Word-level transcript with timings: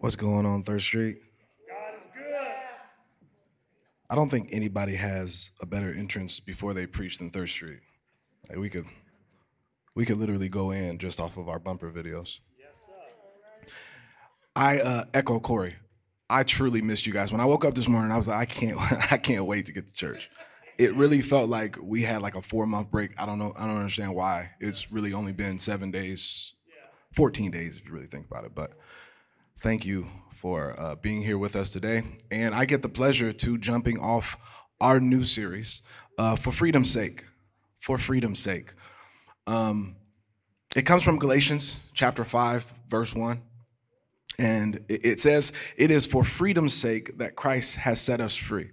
What's 0.00 0.14
going 0.14 0.46
on 0.46 0.62
Third 0.62 0.82
Street? 0.82 1.16
God 1.68 1.98
is 1.98 2.06
good. 2.14 2.46
I 4.08 4.14
don't 4.14 4.28
think 4.28 4.48
anybody 4.52 4.94
has 4.94 5.50
a 5.60 5.66
better 5.66 5.92
entrance 5.92 6.38
before 6.38 6.72
they 6.72 6.86
preach 6.86 7.18
than 7.18 7.30
Third 7.30 7.48
Street. 7.48 7.80
Like 8.48 8.58
we 8.58 8.70
could, 8.70 8.84
we 9.96 10.04
could 10.04 10.18
literally 10.18 10.48
go 10.48 10.70
in 10.70 10.98
just 10.98 11.20
off 11.20 11.36
of 11.36 11.48
our 11.48 11.58
bumper 11.58 11.90
videos. 11.90 12.38
Yes, 12.56 12.76
sir. 12.86 13.72
I 14.54 14.78
uh, 14.78 15.04
echo 15.14 15.40
Corey. 15.40 15.74
I 16.30 16.44
truly 16.44 16.80
missed 16.80 17.04
you 17.04 17.12
guys. 17.12 17.32
When 17.32 17.40
I 17.40 17.46
woke 17.46 17.64
up 17.64 17.74
this 17.74 17.88
morning, 17.88 18.12
I 18.12 18.16
was 18.16 18.28
like, 18.28 18.38
I 18.38 18.44
can't, 18.44 18.78
I 19.12 19.16
can't 19.16 19.46
wait 19.46 19.66
to 19.66 19.72
get 19.72 19.88
to 19.88 19.92
church. 19.92 20.30
It 20.78 20.94
really 20.94 21.22
felt 21.22 21.50
like 21.50 21.76
we 21.82 22.02
had 22.02 22.22
like 22.22 22.36
a 22.36 22.42
four 22.42 22.66
month 22.66 22.92
break. 22.92 23.20
I 23.20 23.26
don't 23.26 23.40
know. 23.40 23.52
I 23.58 23.66
don't 23.66 23.78
understand 23.78 24.14
why. 24.14 24.52
It's 24.60 24.92
really 24.92 25.12
only 25.12 25.32
been 25.32 25.58
seven 25.58 25.90
days, 25.90 26.52
fourteen 27.12 27.50
days 27.50 27.78
if 27.78 27.86
you 27.88 27.92
really 27.92 28.06
think 28.06 28.26
about 28.26 28.44
it. 28.44 28.54
But 28.54 28.74
thank 29.58 29.84
you 29.84 30.06
for 30.30 30.78
uh, 30.78 30.94
being 30.94 31.22
here 31.22 31.38
with 31.38 31.56
us 31.56 31.70
today. 31.70 32.02
And 32.30 32.54
I 32.54 32.64
get 32.64 32.82
the 32.82 32.88
pleasure 32.88 33.32
to 33.32 33.58
jumping 33.58 33.98
off 33.98 34.36
our 34.80 35.00
new 35.00 35.24
series 35.24 35.82
uh, 36.16 36.36
for 36.36 36.52
freedom's 36.52 36.92
sake. 36.92 37.24
For 37.76 37.98
freedom's 37.98 38.40
sake. 38.40 38.72
Um, 39.46 39.96
it 40.76 40.82
comes 40.82 41.02
from 41.02 41.18
Galatians 41.18 41.80
chapter 41.92 42.24
5, 42.24 42.74
verse 42.88 43.14
1. 43.14 43.42
And 44.38 44.84
it 44.88 45.18
says, 45.18 45.52
It 45.76 45.90
is 45.90 46.06
for 46.06 46.22
freedom's 46.22 46.74
sake 46.74 47.18
that 47.18 47.34
Christ 47.34 47.76
has 47.76 48.00
set 48.00 48.20
us 48.20 48.36
free. 48.36 48.70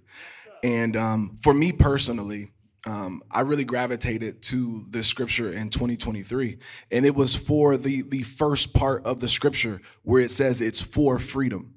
And 0.62 0.96
um, 0.96 1.38
for 1.42 1.52
me 1.52 1.72
personally, 1.72 2.50
um, 2.86 3.22
I 3.30 3.40
really 3.40 3.64
gravitated 3.64 4.42
to 4.42 4.84
this 4.88 5.08
scripture 5.08 5.52
in 5.52 5.70
2023. 5.70 6.58
And 6.92 7.04
it 7.04 7.16
was 7.16 7.34
for 7.34 7.76
the, 7.76 8.02
the 8.02 8.22
first 8.22 8.72
part 8.72 9.04
of 9.04 9.20
the 9.20 9.28
scripture 9.28 9.80
where 10.02 10.22
it 10.22 10.30
says 10.30 10.60
it's 10.60 10.80
for 10.80 11.18
freedom. 11.18 11.74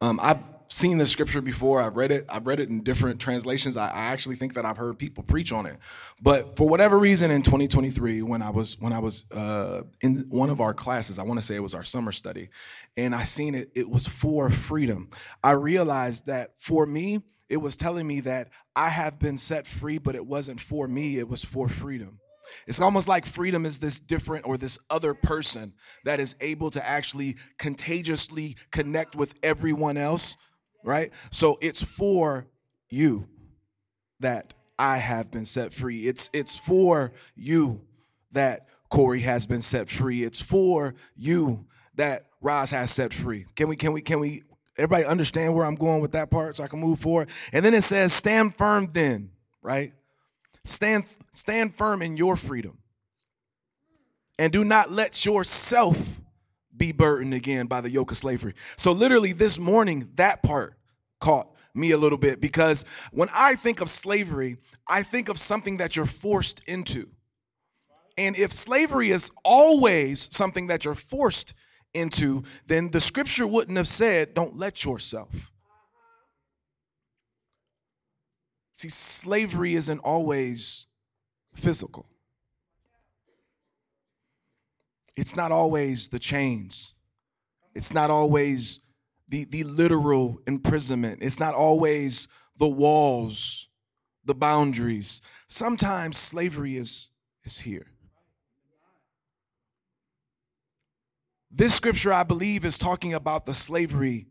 Um, 0.00 0.18
I've 0.22 0.42
seen 0.68 0.96
this 0.98 1.10
scripture 1.10 1.42
before. 1.42 1.82
I've 1.82 1.96
read 1.96 2.10
it. 2.10 2.24
I've 2.30 2.46
read 2.46 2.60
it 2.60 2.70
in 2.70 2.82
different 2.82 3.20
translations. 3.20 3.76
I, 3.76 3.88
I 3.88 4.06
actually 4.06 4.36
think 4.36 4.54
that 4.54 4.64
I've 4.64 4.76
heard 4.78 4.98
people 4.98 5.22
preach 5.22 5.52
on 5.52 5.66
it. 5.66 5.76
But 6.20 6.56
for 6.56 6.66
whatever 6.66 6.98
reason, 6.98 7.30
in 7.30 7.42
2023, 7.42 8.22
when 8.22 8.40
I 8.40 8.50
was 8.50 8.78
when 8.78 8.92
I 8.92 9.00
was 9.00 9.30
uh, 9.32 9.82
in 10.00 10.26
one 10.28 10.50
of 10.50 10.60
our 10.60 10.72
classes, 10.72 11.18
I 11.18 11.24
want 11.24 11.40
to 11.40 11.44
say 11.44 11.56
it 11.56 11.62
was 11.62 11.74
our 11.74 11.84
summer 11.84 12.12
study, 12.12 12.50
and 12.96 13.14
I 13.14 13.24
seen 13.24 13.54
it. 13.54 13.70
It 13.74 13.88
was 13.88 14.06
for 14.06 14.50
freedom. 14.50 15.10
I 15.42 15.52
realized 15.52 16.26
that 16.26 16.58
for 16.58 16.86
me, 16.86 17.20
it 17.48 17.58
was 17.58 17.76
telling 17.76 18.06
me 18.06 18.20
that 18.20 18.48
I 18.76 18.90
have 18.90 19.18
been 19.18 19.38
set 19.38 19.66
free, 19.66 19.98
but 19.98 20.14
it 20.14 20.26
wasn't 20.26 20.60
for 20.60 20.86
me. 20.86 21.18
It 21.18 21.28
was 21.28 21.44
for 21.44 21.68
freedom. 21.68 22.20
It's 22.66 22.80
almost 22.80 23.08
like 23.08 23.26
freedom 23.26 23.66
is 23.66 23.78
this 23.78 24.00
different 24.00 24.46
or 24.46 24.56
this 24.56 24.78
other 24.90 25.14
person 25.14 25.74
that 26.04 26.20
is 26.20 26.34
able 26.40 26.70
to 26.70 26.86
actually 26.86 27.36
contagiously 27.58 28.56
connect 28.70 29.16
with 29.16 29.34
everyone 29.42 29.96
else, 29.96 30.36
right? 30.84 31.12
So 31.30 31.58
it's 31.60 31.82
for 31.82 32.46
you 32.88 33.28
that 34.20 34.54
I 34.78 34.98
have 34.98 35.30
been 35.30 35.44
set 35.44 35.72
free. 35.72 36.06
It's 36.06 36.30
it's 36.32 36.56
for 36.56 37.12
you 37.34 37.82
that 38.32 38.66
Corey 38.88 39.20
has 39.20 39.46
been 39.46 39.62
set 39.62 39.88
free. 39.88 40.22
It's 40.22 40.40
for 40.40 40.94
you 41.16 41.66
that 41.94 42.26
Roz 42.40 42.70
has 42.70 42.90
set 42.90 43.12
free. 43.12 43.46
Can 43.56 43.68
we 43.68 43.76
can 43.76 43.92
we 43.92 44.00
can 44.00 44.20
we 44.20 44.44
everybody 44.78 45.04
understand 45.04 45.54
where 45.54 45.66
I'm 45.66 45.74
going 45.74 46.00
with 46.00 46.12
that 46.12 46.30
part 46.30 46.56
so 46.56 46.64
I 46.64 46.68
can 46.68 46.80
move 46.80 46.98
forward? 46.98 47.28
And 47.52 47.64
then 47.64 47.74
it 47.74 47.82
says 47.82 48.12
stand 48.12 48.56
firm 48.56 48.88
then, 48.92 49.30
right? 49.62 49.92
Stand, 50.64 51.04
stand 51.32 51.74
firm 51.74 52.02
in 52.02 52.16
your 52.16 52.36
freedom. 52.36 52.78
And 54.38 54.52
do 54.52 54.64
not 54.64 54.90
let 54.90 55.24
yourself 55.24 56.20
be 56.76 56.92
burdened 56.92 57.34
again 57.34 57.66
by 57.66 57.80
the 57.80 57.90
yoke 57.90 58.12
of 58.12 58.16
slavery. 58.16 58.54
So, 58.76 58.92
literally, 58.92 59.32
this 59.32 59.58
morning, 59.58 60.10
that 60.14 60.42
part 60.42 60.74
caught 61.20 61.52
me 61.74 61.90
a 61.90 61.96
little 61.96 62.18
bit 62.18 62.40
because 62.40 62.84
when 63.12 63.28
I 63.34 63.56
think 63.56 63.80
of 63.80 63.88
slavery, 63.88 64.58
I 64.86 65.02
think 65.02 65.28
of 65.28 65.38
something 65.38 65.78
that 65.78 65.96
you're 65.96 66.06
forced 66.06 66.62
into. 66.66 67.08
And 68.16 68.36
if 68.36 68.52
slavery 68.52 69.10
is 69.10 69.30
always 69.44 70.28
something 70.34 70.66
that 70.68 70.84
you're 70.84 70.94
forced 70.94 71.54
into, 71.94 72.44
then 72.66 72.90
the 72.90 73.00
scripture 73.00 73.46
wouldn't 73.46 73.76
have 73.76 73.88
said, 73.88 74.34
don't 74.34 74.56
let 74.56 74.84
yourself. 74.84 75.50
See, 78.72 78.88
slavery 78.88 79.74
isn't 79.74 79.98
always 80.00 80.86
physical. 81.54 82.06
It's 85.16 85.34
not 85.34 85.50
always 85.50 86.08
the 86.08 86.20
chains. 86.20 86.94
It's 87.74 87.92
not 87.92 88.10
always 88.10 88.80
the, 89.28 89.44
the 89.44 89.64
literal 89.64 90.40
imprisonment. 90.46 91.22
It's 91.22 91.40
not 91.40 91.54
always 91.54 92.28
the 92.56 92.68
walls, 92.68 93.68
the 94.24 94.34
boundaries. 94.34 95.20
Sometimes 95.48 96.16
slavery 96.16 96.76
is, 96.76 97.08
is 97.44 97.60
here. 97.60 97.86
This 101.50 101.74
scripture, 101.74 102.12
I 102.12 102.24
believe, 102.24 102.64
is 102.64 102.76
talking 102.76 103.14
about 103.14 103.46
the 103.46 103.54
slavery 103.54 104.26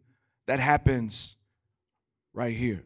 that 0.46 0.60
happens 0.60 1.38
right 2.34 2.56
here. 2.56 2.84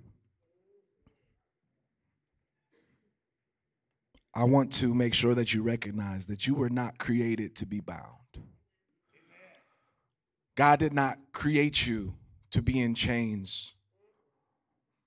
I 4.33 4.45
want 4.45 4.71
to 4.73 4.93
make 4.93 5.13
sure 5.13 5.35
that 5.35 5.53
you 5.53 5.61
recognize 5.61 6.27
that 6.27 6.47
you 6.47 6.55
were 6.55 6.69
not 6.69 6.97
created 6.97 7.55
to 7.57 7.65
be 7.65 7.81
bound. 7.81 8.15
God 10.55 10.79
did 10.79 10.93
not 10.93 11.17
create 11.33 11.85
you 11.85 12.15
to 12.51 12.61
be 12.61 12.79
in 12.79 12.95
chains. 12.95 13.73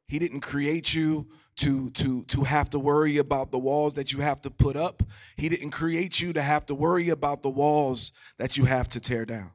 He 0.09 0.19
didn't 0.19 0.41
create 0.41 0.95
you 0.95 1.29
to, 1.57 1.91
to, 1.91 2.25
to 2.25 2.43
have 2.43 2.71
to 2.71 2.79
worry 2.79 3.19
about 3.19 3.51
the 3.51 3.59
walls 3.59 3.95
that 3.95 4.13
you 4.13 4.21
have 4.21 4.41
to 4.43 4.51
put 4.51 4.77
up. 4.77 5.03
He 5.37 5.49
didn't 5.49 5.71
create 5.71 6.21
you 6.21 6.33
to 6.33 6.43
have 6.43 6.67
to 6.67 6.75
worry 6.75 7.09
about 7.09 7.43
the 7.43 7.51
walls 7.51 8.13
that 8.39 8.57
you 8.57 8.65
have 8.65 8.89
to 8.91 9.01
tear 9.01 9.25
down. 9.25 9.53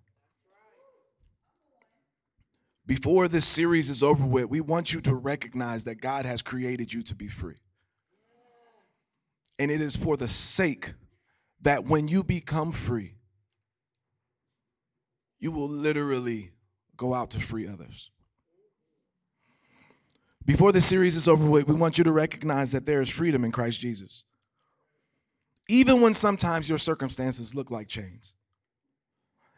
Before 2.86 3.28
this 3.28 3.46
series 3.46 3.90
is 3.90 4.02
over 4.02 4.26
with, 4.26 4.50
we 4.50 4.62
want 4.62 4.94
you 4.94 5.02
to 5.02 5.14
recognize 5.14 5.84
that 5.84 6.02
God 6.02 6.26
has 6.26 6.42
created 6.42 6.92
you 6.92 7.04
to 7.04 7.14
be 7.14 7.28
free. 7.28 7.58
And 9.60 9.70
it 9.70 9.82
is 9.82 9.96
for 9.96 10.18
the 10.18 10.28
sake 10.28 10.94
that 11.62 11.86
when 11.86 12.08
you 12.08 12.24
become 12.24 12.72
free, 12.72 13.16
you 15.38 15.52
will 15.52 15.70
literally 15.70 16.52
go 16.96 17.14
out 17.14 17.30
to 17.32 17.40
free 17.40 17.68
others. 17.68 18.10
Before 20.46 20.72
the 20.72 20.82
series 20.82 21.16
is 21.16 21.28
over 21.28 21.48
with, 21.50 21.68
we 21.68 21.76
want 21.76 21.98
you 21.98 22.04
to 22.04 22.12
recognize 22.12 22.72
that 22.72 22.86
there 22.86 23.02
is 23.02 23.10
freedom 23.10 23.44
in 23.44 23.52
Christ 23.52 23.80
Jesus. 23.80 24.26
Even 25.68 26.02
when 26.02 26.14
sometimes 26.14 26.68
your 26.68 26.80
circumstances 26.80 27.54
look 27.54 27.70
like 27.70 27.88
chains. 27.88 28.34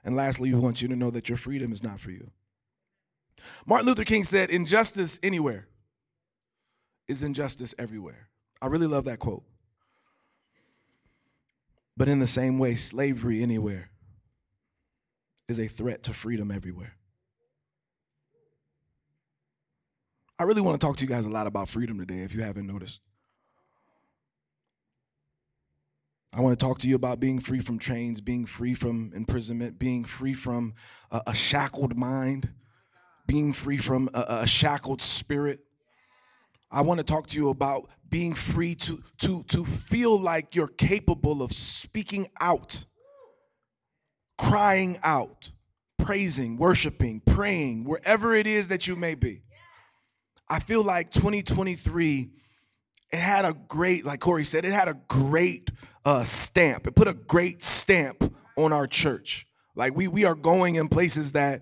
And 0.03 0.15
lastly, 0.15 0.53
we 0.53 0.59
want 0.59 0.81
you 0.81 0.87
to 0.87 0.95
know 0.95 1.11
that 1.11 1.29
your 1.29 1.37
freedom 1.37 1.71
is 1.71 1.83
not 1.83 1.99
for 1.99 2.11
you. 2.11 2.31
Martin 3.65 3.87
Luther 3.87 4.03
King 4.03 4.23
said, 4.23 4.49
Injustice 4.49 5.19
anywhere 5.23 5.67
is 7.07 7.23
injustice 7.23 7.73
everywhere. 7.77 8.29
I 8.61 8.67
really 8.67 8.87
love 8.87 9.05
that 9.05 9.19
quote. 9.19 9.43
But 11.95 12.09
in 12.09 12.19
the 12.19 12.27
same 12.27 12.57
way, 12.57 12.75
slavery 12.75 13.43
anywhere 13.43 13.91
is 15.47 15.59
a 15.59 15.67
threat 15.67 16.03
to 16.03 16.13
freedom 16.13 16.51
everywhere. 16.51 16.95
I 20.41 20.43
really 20.43 20.61
want 20.61 20.81
to 20.81 20.87
talk 20.87 20.95
to 20.95 21.03
you 21.03 21.07
guys 21.07 21.27
a 21.27 21.29
lot 21.29 21.45
about 21.45 21.69
freedom 21.69 21.99
today, 21.99 22.21
if 22.21 22.33
you 22.33 22.41
haven't 22.41 22.65
noticed. 22.65 22.99
I 26.33 26.41
want 26.41 26.59
to 26.59 26.65
talk 26.65 26.79
to 26.79 26.87
you 26.87 26.95
about 26.95 27.19
being 27.19 27.39
free 27.39 27.59
from 27.59 27.77
chains, 27.77 28.21
being 28.21 28.47
free 28.47 28.73
from 28.73 29.11
imprisonment, 29.13 29.77
being 29.77 30.03
free 30.03 30.33
from 30.33 30.73
a, 31.11 31.21
a 31.27 31.35
shackled 31.35 31.95
mind, 31.95 32.49
being 33.27 33.53
free 33.53 33.77
from 33.77 34.09
a, 34.15 34.25
a 34.41 34.47
shackled 34.47 34.99
spirit. 35.03 35.59
I 36.71 36.81
want 36.81 36.99
to 36.99 37.03
talk 37.03 37.27
to 37.27 37.37
you 37.37 37.49
about 37.49 37.91
being 38.09 38.33
free 38.33 38.73
to, 38.73 39.03
to, 39.19 39.43
to 39.43 39.63
feel 39.63 40.19
like 40.19 40.55
you're 40.55 40.67
capable 40.67 41.43
of 41.43 41.53
speaking 41.53 42.25
out, 42.41 42.85
crying 44.39 44.97
out, 45.03 45.51
praising, 45.99 46.57
worshiping, 46.57 47.21
praying, 47.27 47.83
wherever 47.83 48.33
it 48.33 48.47
is 48.47 48.69
that 48.69 48.87
you 48.87 48.95
may 48.95 49.13
be. 49.13 49.43
I 50.51 50.59
feel 50.59 50.83
like 50.83 51.11
2023, 51.11 52.29
it 53.13 53.17
had 53.17 53.45
a 53.45 53.53
great, 53.53 54.05
like 54.05 54.19
Corey 54.19 54.43
said, 54.43 54.65
it 54.65 54.73
had 54.73 54.89
a 54.89 54.97
great 55.07 55.71
uh, 56.03 56.23
stamp. 56.23 56.87
It 56.87 56.93
put 56.93 57.07
a 57.07 57.13
great 57.13 57.63
stamp 57.63 58.33
on 58.57 58.73
our 58.73 58.85
church. 58.85 59.47
Like 59.75 59.95
we 59.95 60.09
we 60.09 60.25
are 60.25 60.35
going 60.35 60.75
in 60.75 60.89
places 60.89 61.31
that 61.31 61.61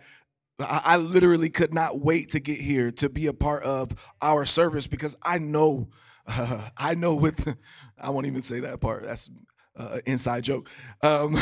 I, 0.59 0.81
I 0.83 0.97
literally 0.97 1.51
could 1.51 1.71
not 1.71 1.99
wait 1.99 2.31
to 2.31 2.39
get 2.39 2.59
here 2.59 2.89
to 2.93 3.09
be 3.09 3.27
a 3.27 3.33
part 3.33 3.61
of 3.61 3.91
our 4.23 4.43
service 4.43 4.87
because 4.87 5.15
I 5.21 5.37
know, 5.37 5.89
uh, 6.25 6.67
I 6.77 6.95
know 6.95 7.13
with, 7.13 7.55
I 7.99 8.09
won't 8.09 8.25
even 8.25 8.41
say 8.41 8.61
that 8.61 8.81
part. 8.81 9.03
That's 9.03 9.29
uh, 9.77 9.99
inside 10.07 10.45
joke. 10.45 10.67
Um, 11.03 11.37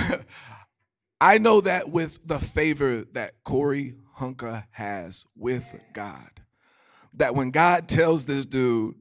I 1.21 1.37
know 1.37 1.61
that 1.61 1.89
with 1.89 2.27
the 2.27 2.39
favor 2.39 3.05
that 3.13 3.43
Corey 3.45 3.95
Hunka 4.19 4.65
has 4.71 5.25
with 5.35 5.79
God, 5.93 6.36
that 7.17 7.35
when 7.35 7.51
God 7.51 7.87
tells 7.87 8.25
this 8.25 8.45
dude, 8.45 8.95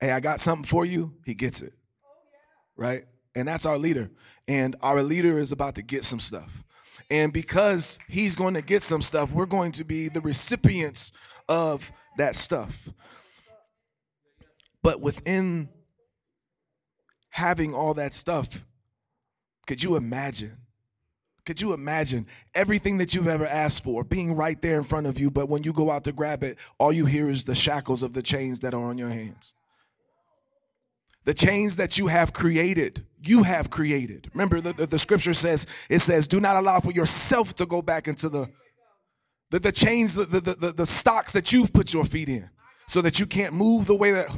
hey, 0.00 0.12
I 0.12 0.20
got 0.20 0.40
something 0.40 0.64
for 0.64 0.84
you, 0.84 1.14
he 1.24 1.34
gets 1.34 1.62
it. 1.62 1.72
Right? 2.76 3.04
And 3.34 3.46
that's 3.46 3.66
our 3.66 3.78
leader. 3.78 4.10
And 4.48 4.76
our 4.82 5.02
leader 5.02 5.38
is 5.38 5.52
about 5.52 5.76
to 5.76 5.82
get 5.82 6.04
some 6.04 6.20
stuff. 6.20 6.64
And 7.10 7.32
because 7.32 7.98
he's 8.08 8.34
going 8.34 8.54
to 8.54 8.62
get 8.62 8.82
some 8.82 9.02
stuff, 9.02 9.30
we're 9.32 9.46
going 9.46 9.72
to 9.72 9.84
be 9.84 10.08
the 10.08 10.20
recipients 10.20 11.12
of 11.48 11.90
that 12.16 12.34
stuff. 12.34 12.88
But 14.82 15.00
within 15.00 15.68
having 17.30 17.74
all 17.74 17.94
that 17.94 18.14
stuff, 18.14 18.64
could 19.66 19.82
you 19.82 19.96
imagine? 19.96 20.56
Could 21.50 21.60
you 21.60 21.72
imagine 21.72 22.28
everything 22.54 22.98
that 22.98 23.12
you've 23.12 23.26
ever 23.26 23.44
asked 23.44 23.82
for 23.82 24.04
being 24.04 24.36
right 24.36 24.62
there 24.62 24.76
in 24.76 24.84
front 24.84 25.08
of 25.08 25.18
you, 25.18 25.32
but 25.32 25.48
when 25.48 25.64
you 25.64 25.72
go 25.72 25.90
out 25.90 26.04
to 26.04 26.12
grab 26.12 26.44
it, 26.44 26.56
all 26.78 26.92
you 26.92 27.06
hear 27.06 27.28
is 27.28 27.42
the 27.42 27.56
shackles 27.56 28.04
of 28.04 28.12
the 28.12 28.22
chains 28.22 28.60
that 28.60 28.72
are 28.72 28.84
on 28.84 28.98
your 28.98 29.08
hands? 29.08 29.56
The 31.24 31.34
chains 31.34 31.74
that 31.74 31.98
you 31.98 32.06
have 32.06 32.32
created, 32.32 33.04
you 33.20 33.42
have 33.42 33.68
created. 33.68 34.30
Remember, 34.32 34.60
the, 34.60 34.74
the, 34.74 34.86
the 34.86 34.98
scripture 35.00 35.34
says, 35.34 35.66
it 35.88 35.98
says, 35.98 36.28
do 36.28 36.38
not 36.38 36.54
allow 36.54 36.78
for 36.78 36.92
yourself 36.92 37.56
to 37.56 37.66
go 37.66 37.82
back 37.82 38.06
into 38.06 38.28
the, 38.28 38.48
the, 39.50 39.58
the 39.58 39.72
chains, 39.72 40.14
the, 40.14 40.26
the, 40.26 40.40
the, 40.40 40.70
the 40.70 40.86
stocks 40.86 41.32
that 41.32 41.52
you've 41.52 41.72
put 41.72 41.92
your 41.92 42.04
feet 42.04 42.28
in 42.28 42.48
so 42.86 43.02
that 43.02 43.18
you 43.18 43.26
can't 43.26 43.54
move 43.54 43.86
the 43.86 43.96
way 43.96 44.12
that 44.12 44.30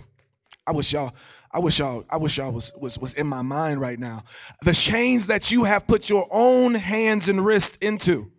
I 0.66 0.72
wish 0.72 0.92
y'all, 0.92 1.12
I 1.50 1.58
wish 1.58 1.78
y'all, 1.80 2.04
I 2.08 2.16
wish 2.18 2.38
y'all 2.38 2.52
was, 2.52 2.72
was, 2.80 2.98
was 2.98 3.14
in 3.14 3.26
my 3.26 3.42
mind 3.42 3.80
right 3.80 3.98
now. 3.98 4.22
The 4.62 4.72
chains 4.72 5.26
that 5.26 5.50
you 5.50 5.64
have 5.64 5.86
put 5.86 6.08
your 6.08 6.26
own 6.30 6.74
hands 6.74 7.28
and 7.28 7.44
wrists 7.44 7.76
into, 7.78 8.30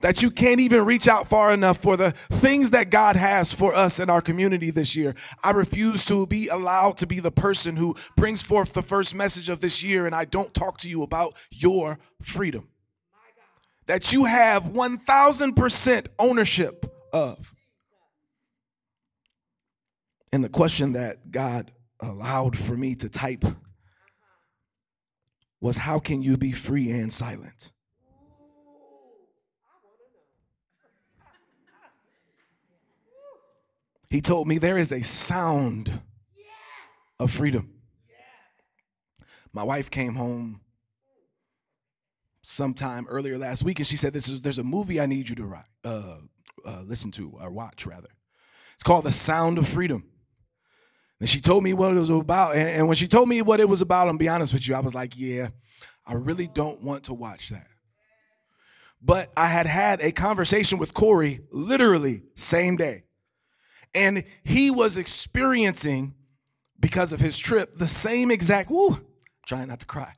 that 0.00 0.22
you 0.22 0.30
can't 0.30 0.60
even 0.60 0.86
reach 0.86 1.06
out 1.06 1.28
far 1.28 1.52
enough 1.52 1.76
for 1.76 1.98
the 1.98 2.12
things 2.12 2.70
that 2.70 2.88
God 2.88 3.16
has 3.16 3.52
for 3.52 3.74
us 3.74 4.00
in 4.00 4.08
our 4.08 4.22
community 4.22 4.70
this 4.70 4.96
year. 4.96 5.14
I 5.44 5.50
refuse 5.50 6.06
to 6.06 6.26
be 6.26 6.48
allowed 6.48 6.96
to 6.98 7.06
be 7.06 7.20
the 7.20 7.30
person 7.30 7.76
who 7.76 7.94
brings 8.16 8.40
forth 8.40 8.72
the 8.72 8.82
first 8.82 9.14
message 9.14 9.50
of 9.50 9.60
this 9.60 9.82
year 9.82 10.06
and 10.06 10.14
I 10.14 10.24
don't 10.24 10.54
talk 10.54 10.78
to 10.78 10.88
you 10.88 11.02
about 11.02 11.36
your 11.50 11.98
freedom. 12.22 12.68
That 13.86 14.12
you 14.12 14.24
have 14.24 14.64
1000% 14.64 16.06
ownership 16.18 16.86
of. 17.12 17.54
And 20.32 20.44
the 20.44 20.48
question 20.48 20.92
that 20.92 21.30
God 21.30 21.72
allowed 22.00 22.56
for 22.56 22.76
me 22.76 22.94
to 22.96 23.08
type 23.08 23.44
was 25.60 25.76
how 25.76 25.98
can 25.98 26.22
you 26.22 26.36
be 26.36 26.52
free 26.52 26.90
and 26.90 27.12
silent? 27.12 27.72
He 34.08 34.20
told 34.20 34.48
me 34.48 34.58
there 34.58 34.78
is 34.78 34.90
a 34.90 35.02
sound 35.02 36.00
of 37.20 37.30
freedom. 37.30 37.74
My 39.52 39.62
wife 39.62 39.90
came 39.90 40.14
home 40.14 40.60
sometime 42.42 43.06
earlier 43.08 43.38
last 43.38 43.62
week 43.62 43.78
and 43.78 43.86
she 43.86 43.96
said, 43.96 44.12
"This 44.12 44.28
is 44.28 44.42
there's 44.42 44.58
a 44.58 44.64
movie 44.64 45.00
I 45.00 45.06
need 45.06 45.28
you 45.28 45.36
to 45.36 45.54
uh, 45.84 46.16
uh, 46.64 46.82
listen 46.82 47.10
to 47.12 47.36
or 47.40 47.50
watch 47.50 47.86
rather. 47.86 48.08
It's 48.74 48.82
called 48.82 49.04
The 49.04 49.12
Sound 49.12 49.58
of 49.58 49.68
Freedom." 49.68 50.04
And 51.20 51.28
she 51.28 51.40
told 51.40 51.62
me 51.62 51.74
what 51.74 51.94
it 51.94 52.00
was 52.00 52.10
about. 52.10 52.56
And, 52.56 52.68
and 52.68 52.88
when 52.88 52.96
she 52.96 53.06
told 53.06 53.28
me 53.28 53.42
what 53.42 53.60
it 53.60 53.68
was 53.68 53.82
about, 53.82 54.08
I'm 54.08 54.16
be 54.16 54.28
honest 54.28 54.54
with 54.54 54.66
you, 54.66 54.74
I 54.74 54.80
was 54.80 54.94
like, 54.94 55.12
yeah, 55.16 55.50
I 56.06 56.14
really 56.14 56.46
don't 56.46 56.82
want 56.82 57.04
to 57.04 57.14
watch 57.14 57.50
that. 57.50 57.66
But 59.02 59.30
I 59.36 59.46
had 59.46 59.66
had 59.66 60.00
a 60.00 60.12
conversation 60.12 60.78
with 60.78 60.94
Corey 60.94 61.40
literally 61.50 62.22
same 62.34 62.76
day. 62.76 63.04
And 63.94 64.24
he 64.44 64.70
was 64.70 64.96
experiencing, 64.96 66.14
because 66.78 67.12
of 67.12 67.20
his 67.20 67.38
trip, 67.38 67.74
the 67.74 67.88
same 67.88 68.30
exact, 68.30 68.70
woo, 68.70 68.98
trying 69.46 69.68
not 69.68 69.80
to 69.80 69.86
cry, 69.86 70.12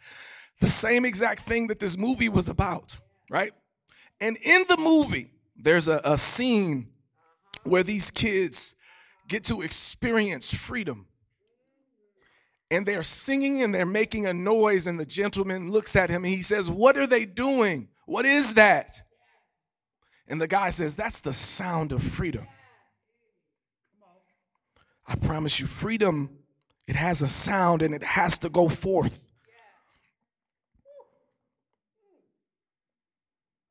the 0.60 0.70
same 0.70 1.04
exact 1.04 1.42
thing 1.42 1.66
that 1.66 1.80
this 1.80 1.96
movie 1.96 2.28
was 2.28 2.48
about, 2.48 3.00
right? 3.28 3.50
And 4.20 4.36
in 4.36 4.64
the 4.68 4.76
movie, 4.76 5.32
there's 5.56 5.88
a, 5.88 6.00
a 6.04 6.16
scene 6.16 6.88
where 7.64 7.82
these 7.82 8.10
kids 8.10 8.76
get 9.28 9.44
to 9.44 9.62
experience 9.62 10.54
freedom. 10.54 11.06
And 12.70 12.86
they're 12.86 13.02
singing 13.02 13.62
and 13.62 13.74
they're 13.74 13.84
making 13.84 14.26
a 14.26 14.32
noise, 14.32 14.86
and 14.86 14.98
the 14.98 15.04
gentleman 15.04 15.70
looks 15.70 15.94
at 15.94 16.08
him 16.08 16.24
and 16.24 16.32
he 16.32 16.42
says, 16.42 16.70
What 16.70 16.96
are 16.96 17.06
they 17.06 17.26
doing? 17.26 17.88
What 18.06 18.24
is 18.24 18.54
that? 18.54 19.02
And 20.26 20.40
the 20.40 20.48
guy 20.48 20.70
says, 20.70 20.96
That's 20.96 21.20
the 21.20 21.34
sound 21.34 21.92
of 21.92 22.02
freedom. 22.02 22.46
I 25.06 25.16
promise 25.16 25.60
you, 25.60 25.66
freedom, 25.66 26.30
it 26.86 26.96
has 26.96 27.20
a 27.22 27.28
sound 27.28 27.82
and 27.82 27.94
it 27.94 28.02
has 28.02 28.38
to 28.38 28.48
go 28.48 28.68
forth. 28.68 29.22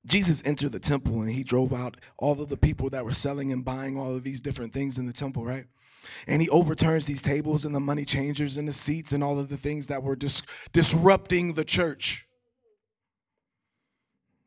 Jesus 0.05 0.41
entered 0.45 0.71
the 0.71 0.79
temple 0.79 1.21
and 1.21 1.31
he 1.31 1.43
drove 1.43 1.73
out 1.73 1.97
all 2.17 2.41
of 2.41 2.49
the 2.49 2.57
people 2.57 2.89
that 2.89 3.05
were 3.05 3.13
selling 3.13 3.51
and 3.51 3.63
buying 3.63 3.99
all 3.99 4.15
of 4.15 4.23
these 4.23 4.41
different 4.41 4.73
things 4.73 4.97
in 4.97 5.05
the 5.05 5.13
temple, 5.13 5.45
right? 5.45 5.65
And 6.27 6.41
he 6.41 6.49
overturns 6.49 7.05
these 7.05 7.21
tables 7.21 7.65
and 7.65 7.75
the 7.75 7.79
money 7.79 8.05
changers 8.05 8.57
and 8.57 8.67
the 8.67 8.73
seats 8.73 9.11
and 9.11 9.23
all 9.23 9.39
of 9.39 9.49
the 9.49 9.57
things 9.57 9.87
that 9.87 10.01
were 10.01 10.15
dis- 10.15 10.41
disrupting 10.73 11.53
the 11.53 11.63
church. 11.63 12.27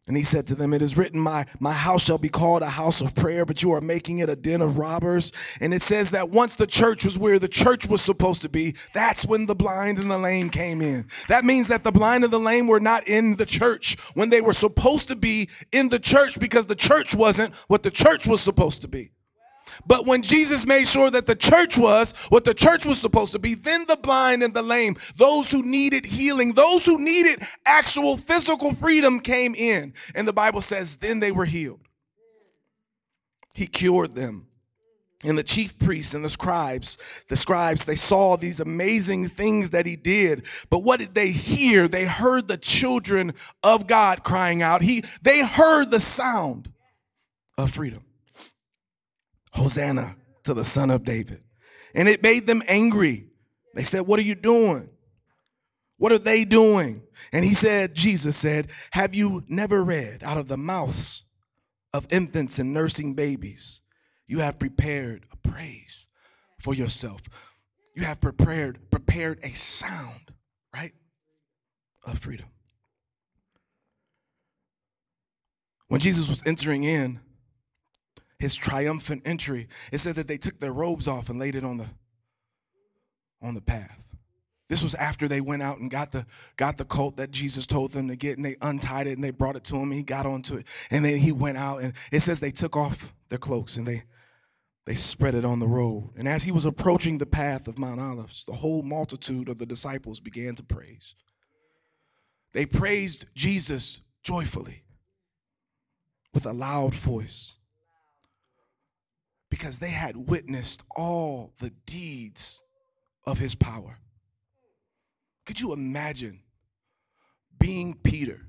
And 0.06 0.18
he 0.18 0.22
said 0.22 0.46
to 0.48 0.54
them, 0.54 0.74
It 0.74 0.82
is 0.82 0.98
written, 0.98 1.18
my, 1.18 1.46
my 1.58 1.72
house 1.72 2.04
shall 2.04 2.18
be 2.18 2.28
called 2.28 2.62
a 2.62 2.70
house 2.70 3.00
of 3.00 3.14
prayer, 3.14 3.46
but 3.46 3.62
you 3.62 3.72
are 3.72 3.80
making 3.80 4.18
it 4.18 4.28
a 4.28 4.36
den 4.36 4.60
of 4.60 4.76
robbers. 4.76 5.32
And 5.60 5.72
it 5.72 5.80
says 5.80 6.10
that 6.10 6.28
once 6.28 6.56
the 6.56 6.66
church 6.66 7.06
was 7.06 7.18
where 7.18 7.38
the 7.38 7.48
church 7.48 7.86
was 7.86 8.02
supposed 8.02 8.42
to 8.42 8.50
be, 8.50 8.74
that's 8.92 9.24
when 9.24 9.46
the 9.46 9.54
blind 9.54 9.98
and 9.98 10.10
the 10.10 10.18
lame 10.18 10.50
came 10.50 10.82
in. 10.82 11.06
That 11.28 11.46
means 11.46 11.68
that 11.68 11.84
the 11.84 11.92
blind 11.92 12.22
and 12.22 12.32
the 12.32 12.40
lame 12.40 12.66
were 12.66 12.80
not 12.80 13.08
in 13.08 13.36
the 13.36 13.46
church 13.46 13.98
when 14.12 14.28
they 14.28 14.42
were 14.42 14.52
supposed 14.52 15.08
to 15.08 15.16
be 15.16 15.48
in 15.72 15.88
the 15.88 15.98
church 15.98 16.38
because 16.38 16.66
the 16.66 16.74
church 16.74 17.14
wasn't 17.14 17.54
what 17.68 17.82
the 17.82 17.90
church 17.90 18.26
was 18.26 18.42
supposed 18.42 18.82
to 18.82 18.88
be. 18.88 19.10
But 19.86 20.06
when 20.06 20.22
Jesus 20.22 20.66
made 20.66 20.88
sure 20.88 21.10
that 21.10 21.26
the 21.26 21.36
church 21.36 21.76
was 21.78 22.12
what 22.28 22.44
the 22.44 22.54
church 22.54 22.86
was 22.86 23.00
supposed 23.00 23.32
to 23.32 23.38
be, 23.38 23.54
then 23.54 23.84
the 23.86 23.96
blind 23.96 24.42
and 24.42 24.54
the 24.54 24.62
lame, 24.62 24.96
those 25.16 25.50
who 25.50 25.62
needed 25.62 26.06
healing, 26.06 26.54
those 26.54 26.86
who 26.86 26.98
needed 26.98 27.42
actual 27.66 28.16
physical 28.16 28.72
freedom 28.72 29.20
came 29.20 29.54
in. 29.54 29.94
And 30.14 30.26
the 30.28 30.32
Bible 30.32 30.60
says, 30.60 30.96
then 30.96 31.20
they 31.20 31.32
were 31.32 31.44
healed. 31.44 31.80
He 33.54 33.66
cured 33.66 34.14
them. 34.14 34.48
And 35.24 35.38
the 35.38 35.42
chief 35.42 35.78
priests 35.78 36.12
and 36.12 36.22
the 36.22 36.28
scribes, 36.28 36.98
the 37.28 37.36
scribes, 37.36 37.86
they 37.86 37.96
saw 37.96 38.36
these 38.36 38.60
amazing 38.60 39.28
things 39.28 39.70
that 39.70 39.86
he 39.86 39.96
did. 39.96 40.44
But 40.68 40.80
what 40.80 41.00
did 41.00 41.14
they 41.14 41.30
hear? 41.30 41.88
They 41.88 42.04
heard 42.04 42.46
the 42.46 42.58
children 42.58 43.32
of 43.62 43.86
God 43.86 44.22
crying 44.22 44.60
out. 44.60 44.82
He, 44.82 45.02
they 45.22 45.42
heard 45.42 45.90
the 45.90 46.00
sound 46.00 46.70
of 47.56 47.70
freedom. 47.70 48.03
Hosanna 49.54 50.16
to 50.44 50.54
the 50.54 50.64
son 50.64 50.90
of 50.90 51.04
David. 51.04 51.42
And 51.94 52.08
it 52.08 52.22
made 52.22 52.46
them 52.46 52.62
angry. 52.66 53.28
They 53.74 53.84
said, 53.84 54.02
What 54.02 54.18
are 54.18 54.24
you 54.24 54.34
doing? 54.34 54.90
What 55.96 56.12
are 56.12 56.18
they 56.18 56.44
doing? 56.44 57.02
And 57.32 57.44
he 57.44 57.54
said, 57.54 57.94
Jesus 57.94 58.36
said, 58.36 58.68
Have 58.92 59.14
you 59.14 59.44
never 59.48 59.82
read 59.82 60.22
out 60.22 60.38
of 60.38 60.48
the 60.48 60.56
mouths 60.56 61.24
of 61.92 62.06
infants 62.10 62.58
and 62.58 62.74
nursing 62.74 63.14
babies? 63.14 63.82
You 64.26 64.40
have 64.40 64.58
prepared 64.58 65.26
a 65.32 65.36
praise 65.48 66.08
for 66.58 66.74
yourself. 66.74 67.22
You 67.94 68.02
have 68.02 68.20
prepared 68.20 68.90
prepared 68.90 69.38
a 69.44 69.50
sound, 69.50 70.32
right? 70.74 70.92
Of 72.04 72.18
freedom. 72.18 72.46
When 75.88 76.00
Jesus 76.00 76.28
was 76.28 76.42
entering 76.44 76.82
in, 76.82 77.20
his 78.44 78.54
triumphant 78.54 79.22
entry, 79.24 79.68
it 79.90 79.98
said 79.98 80.16
that 80.16 80.28
they 80.28 80.36
took 80.36 80.58
their 80.58 80.72
robes 80.72 81.08
off 81.08 81.30
and 81.30 81.40
laid 81.40 81.56
it 81.56 81.64
on 81.64 81.78
the 81.78 81.86
on 83.40 83.54
the 83.54 83.62
path. 83.62 84.14
This 84.68 84.82
was 84.82 84.94
after 84.94 85.28
they 85.28 85.40
went 85.40 85.62
out 85.62 85.78
and 85.78 85.90
got 85.90 86.12
the 86.12 86.26
got 86.56 86.76
the 86.76 86.84
colt 86.84 87.16
that 87.16 87.30
Jesus 87.30 87.66
told 87.66 87.92
them 87.92 88.08
to 88.08 88.16
get, 88.16 88.36
and 88.36 88.44
they 88.44 88.56
untied 88.60 89.06
it 89.06 89.12
and 89.12 89.24
they 89.24 89.30
brought 89.30 89.56
it 89.56 89.64
to 89.64 89.76
him. 89.76 89.90
he 89.90 90.02
got 90.02 90.26
onto 90.26 90.56
it, 90.56 90.66
and 90.90 91.04
then 91.04 91.16
he 91.16 91.32
went 91.32 91.56
out, 91.56 91.82
and 91.82 91.94
it 92.12 92.20
says 92.20 92.40
they 92.40 92.50
took 92.50 92.76
off 92.76 93.14
their 93.28 93.38
cloaks 93.38 93.78
and 93.78 93.86
they 93.86 94.04
they 94.84 94.94
spread 94.94 95.34
it 95.34 95.46
on 95.46 95.60
the 95.60 95.66
road. 95.66 96.12
And 96.14 96.28
as 96.28 96.44
he 96.44 96.52
was 96.52 96.66
approaching 96.66 97.16
the 97.16 97.24
path 97.24 97.66
of 97.66 97.78
Mount 97.78 97.98
Olives, 97.98 98.44
the 98.44 98.52
whole 98.52 98.82
multitude 98.82 99.48
of 99.48 99.56
the 99.56 99.64
disciples 99.64 100.20
began 100.20 100.54
to 100.56 100.62
praise. 100.62 101.14
They 102.52 102.66
praised 102.66 103.24
Jesus 103.34 104.02
joyfully 104.22 104.84
with 106.34 106.44
a 106.44 106.52
loud 106.52 106.92
voice 106.92 107.56
because 109.54 109.78
they 109.78 109.90
had 109.90 110.16
witnessed 110.16 110.82
all 110.96 111.52
the 111.60 111.70
deeds 111.86 112.60
of 113.24 113.38
his 113.38 113.54
power. 113.54 113.98
Could 115.46 115.60
you 115.60 115.72
imagine 115.72 116.40
being 117.56 117.94
Peter, 117.94 118.48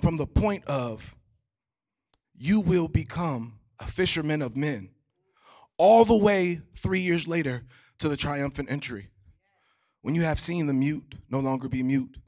from 0.00 0.16
the 0.16 0.26
point 0.26 0.64
of 0.64 1.14
you 2.34 2.58
will 2.58 2.88
become 2.88 3.60
a 3.78 3.86
fisherman 3.86 4.42
of 4.42 4.56
men, 4.56 4.88
all 5.78 6.04
the 6.04 6.16
way 6.16 6.60
three 6.74 7.00
years 7.00 7.28
later 7.28 7.62
to 7.98 8.08
the 8.08 8.16
triumphant 8.16 8.72
entry. 8.72 9.10
When 10.02 10.16
you 10.16 10.22
have 10.22 10.40
seen 10.40 10.66
the 10.66 10.74
mute 10.74 11.14
no 11.30 11.38
longer 11.38 11.68
be 11.68 11.84
mute, 11.84 12.18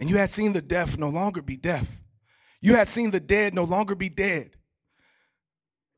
and 0.00 0.10
you 0.10 0.16
had 0.16 0.30
seen 0.30 0.54
the 0.54 0.60
deaf 0.60 0.98
no 0.98 1.08
longer 1.08 1.40
be 1.40 1.56
deaf, 1.56 2.02
you 2.60 2.74
had 2.74 2.88
seen 2.88 3.12
the 3.12 3.20
dead 3.20 3.54
no 3.54 3.62
longer 3.62 3.94
be 3.94 4.08
dead. 4.08 4.56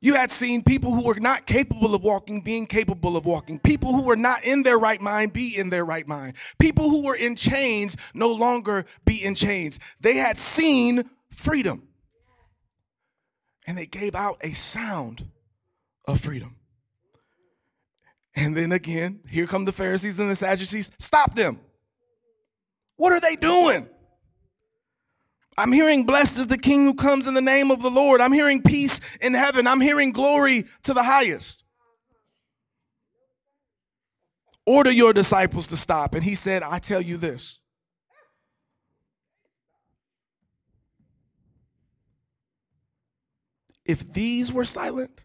You 0.02 0.14
had 0.14 0.32
seen 0.32 0.64
people 0.64 0.92
who 0.92 1.04
were 1.04 1.20
not 1.20 1.46
capable 1.46 1.94
of 1.94 2.02
walking 2.02 2.40
being 2.40 2.66
capable 2.66 3.16
of 3.16 3.24
walking. 3.24 3.60
People 3.60 3.94
who 3.94 4.02
were 4.04 4.16
not 4.16 4.42
in 4.44 4.64
their 4.64 4.76
right 4.76 5.00
mind 5.00 5.32
be 5.32 5.56
in 5.56 5.70
their 5.70 5.84
right 5.84 6.06
mind. 6.06 6.34
People 6.58 6.90
who 6.90 7.04
were 7.04 7.14
in 7.14 7.36
chains 7.36 7.96
no 8.12 8.32
longer 8.32 8.84
be 9.04 9.24
in 9.24 9.36
chains. 9.36 9.78
They 10.00 10.16
had 10.16 10.38
seen 10.38 11.08
freedom. 11.30 11.86
And 13.64 13.78
they 13.78 13.86
gave 13.86 14.16
out 14.16 14.38
a 14.40 14.52
sound 14.52 15.28
of 16.04 16.20
freedom. 16.20 16.56
And 18.34 18.56
then 18.56 18.72
again, 18.72 19.20
here 19.28 19.46
come 19.46 19.66
the 19.66 19.72
Pharisees 19.72 20.18
and 20.18 20.28
the 20.28 20.34
Sadducees. 20.34 20.90
Stop 20.98 21.36
them. 21.36 21.60
What 22.96 23.12
are 23.12 23.20
they 23.20 23.36
doing? 23.36 23.88
I'm 25.56 25.72
hearing 25.72 26.04
blessed 26.04 26.38
is 26.38 26.46
the 26.46 26.58
king 26.58 26.84
who 26.84 26.94
comes 26.94 27.26
in 27.26 27.34
the 27.34 27.40
name 27.40 27.70
of 27.70 27.82
the 27.82 27.90
Lord. 27.90 28.20
I'm 28.20 28.32
hearing 28.32 28.62
peace 28.62 29.00
in 29.20 29.34
heaven. 29.34 29.66
I'm 29.66 29.80
hearing 29.80 30.12
glory 30.12 30.64
to 30.84 30.94
the 30.94 31.02
highest. 31.02 31.64
Order 34.64 34.90
your 34.90 35.12
disciples 35.12 35.66
to 35.68 35.76
stop. 35.76 36.14
And 36.14 36.24
he 36.24 36.34
said, 36.34 36.62
I 36.62 36.78
tell 36.78 37.00
you 37.00 37.16
this. 37.16 37.58
If 43.84 44.12
these 44.12 44.52
were 44.52 44.64
silent, 44.64 45.24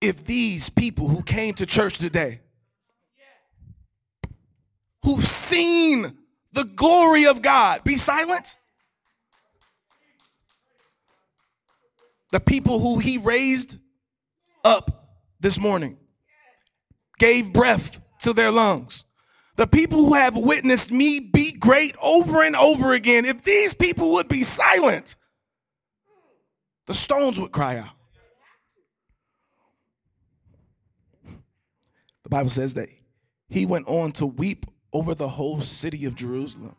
if 0.00 0.24
these 0.24 0.68
people 0.68 1.08
who 1.08 1.22
came 1.22 1.54
to 1.54 1.66
church 1.66 1.98
today, 1.98 2.40
who've 5.06 5.24
seen 5.24 6.18
the 6.52 6.64
glory 6.64 7.26
of 7.26 7.40
God 7.40 7.84
be 7.84 7.96
silent? 7.96 8.56
The 12.32 12.40
people 12.40 12.80
who 12.80 12.98
he 12.98 13.16
raised 13.16 13.78
up 14.64 15.12
this 15.38 15.60
morning 15.60 15.96
gave 17.20 17.52
breath 17.52 18.00
to 18.22 18.32
their 18.32 18.50
lungs. 18.50 19.04
The 19.54 19.68
people 19.68 20.04
who 20.04 20.14
have 20.14 20.36
witnessed 20.36 20.90
me 20.90 21.20
be 21.20 21.52
great 21.52 21.94
over 22.02 22.42
and 22.42 22.56
over 22.56 22.92
again, 22.92 23.24
if 23.24 23.42
these 23.42 23.74
people 23.74 24.14
would 24.14 24.26
be 24.26 24.42
silent, 24.42 25.14
the 26.86 26.94
stones 26.94 27.38
would 27.38 27.52
cry 27.52 27.78
out. 27.78 27.90
The 32.24 32.28
Bible 32.28 32.50
says 32.50 32.74
that 32.74 32.88
he 33.48 33.66
went 33.66 33.86
on 33.86 34.10
to 34.12 34.26
weep 34.26 34.66
over 34.92 35.14
the 35.14 35.28
whole 35.28 35.60
city 35.60 36.04
of 36.04 36.14
Jerusalem. 36.14 36.76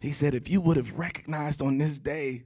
He 0.00 0.12
said, 0.12 0.34
If 0.34 0.50
you 0.50 0.60
would 0.60 0.76
have 0.76 0.92
recognized 0.92 1.62
on 1.62 1.78
this 1.78 1.98
day, 1.98 2.44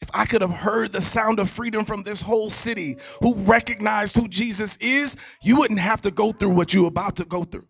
if 0.00 0.10
I 0.14 0.24
could 0.26 0.42
have 0.42 0.52
heard 0.52 0.92
the 0.92 1.02
sound 1.02 1.38
of 1.38 1.50
freedom 1.50 1.84
from 1.84 2.02
this 2.02 2.22
whole 2.22 2.50
city 2.50 2.96
who 3.20 3.34
recognized 3.34 4.16
who 4.16 4.28
Jesus 4.28 4.76
is, 4.78 5.16
you 5.42 5.56
wouldn't 5.58 5.80
have 5.80 6.00
to 6.02 6.10
go 6.10 6.32
through 6.32 6.50
what 6.50 6.72
you're 6.72 6.86
about 6.86 7.16
to 7.16 7.24
go 7.24 7.44
through. 7.44 7.66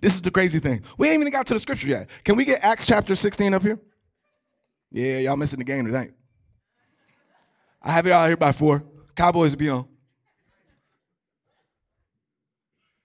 This 0.00 0.14
is 0.14 0.22
the 0.22 0.30
crazy 0.30 0.58
thing. 0.58 0.82
We 0.98 1.08
ain't 1.08 1.20
even 1.20 1.32
got 1.32 1.46
to 1.46 1.54
the 1.54 1.60
scripture 1.60 1.88
yet. 1.88 2.10
Can 2.24 2.36
we 2.36 2.44
get 2.44 2.62
Acts 2.62 2.86
chapter 2.86 3.14
16 3.14 3.54
up 3.54 3.62
here? 3.62 3.80
Yeah, 4.90 5.18
y'all 5.18 5.36
missing 5.36 5.58
the 5.58 5.64
game 5.64 5.86
tonight. 5.86 6.12
I 7.80 7.92
have 7.92 8.06
out 8.06 8.26
here 8.26 8.36
by 8.36 8.52
four. 8.52 8.84
Cowboys 9.16 9.54
be 9.56 9.68
on. 9.68 9.88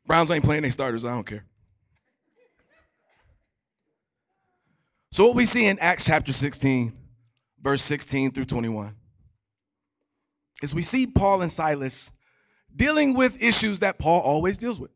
Browns 0.07 0.31
ain't 0.31 0.43
playing 0.43 0.61
their 0.61 0.71
starters. 0.71 1.03
I 1.03 1.09
don't 1.09 1.25
care. 1.25 1.43
So, 5.11 5.27
what 5.27 5.35
we 5.35 5.45
see 5.45 5.67
in 5.67 5.77
Acts 5.79 6.05
chapter 6.05 6.31
16, 6.31 6.93
verse 7.61 7.81
16 7.81 8.31
through 8.31 8.45
21, 8.45 8.95
is 10.61 10.73
we 10.73 10.81
see 10.81 11.07
Paul 11.07 11.41
and 11.41 11.51
Silas 11.51 12.11
dealing 12.75 13.15
with 13.15 13.41
issues 13.41 13.79
that 13.79 13.97
Paul 13.99 14.21
always 14.21 14.57
deals 14.57 14.79
with, 14.79 14.91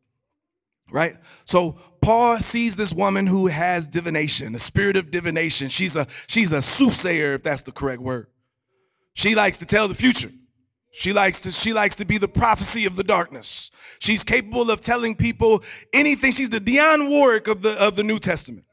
right? 0.92 1.16
So, 1.46 1.78
Paul 2.02 2.38
sees 2.38 2.76
this 2.76 2.94
woman 2.94 3.28
who 3.28 3.48
has 3.48 3.88
divination, 3.88 4.56
a 4.56 4.60
spirit 4.60 4.96
of 4.96 5.12
divination. 5.12 5.70
She's 5.70 5.96
a, 5.96 6.08
she's 6.28 6.52
a 6.52 6.62
soothsayer, 6.62 7.34
if 7.34 7.44
that's 7.44 7.64
the 7.64 7.72
correct 7.72 8.02
word. 8.02 8.28
She 9.14 9.36
likes 9.36 9.58
to 9.58 9.66
tell 9.66 9.88
the 9.88 9.96
future. 9.96 10.32
She 10.92 11.14
likes 11.14 11.40
to 11.42 11.52
she 11.52 11.74
likes 11.74 11.96
to 11.96 12.06
be 12.06 12.18
the 12.18 12.28
prophecy 12.28 12.86
of 12.86 12.96
the 12.96 13.04
darkness. 13.04 13.72
She's 14.00 14.24
capable 14.24 14.70
of 14.70 14.82
telling 14.82 15.16
people 15.16 15.64
anything. 15.94 16.32
She's 16.32 16.50
the 16.50 16.60
Dionne 16.60 17.10
Warwick 17.10 17.48
of 17.48 17.62
the 17.62 17.80
of 17.82 17.96
the 17.96 18.04
New 18.04 18.20
Testament. 18.20 18.66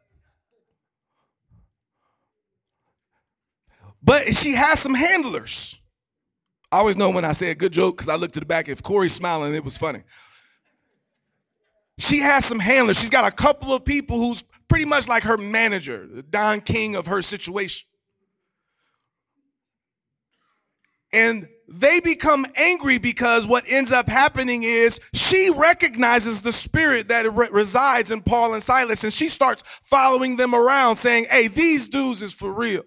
But 4.03 4.35
she 4.35 4.55
has 4.55 4.81
some 4.81 4.95
handlers. 4.95 5.81
I 6.71 6.79
always 6.79 6.97
know 6.97 7.11
when 7.11 7.25
I 7.25 7.33
say 7.33 7.51
a 7.51 7.55
good 7.55 7.73
joke 7.73 7.97
because 7.97 8.09
I 8.09 8.17
look 8.17 8.33
to 8.33 8.41
the 8.41 8.47
back. 8.47 8.69
If 8.69 8.83
Corey's 8.83 9.15
smiling, 9.15 9.55
it 9.55 9.65
was 9.65 9.77
funny. 9.77 10.03
She 11.99 12.21
has 12.21 12.45
some 12.45 12.59
handlers. 12.59 13.01
She's 13.01 13.11
got 13.11 13.27
a 13.27 13.35
couple 13.35 13.73
of 13.73 13.85
people 13.85 14.19
who's 14.19 14.43
pretty 14.69 14.85
much 14.85 15.09
like 15.09 15.23
her 15.25 15.37
manager, 15.37 16.07
the 16.07 16.23
Don 16.23 16.61
King 16.61 16.95
of 16.95 17.07
her 17.07 17.23
situation. 17.23 17.87
And 21.13 21.49
they 21.69 22.01
become 22.01 22.47
angry 22.57 22.97
because 22.99 23.47
what 23.47 23.65
ends 23.69 23.93
up 23.93 24.09
happening 24.09 24.63
is 24.63 25.01
she 25.13 25.51
recognizes 25.55 26.41
the 26.41 26.53
spirit 26.53 27.09
that 27.09 27.31
re- 27.33 27.49
resides 27.53 28.11
in 28.11 28.23
Paul 28.23 28.55
and 28.55 28.63
Silas 28.63 29.05
and 29.05 29.13
she 29.13 29.29
starts 29.29 29.63
following 29.83 30.37
them 30.37 30.55
around 30.55 30.97
saying, 30.97 31.27
Hey, 31.31 31.49
these 31.49 31.89
dudes 31.89 32.23
is 32.23 32.33
for 32.33 32.51
real. 32.51 32.83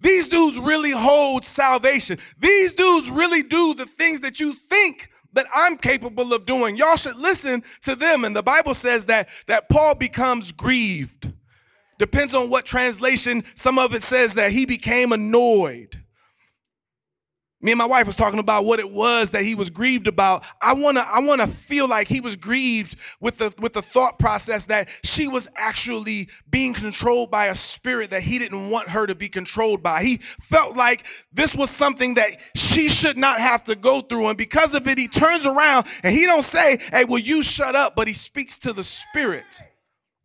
These 0.00 0.28
dudes 0.28 0.58
really 0.58 0.90
hold 0.90 1.46
salvation. 1.46 2.18
These 2.38 2.74
dudes 2.74 3.10
really 3.10 3.42
do 3.42 3.72
the 3.72 3.86
things 3.86 4.20
that 4.20 4.38
you 4.38 4.52
think 4.52 5.08
that 5.32 5.46
I'm 5.54 5.78
capable 5.78 6.34
of 6.34 6.44
doing. 6.44 6.76
Y'all 6.76 6.96
should 6.96 7.16
listen 7.16 7.62
to 7.82 7.96
them. 7.96 8.24
And 8.24 8.36
the 8.36 8.42
Bible 8.42 8.74
says 8.74 9.06
that, 9.06 9.28
that 9.46 9.70
Paul 9.70 9.94
becomes 9.94 10.52
grieved. 10.52 11.32
Depends 11.98 12.34
on 12.34 12.50
what 12.50 12.66
translation. 12.66 13.44
Some 13.54 13.78
of 13.78 13.94
it 13.94 14.02
says 14.02 14.34
that 14.34 14.52
he 14.52 14.66
became 14.66 15.12
annoyed. 15.12 16.03
Me 17.64 17.72
and 17.72 17.78
my 17.78 17.86
wife 17.86 18.04
was 18.04 18.14
talking 18.14 18.38
about 18.38 18.66
what 18.66 18.78
it 18.78 18.90
was 18.90 19.30
that 19.30 19.42
he 19.42 19.54
was 19.54 19.70
grieved 19.70 20.06
about. 20.06 20.44
I 20.60 20.74
wanna, 20.74 21.00
I 21.00 21.20
wanna 21.26 21.46
feel 21.46 21.88
like 21.88 22.08
he 22.08 22.20
was 22.20 22.36
grieved 22.36 22.94
with 23.20 23.38
the 23.38 23.54
with 23.58 23.72
the 23.72 23.80
thought 23.80 24.18
process 24.18 24.66
that 24.66 24.90
she 25.02 25.28
was 25.28 25.48
actually 25.56 26.28
being 26.50 26.74
controlled 26.74 27.30
by 27.30 27.46
a 27.46 27.54
spirit 27.54 28.10
that 28.10 28.22
he 28.22 28.38
didn't 28.38 28.68
want 28.68 28.90
her 28.90 29.06
to 29.06 29.14
be 29.14 29.30
controlled 29.30 29.82
by. 29.82 30.02
He 30.02 30.18
felt 30.18 30.76
like 30.76 31.06
this 31.32 31.56
was 31.56 31.70
something 31.70 32.16
that 32.16 32.32
she 32.54 32.90
should 32.90 33.16
not 33.16 33.40
have 33.40 33.64
to 33.64 33.74
go 33.74 34.02
through, 34.02 34.26
and 34.28 34.36
because 34.36 34.74
of 34.74 34.86
it, 34.86 34.98
he 34.98 35.08
turns 35.08 35.46
around 35.46 35.86
and 36.02 36.14
he 36.14 36.26
don't 36.26 36.44
say, 36.44 36.78
"Hey, 36.90 37.06
will 37.06 37.18
you 37.18 37.42
shut 37.42 37.74
up?" 37.74 37.96
But 37.96 38.08
he 38.08 38.14
speaks 38.14 38.58
to 38.58 38.74
the 38.74 38.84
spirit 38.84 39.62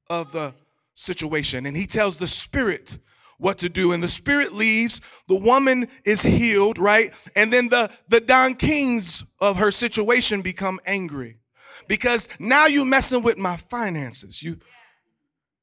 of 0.10 0.34
the 0.34 0.54
situation, 0.94 1.66
and 1.66 1.78
he 1.78 1.86
tells 1.86 2.18
the 2.18 2.28
spirit 2.28 2.98
what 3.40 3.58
to 3.60 3.70
do. 3.70 3.92
And 3.92 4.04
the 4.04 4.08
spirit 4.08 4.54
leaves, 4.54 5.02
the 5.28 5.36
woman 5.36 5.88
is 6.06 6.22
healed, 6.22 6.78
right? 6.78 7.12
And 7.36 7.52
then 7.52 7.70
the, 7.70 7.92
the 8.08 8.20
Don 8.20 8.54
Kings 8.54 9.26
of 9.40 9.58
her 9.58 9.72
situation 9.72 10.42
become 10.44 10.80
angry 10.86 11.40
because 11.88 12.30
now 12.38 12.68
you 12.68 12.86
messing 12.86 13.24
with 13.24 13.38
my 13.38 13.58
finances. 13.58 14.44
You, 14.44 14.60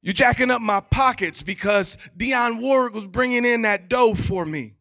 you 0.01 0.11
jacking 0.11 0.51
up 0.51 0.61
my 0.61 0.81
pockets 0.81 1.41
because 1.43 1.97
Dionne 2.17 2.59
Warwick 2.61 2.93
was 2.93 3.07
bringing 3.07 3.45
in 3.45 3.61
that 3.61 3.87
dough 3.87 4.15
for 4.15 4.45
me. 4.45 4.73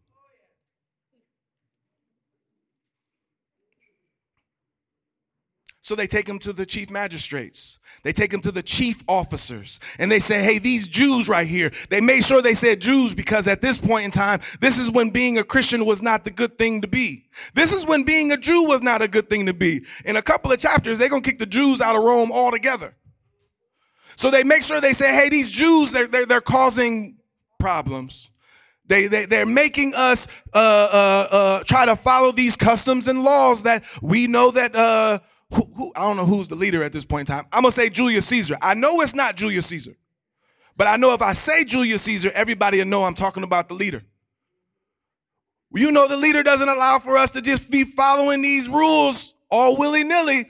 So 5.81 5.95
they 5.95 6.09
take 6.09 6.29
him 6.29 6.41
to 6.41 6.53
the 6.53 6.67
chief 6.67 6.91
magistrates. 6.91 7.79
They 8.07 8.13
take 8.13 8.33
him 8.33 8.41
to 8.43 8.53
the 8.53 8.63
chief 8.63 9.03
officers 9.09 9.81
and 9.99 10.09
they 10.09 10.21
say, 10.21 10.41
Hey, 10.41 10.61
these 10.61 10.87
Jews 10.87 11.29
right 11.29 11.45
here, 11.45 11.73
they 11.91 12.01
made 12.01 12.25
sure 12.25 12.41
they 12.41 12.55
said 12.55 12.81
Jews 12.81 13.13
because 13.13 13.49
at 13.49 13.61
this 13.61 13.79
point 13.79 14.05
in 14.05 14.11
time, 14.13 14.39
this 14.61 14.79
is 14.79 14.93
when 14.93 15.11
being 15.11 15.39
a 15.39 15.43
Christian 15.43 15.85
was 15.85 16.03
not 16.03 16.25
the 16.25 16.31
good 16.31 16.57
thing 16.57 16.83
to 16.83 16.87
be. 16.87 17.25
This 17.55 17.73
is 17.73 17.85
when 17.85 18.05
being 18.05 18.31
a 18.31 18.37
Jew 18.37 18.63
was 18.63 18.81
not 18.81 19.03
a 19.03 19.09
good 19.09 19.29
thing 19.29 19.47
to 19.47 19.53
be. 19.53 19.85
In 20.05 20.15
a 20.15 20.23
couple 20.23 20.53
of 20.53 20.61
chapters, 20.61 20.99
they're 20.99 21.09
going 21.09 21.23
to 21.23 21.29
kick 21.29 21.41
the 21.41 21.47
Jews 21.47 21.81
out 21.81 21.97
of 21.97 22.05
Rome 22.05 22.31
altogether. 22.31 22.95
So 24.15 24.31
they 24.31 24.45
make 24.45 24.63
sure 24.63 24.81
they 24.81 24.93
say, 24.93 25.13
Hey, 25.13 25.29
these 25.29 25.51
Jews, 25.51 25.91
they're, 25.91 26.07
they're, 26.07 26.27
they're 26.27 26.41
causing 26.41 27.17
problems. 27.59 28.31
They, 28.87 29.09
they, 29.09 29.27
they're 29.27 29.47
making 29.47 29.95
us 29.97 30.29
uh, 30.55 30.59
uh, 30.59 31.29
uh, 31.35 31.65
try 31.65 31.87
to 31.87 31.97
follow 31.97 32.31
these 32.31 32.57
customs 32.57 33.09
and 33.09 33.25
laws 33.25 33.65
that 33.65 33.83
we 34.01 34.29
know 34.29 34.53
that 34.53 34.77
uh, 34.77 35.19
who, 35.57 35.65
who 35.75 35.93
I 35.97 36.03
don't 36.03 36.17
know 36.17 36.27
who's 36.27 36.49
the 36.49 36.55
leader 36.55 36.83
at 36.83 36.93
this 36.93 37.05
point 37.05 37.29
in 37.29 37.35
time. 37.35 37.47
I'm 37.53 37.63
gonna 37.63 37.73
say 37.73 37.89
Julius 37.89 38.27
Caesar. 38.27 38.57
I 38.63 38.75
know 38.75 39.01
it's 39.01 39.15
not 39.15 39.37
Julius 39.37 39.67
Caesar, 39.67 39.97
but 40.77 40.87
I 40.87 40.97
know 40.97 41.15
if 41.15 41.23
I 41.23 41.33
say 41.33 41.65
Julius 41.65 42.03
Caesar, 42.03 42.31
everybody 42.35 42.79
will 42.79 42.87
know 42.87 43.05
I'm 43.05 43.15
talking 43.15 43.43
about 43.43 43.69
the 43.69 43.75
leader. 43.75 44.03
You 45.73 45.93
know, 45.93 46.09
the 46.09 46.17
leader 46.17 46.43
doesn't 46.43 46.69
allow 46.69 46.99
for 46.99 47.17
us 47.17 47.33
to 47.33 47.43
just 47.43 47.71
be 47.71 47.85
following 47.85 48.41
these 48.41 48.69
rules 48.69 49.35
all 49.51 49.77
willy 49.77 50.05
nilly. 50.05 50.47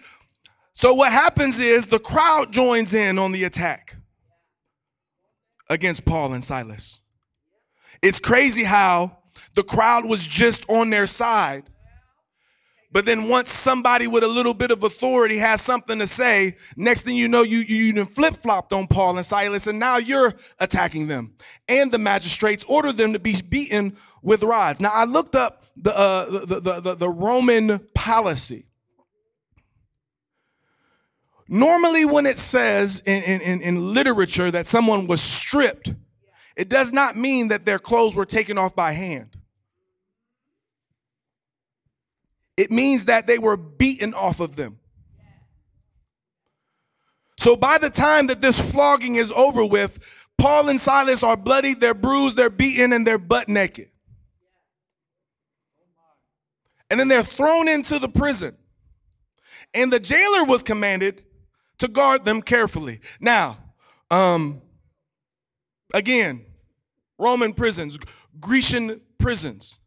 So, 0.72 0.94
what 0.94 1.10
happens 1.10 1.58
is 1.58 1.86
the 1.86 1.98
crowd 1.98 2.52
joins 2.52 2.92
in 2.92 3.18
on 3.18 3.32
the 3.32 3.44
attack 3.44 3.96
against 5.70 6.04
Paul 6.04 6.34
and 6.34 6.44
Silas. 6.44 7.00
It's 8.02 8.20
crazy 8.20 8.62
how 8.62 9.18
the 9.54 9.62
crowd 9.62 10.04
was 10.04 10.26
just 10.26 10.68
on 10.68 10.90
their 10.90 11.06
side. 11.06 11.64
But 12.96 13.04
then 13.04 13.28
once 13.28 13.50
somebody 13.50 14.06
with 14.06 14.24
a 14.24 14.26
little 14.26 14.54
bit 14.54 14.70
of 14.70 14.82
authority 14.82 15.36
has 15.36 15.60
something 15.60 15.98
to 15.98 16.06
say, 16.06 16.56
next 16.78 17.02
thing 17.02 17.14
you 17.14 17.28
know, 17.28 17.42
you 17.42 17.58
you, 17.58 17.92
you 17.92 18.04
flip 18.06 18.38
flopped 18.38 18.72
on 18.72 18.86
Paul 18.86 19.18
and 19.18 19.26
Silas, 19.26 19.66
and 19.66 19.78
now 19.78 19.98
you're 19.98 20.32
attacking 20.60 21.06
them. 21.06 21.34
And 21.68 21.92
the 21.92 21.98
magistrates 21.98 22.64
ordered 22.64 22.96
them 22.96 23.12
to 23.12 23.18
be 23.18 23.34
beaten 23.46 23.98
with 24.22 24.42
rods. 24.42 24.80
Now 24.80 24.92
I 24.94 25.04
looked 25.04 25.36
up 25.36 25.62
the 25.76 25.94
uh, 25.94 26.24
the, 26.46 26.58
the, 26.58 26.80
the, 26.80 26.94
the 26.94 27.08
Roman 27.10 27.80
policy. 27.92 28.64
Normally, 31.50 32.06
when 32.06 32.24
it 32.24 32.38
says 32.38 33.02
in, 33.04 33.22
in, 33.42 33.60
in 33.60 33.92
literature 33.92 34.50
that 34.50 34.64
someone 34.66 35.06
was 35.06 35.20
stripped, 35.20 35.92
it 36.56 36.70
does 36.70 36.94
not 36.94 37.14
mean 37.14 37.48
that 37.48 37.66
their 37.66 37.78
clothes 37.78 38.16
were 38.16 38.24
taken 38.24 38.56
off 38.56 38.74
by 38.74 38.92
hand. 38.92 39.35
It 42.56 42.70
means 42.70 43.06
that 43.06 43.26
they 43.26 43.38
were 43.38 43.56
beaten 43.56 44.14
off 44.14 44.40
of 44.40 44.56
them. 44.56 44.78
So 47.38 47.54
by 47.54 47.78
the 47.78 47.90
time 47.90 48.28
that 48.28 48.40
this 48.40 48.72
flogging 48.72 49.16
is 49.16 49.30
over 49.30 49.64
with, 49.64 49.98
Paul 50.38 50.68
and 50.68 50.80
Silas 50.80 51.22
are 51.22 51.36
bloody, 51.36 51.74
they're 51.74 51.94
bruised, 51.94 52.36
they're 52.36 52.50
beaten, 52.50 52.92
and 52.92 53.06
they're 53.06 53.18
butt 53.18 53.48
naked. 53.48 53.88
And 56.90 57.00
then 57.00 57.08
they're 57.08 57.22
thrown 57.22 57.68
into 57.68 57.98
the 57.98 58.08
prison. 58.08 58.56
And 59.74 59.92
the 59.92 60.00
jailer 60.00 60.44
was 60.44 60.62
commanded 60.62 61.24
to 61.78 61.88
guard 61.88 62.24
them 62.24 62.40
carefully. 62.40 63.00
Now, 63.20 63.58
um, 64.10 64.62
again, 65.92 66.44
Roman 67.18 67.52
prisons, 67.52 67.98
Grecian 68.40 69.00
prisons. 69.18 69.78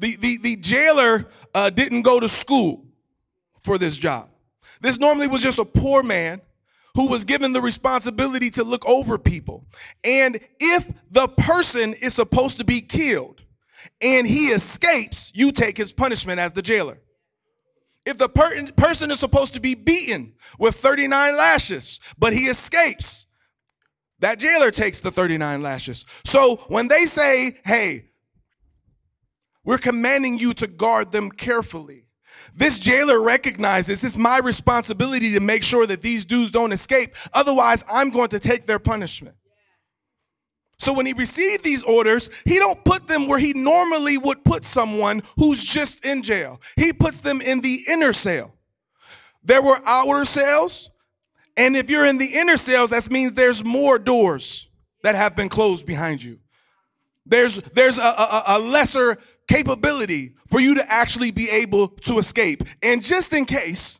The, 0.00 0.16
the, 0.16 0.38
the 0.38 0.56
jailer 0.56 1.28
uh, 1.54 1.70
didn't 1.70 2.02
go 2.02 2.18
to 2.18 2.28
school 2.28 2.86
for 3.60 3.78
this 3.78 3.96
job. 3.96 4.30
This 4.80 4.98
normally 4.98 5.28
was 5.28 5.42
just 5.42 5.58
a 5.58 5.64
poor 5.64 6.02
man 6.02 6.40
who 6.94 7.06
was 7.06 7.24
given 7.24 7.52
the 7.52 7.60
responsibility 7.60 8.50
to 8.50 8.64
look 8.64 8.84
over 8.86 9.18
people. 9.18 9.66
And 10.02 10.40
if 10.58 10.90
the 11.10 11.28
person 11.28 11.94
is 12.00 12.14
supposed 12.14 12.58
to 12.58 12.64
be 12.64 12.80
killed 12.80 13.42
and 14.00 14.26
he 14.26 14.46
escapes, 14.46 15.30
you 15.34 15.52
take 15.52 15.76
his 15.76 15.92
punishment 15.92 16.40
as 16.40 16.54
the 16.54 16.62
jailer. 16.62 16.98
If 18.06 18.16
the 18.16 18.30
per- 18.30 18.66
person 18.76 19.10
is 19.10 19.20
supposed 19.20 19.52
to 19.52 19.60
be 19.60 19.74
beaten 19.74 20.32
with 20.58 20.74
39 20.74 21.36
lashes, 21.36 22.00
but 22.18 22.32
he 22.32 22.46
escapes, 22.46 23.26
that 24.20 24.38
jailer 24.38 24.70
takes 24.70 25.00
the 25.00 25.10
39 25.10 25.62
lashes. 25.62 26.06
So 26.24 26.56
when 26.68 26.88
they 26.88 27.04
say, 27.04 27.58
hey, 27.64 28.09
we're 29.64 29.78
commanding 29.78 30.38
you 30.38 30.54
to 30.54 30.66
guard 30.66 31.12
them 31.12 31.30
carefully. 31.30 32.06
This 32.54 32.78
jailer 32.78 33.22
recognizes 33.22 34.02
it's 34.02 34.16
my 34.16 34.38
responsibility 34.38 35.32
to 35.32 35.40
make 35.40 35.62
sure 35.62 35.86
that 35.86 36.02
these 36.02 36.24
dudes 36.24 36.50
don't 36.50 36.72
escape. 36.72 37.14
Otherwise, 37.32 37.84
I'm 37.90 38.10
going 38.10 38.28
to 38.30 38.40
take 38.40 38.66
their 38.66 38.78
punishment. 38.78 39.36
So 40.78 40.94
when 40.94 41.04
he 41.04 41.12
received 41.12 41.62
these 41.62 41.82
orders, 41.82 42.30
he 42.46 42.56
don't 42.56 42.82
put 42.86 43.06
them 43.06 43.26
where 43.26 43.38
he 43.38 43.52
normally 43.52 44.16
would 44.16 44.44
put 44.44 44.64
someone 44.64 45.20
who's 45.36 45.62
just 45.62 46.04
in 46.06 46.22
jail. 46.22 46.58
He 46.76 46.94
puts 46.94 47.20
them 47.20 47.42
in 47.42 47.60
the 47.60 47.84
inner 47.86 48.14
cell. 48.14 48.54
There 49.44 49.62
were 49.62 49.78
outer 49.84 50.24
cells, 50.24 50.90
and 51.56 51.76
if 51.76 51.90
you're 51.90 52.06
in 52.06 52.16
the 52.16 52.34
inner 52.34 52.56
cells, 52.56 52.90
that 52.90 53.10
means 53.10 53.32
there's 53.32 53.62
more 53.62 53.98
doors 53.98 54.68
that 55.02 55.14
have 55.14 55.36
been 55.36 55.50
closed 55.50 55.84
behind 55.84 56.22
you. 56.22 56.38
There's 57.26 57.56
there's 57.56 57.98
a, 57.98 58.02
a, 58.02 58.42
a 58.46 58.58
lesser 58.58 59.18
capability 59.50 60.34
for 60.46 60.60
you 60.60 60.76
to 60.76 60.84
actually 60.88 61.32
be 61.32 61.50
able 61.50 61.88
to 61.88 62.18
escape. 62.18 62.62
And 62.82 63.02
just 63.02 63.32
in 63.32 63.44
case, 63.44 63.98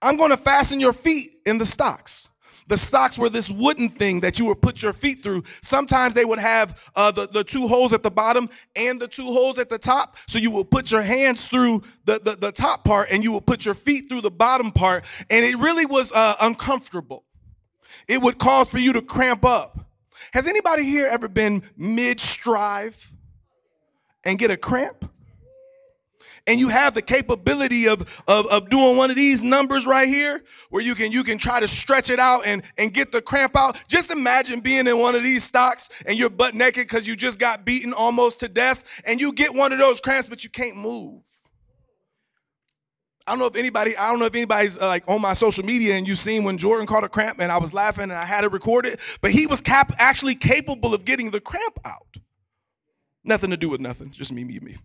I'm 0.00 0.16
going 0.16 0.30
to 0.30 0.38
fasten 0.38 0.80
your 0.80 0.94
feet 0.94 1.36
in 1.44 1.58
the 1.58 1.66
stocks. 1.66 2.30
The 2.68 2.78
stocks 2.78 3.16
were 3.16 3.28
this 3.28 3.48
wooden 3.50 3.90
thing 3.90 4.20
that 4.20 4.38
you 4.38 4.46
would 4.46 4.60
put 4.60 4.82
your 4.82 4.94
feet 4.94 5.22
through. 5.22 5.44
Sometimes 5.60 6.14
they 6.14 6.24
would 6.24 6.38
have 6.38 6.90
uh, 6.96 7.10
the, 7.12 7.28
the 7.28 7.44
two 7.44 7.68
holes 7.68 7.92
at 7.92 8.02
the 8.02 8.10
bottom 8.10 8.48
and 8.74 8.98
the 8.98 9.06
two 9.06 9.26
holes 9.26 9.58
at 9.58 9.68
the 9.68 9.78
top. 9.78 10.16
So 10.26 10.38
you 10.38 10.50
would 10.52 10.70
put 10.70 10.90
your 10.90 11.02
hands 11.02 11.46
through 11.46 11.82
the, 12.06 12.18
the, 12.18 12.34
the 12.34 12.50
top 12.50 12.82
part 12.82 13.08
and 13.12 13.22
you 13.22 13.32
would 13.32 13.46
put 13.46 13.64
your 13.64 13.74
feet 13.74 14.08
through 14.08 14.22
the 14.22 14.30
bottom 14.30 14.72
part. 14.72 15.04
And 15.30 15.44
it 15.44 15.58
really 15.58 15.86
was 15.86 16.10
uh, 16.10 16.34
uncomfortable. 16.40 17.24
It 18.08 18.20
would 18.22 18.38
cause 18.38 18.70
for 18.70 18.78
you 18.78 18.94
to 18.94 19.02
cramp 19.02 19.44
up. 19.44 19.78
Has 20.32 20.48
anybody 20.48 20.84
here 20.84 21.06
ever 21.06 21.28
been 21.28 21.62
mid 21.76 22.18
strive 22.18 23.15
and 24.26 24.38
get 24.38 24.50
a 24.50 24.56
cramp? 24.58 25.10
and 26.46 26.60
you 26.60 26.68
have 26.68 26.94
the 26.94 27.02
capability 27.02 27.88
of, 27.88 28.22
of, 28.28 28.46
of 28.46 28.70
doing 28.70 28.96
one 28.96 29.10
of 29.10 29.16
these 29.16 29.42
numbers 29.42 29.86
right 29.86 30.08
here 30.08 30.42
where 30.70 30.82
you 30.82 30.94
can 30.94 31.10
you 31.10 31.24
can 31.24 31.38
try 31.38 31.60
to 31.60 31.68
stretch 31.68 32.10
it 32.10 32.18
out 32.18 32.46
and, 32.46 32.62
and 32.78 32.92
get 32.92 33.12
the 33.12 33.20
cramp 33.20 33.56
out 33.56 33.82
just 33.88 34.10
imagine 34.10 34.60
being 34.60 34.86
in 34.86 34.98
one 34.98 35.14
of 35.14 35.22
these 35.22 35.44
stocks 35.44 35.88
and 36.06 36.18
you're 36.18 36.30
butt 36.30 36.54
naked 36.54 36.84
because 36.84 37.06
you 37.06 37.16
just 37.16 37.38
got 37.38 37.64
beaten 37.64 37.92
almost 37.92 38.40
to 38.40 38.48
death 38.48 39.02
and 39.04 39.20
you 39.20 39.32
get 39.32 39.54
one 39.54 39.72
of 39.72 39.78
those 39.78 40.00
cramps 40.00 40.28
but 40.28 40.44
you 40.44 40.50
can't 40.50 40.76
move 40.76 41.22
I 43.28 43.32
don't 43.32 43.40
know 43.40 43.46
if 43.46 43.56
anybody, 43.56 43.96
I 43.96 44.08
don't 44.08 44.20
know 44.20 44.26
if 44.26 44.36
anybody's 44.36 44.78
uh, 44.78 44.86
like 44.86 45.02
on 45.08 45.20
my 45.20 45.32
social 45.32 45.64
media 45.64 45.96
and 45.96 46.06
you've 46.06 46.18
seen 46.18 46.44
when 46.44 46.58
Jordan 46.58 46.86
caught 46.86 47.02
a 47.02 47.08
cramp 47.08 47.40
and 47.40 47.50
I 47.50 47.58
was 47.58 47.74
laughing 47.74 48.04
and 48.04 48.12
I 48.12 48.24
had 48.24 48.44
it 48.44 48.52
recorded, 48.52 49.00
but 49.20 49.32
he 49.32 49.48
was 49.48 49.60
cap- 49.60 49.92
actually 49.98 50.36
capable 50.36 50.94
of 50.94 51.04
getting 51.04 51.32
the 51.32 51.40
cramp 51.40 51.76
out. 51.84 52.18
Nothing 53.26 53.50
to 53.50 53.56
do 53.56 53.68
with 53.68 53.80
nothing, 53.80 54.12
just 54.12 54.32
me, 54.32 54.44
me, 54.44 54.60
me. 54.60 54.76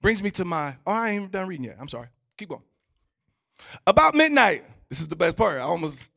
Brings 0.00 0.20
me 0.20 0.30
to 0.32 0.44
my, 0.44 0.76
oh, 0.84 0.92
I 0.92 1.10
ain't 1.10 1.30
done 1.30 1.46
reading 1.46 1.66
yet. 1.66 1.76
I'm 1.80 1.86
sorry. 1.86 2.08
Keep 2.36 2.48
going. 2.48 2.62
About 3.86 4.16
midnight, 4.16 4.64
this 4.88 5.00
is 5.00 5.06
the 5.06 5.14
best 5.14 5.36
part. 5.36 5.58
I 5.58 5.60
almost, 5.60 6.10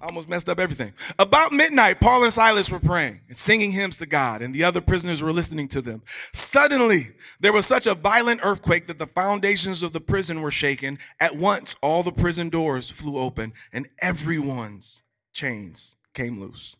I 0.00 0.06
almost 0.06 0.28
messed 0.28 0.48
up 0.48 0.60
everything. 0.60 0.92
About 1.18 1.50
midnight, 1.50 2.00
Paul 2.00 2.22
and 2.22 2.32
Silas 2.32 2.70
were 2.70 2.78
praying 2.78 3.22
and 3.26 3.36
singing 3.36 3.72
hymns 3.72 3.96
to 3.96 4.06
God, 4.06 4.42
and 4.42 4.54
the 4.54 4.62
other 4.62 4.80
prisoners 4.80 5.24
were 5.24 5.32
listening 5.32 5.66
to 5.68 5.80
them. 5.80 6.04
Suddenly, 6.32 7.16
there 7.40 7.52
was 7.52 7.66
such 7.66 7.88
a 7.88 7.96
violent 7.96 8.42
earthquake 8.44 8.86
that 8.86 9.00
the 9.00 9.08
foundations 9.08 9.82
of 9.82 9.92
the 9.92 10.00
prison 10.00 10.40
were 10.40 10.52
shaken. 10.52 11.00
At 11.18 11.34
once, 11.34 11.74
all 11.82 12.04
the 12.04 12.12
prison 12.12 12.48
doors 12.48 12.88
flew 12.88 13.18
open, 13.18 13.52
and 13.72 13.88
everyone's 14.00 15.02
chains 15.36 15.96
came 16.14 16.40
loose. 16.40 16.76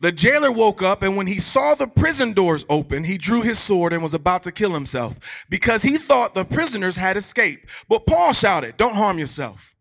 The 0.00 0.12
jailer 0.12 0.52
woke 0.52 0.82
up, 0.82 1.02
and 1.02 1.16
when 1.16 1.26
he 1.26 1.38
saw 1.38 1.74
the 1.74 1.86
prison 1.86 2.32
doors 2.32 2.64
open, 2.68 3.04
he 3.04 3.18
drew 3.18 3.42
his 3.42 3.58
sword 3.58 3.92
and 3.92 4.02
was 4.02 4.14
about 4.14 4.42
to 4.44 4.52
kill 4.52 4.74
himself 4.74 5.44
because 5.48 5.82
he 5.82 5.98
thought 5.98 6.34
the 6.34 6.44
prisoners 6.44 6.96
had 6.96 7.16
escaped. 7.16 7.68
But 7.88 8.06
Paul 8.06 8.32
shouted, 8.32 8.76
Don't 8.76 8.96
harm 8.96 9.18
yourself. 9.18 9.74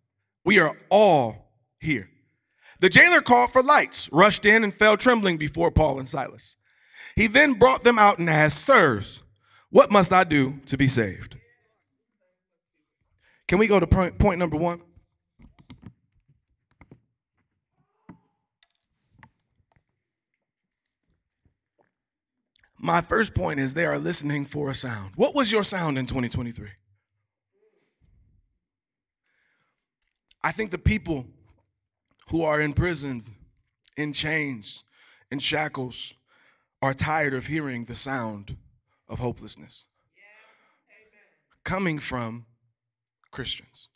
We 0.43 0.59
are 0.59 0.77
all 0.89 1.51
here. 1.79 2.09
The 2.79 2.89
jailer 2.89 3.21
called 3.21 3.51
for 3.51 3.61
lights, 3.61 4.09
rushed 4.11 4.45
in, 4.45 4.63
and 4.63 4.73
fell 4.73 4.97
trembling 4.97 5.37
before 5.37 5.71
Paul 5.71 5.99
and 5.99 6.09
Silas. 6.09 6.57
He 7.15 7.27
then 7.27 7.53
brought 7.53 7.83
them 7.83 7.99
out 7.99 8.19
and 8.19 8.29
asked, 8.29 8.63
Sirs, 8.63 9.21
what 9.69 9.91
must 9.91 10.11
I 10.11 10.23
do 10.23 10.59
to 10.65 10.77
be 10.77 10.87
saved? 10.87 11.37
Can 13.47 13.59
we 13.59 13.67
go 13.67 13.79
to 13.79 13.87
point, 13.87 14.17
point 14.19 14.39
number 14.39 14.57
one? 14.57 14.81
My 22.83 22.99
first 22.99 23.33
point 23.33 23.61
is 23.61 23.73
they 23.73 23.85
are 23.85 23.97
listening 23.97 24.43
for 24.43 24.69
a 24.69 24.75
sound. 24.75 25.13
What 25.15 25.33
was 25.33 25.53
your 25.53 25.63
sound 25.63 25.97
in 25.97 26.05
2023? 26.05 26.67
I 30.43 30.51
think 30.51 30.71
the 30.71 30.77
people 30.77 31.25
who 32.29 32.41
are 32.41 32.59
in 32.59 32.73
prisons, 32.73 33.31
in 33.95 34.11
chains, 34.11 34.83
in 35.31 35.39
shackles, 35.39 36.13
are 36.81 36.93
tired 36.93 37.33
of 37.33 37.47
hearing 37.47 37.85
the 37.85 37.95
sound 37.95 38.57
of 39.07 39.19
hopelessness 39.19 39.85
coming 41.63 41.99
from 41.99 42.45
Christians. 43.31 43.87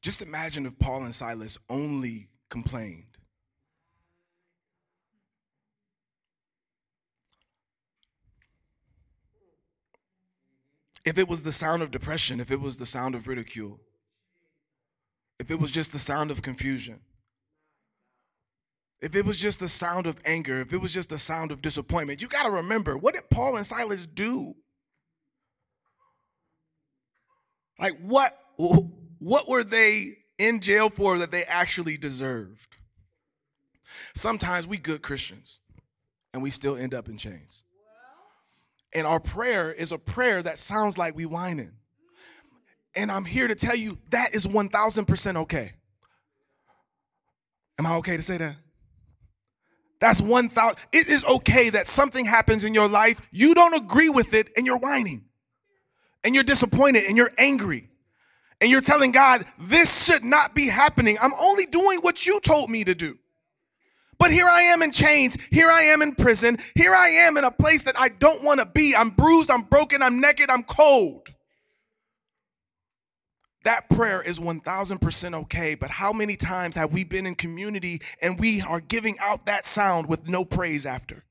Just 0.00 0.22
imagine 0.22 0.64
if 0.64 0.78
Paul 0.78 1.02
and 1.02 1.12
Silas 1.12 1.58
only 1.68 2.28
complained 2.50 3.07
if 11.08 11.16
it 11.16 11.26
was 11.26 11.42
the 11.42 11.52
sound 11.52 11.82
of 11.82 11.90
depression, 11.90 12.38
if 12.38 12.50
it 12.50 12.60
was 12.60 12.76
the 12.76 12.84
sound 12.84 13.14
of 13.14 13.26
ridicule, 13.26 13.80
if 15.38 15.50
it 15.50 15.58
was 15.58 15.70
just 15.70 15.90
the 15.90 15.98
sound 15.98 16.30
of 16.30 16.42
confusion, 16.42 17.00
if 19.00 19.16
it 19.16 19.24
was 19.24 19.38
just 19.38 19.58
the 19.58 19.70
sound 19.70 20.06
of 20.06 20.20
anger, 20.26 20.60
if 20.60 20.70
it 20.70 20.76
was 20.76 20.92
just 20.92 21.08
the 21.08 21.18
sound 21.18 21.50
of 21.50 21.62
disappointment, 21.62 22.20
you 22.20 22.28
got 22.28 22.42
to 22.42 22.50
remember 22.50 22.98
what 22.98 23.14
did 23.14 23.30
Paul 23.30 23.56
and 23.56 23.64
Silas 23.64 24.06
do? 24.06 24.54
Like 27.80 27.98
what 28.02 28.38
what 28.58 29.48
were 29.48 29.64
they 29.64 30.18
in 30.36 30.60
jail 30.60 30.90
for 30.90 31.16
that 31.18 31.30
they 31.30 31.44
actually 31.44 31.96
deserved? 31.96 32.76
Sometimes 34.14 34.66
we 34.66 34.76
good 34.76 35.00
Christians 35.00 35.60
and 36.34 36.42
we 36.42 36.50
still 36.50 36.76
end 36.76 36.92
up 36.92 37.08
in 37.08 37.16
chains. 37.16 37.64
And 38.94 39.06
our 39.06 39.20
prayer 39.20 39.72
is 39.72 39.92
a 39.92 39.98
prayer 39.98 40.42
that 40.42 40.58
sounds 40.58 40.96
like 40.96 41.14
we 41.14 41.26
whining. 41.26 41.72
And 42.94 43.12
I'm 43.12 43.24
here 43.24 43.46
to 43.46 43.54
tell 43.54 43.76
you 43.76 43.98
that 44.10 44.34
is 44.34 44.46
1000% 44.46 45.36
okay. 45.36 45.72
Am 47.78 47.86
I 47.86 47.94
okay 47.96 48.16
to 48.16 48.22
say 48.22 48.38
that? 48.38 48.56
That's 50.00 50.20
1000 50.20 50.76
it 50.92 51.08
is 51.08 51.24
okay 51.24 51.70
that 51.70 51.86
something 51.86 52.24
happens 52.24 52.64
in 52.64 52.74
your 52.74 52.88
life, 52.88 53.20
you 53.30 53.54
don't 53.54 53.74
agree 53.74 54.08
with 54.08 54.34
it 54.34 54.48
and 54.56 54.64
you're 54.64 54.78
whining. 54.78 55.24
And 56.24 56.34
you're 56.34 56.44
disappointed 56.44 57.04
and 57.04 57.16
you're 57.16 57.32
angry. 57.38 57.88
And 58.60 58.70
you're 58.70 58.80
telling 58.80 59.12
God, 59.12 59.44
this 59.58 60.04
should 60.04 60.24
not 60.24 60.54
be 60.54 60.66
happening. 60.66 61.16
I'm 61.20 61.32
only 61.40 61.66
doing 61.66 62.00
what 62.00 62.26
you 62.26 62.40
told 62.40 62.70
me 62.70 62.84
to 62.84 62.94
do. 62.94 63.18
But 64.18 64.32
here 64.32 64.46
I 64.46 64.62
am 64.62 64.82
in 64.82 64.90
chains. 64.90 65.38
Here 65.50 65.70
I 65.70 65.82
am 65.82 66.02
in 66.02 66.14
prison. 66.14 66.58
Here 66.74 66.92
I 66.92 67.08
am 67.08 67.36
in 67.36 67.44
a 67.44 67.50
place 67.50 67.84
that 67.84 67.98
I 67.98 68.08
don't 68.08 68.42
want 68.42 68.60
to 68.60 68.66
be. 68.66 68.94
I'm 68.96 69.10
bruised. 69.10 69.50
I'm 69.50 69.62
broken. 69.62 70.02
I'm 70.02 70.20
naked. 70.20 70.50
I'm 70.50 70.64
cold. 70.64 71.28
That 73.64 73.90
prayer 73.90 74.22
is 74.22 74.38
1000% 74.38 75.34
okay. 75.34 75.74
But 75.74 75.90
how 75.90 76.12
many 76.12 76.36
times 76.36 76.74
have 76.74 76.92
we 76.92 77.04
been 77.04 77.26
in 77.26 77.34
community 77.34 78.00
and 78.20 78.38
we 78.40 78.60
are 78.60 78.80
giving 78.80 79.16
out 79.20 79.46
that 79.46 79.66
sound 79.66 80.08
with 80.08 80.28
no 80.28 80.44
praise 80.44 80.84
after? 80.84 81.24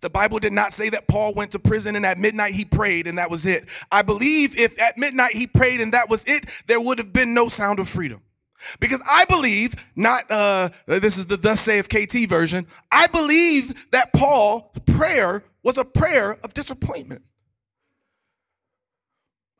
The 0.00 0.10
Bible 0.10 0.38
did 0.38 0.54
not 0.54 0.72
say 0.72 0.88
that 0.88 1.06
Paul 1.06 1.34
went 1.34 1.52
to 1.52 1.58
prison 1.58 1.94
and 1.94 2.06
at 2.06 2.18
midnight 2.18 2.54
he 2.54 2.64
prayed 2.64 3.06
and 3.06 3.18
that 3.18 3.30
was 3.30 3.44
it. 3.44 3.68
I 3.92 4.02
believe 4.02 4.58
if 4.58 4.80
at 4.80 4.96
midnight 4.96 5.34
he 5.34 5.46
prayed 5.46 5.80
and 5.80 5.92
that 5.92 6.08
was 6.08 6.24
it, 6.24 6.46
there 6.66 6.80
would 6.80 6.98
have 6.98 7.12
been 7.12 7.34
no 7.34 7.48
sound 7.48 7.78
of 7.78 7.88
freedom. 7.88 8.22
Because 8.78 9.02
I 9.08 9.24
believe, 9.24 9.74
not 9.96 10.30
uh, 10.30 10.70
this 10.86 11.18
is 11.18 11.26
the 11.26 11.36
thus 11.36 11.60
saith 11.60 11.88
KT 11.88 12.28
version, 12.28 12.66
I 12.90 13.06
believe 13.06 13.90
that 13.90 14.12
Paul's 14.12 14.64
prayer 14.86 15.44
was 15.62 15.78
a 15.78 15.84
prayer 15.84 16.38
of 16.42 16.54
disappointment. 16.54 17.22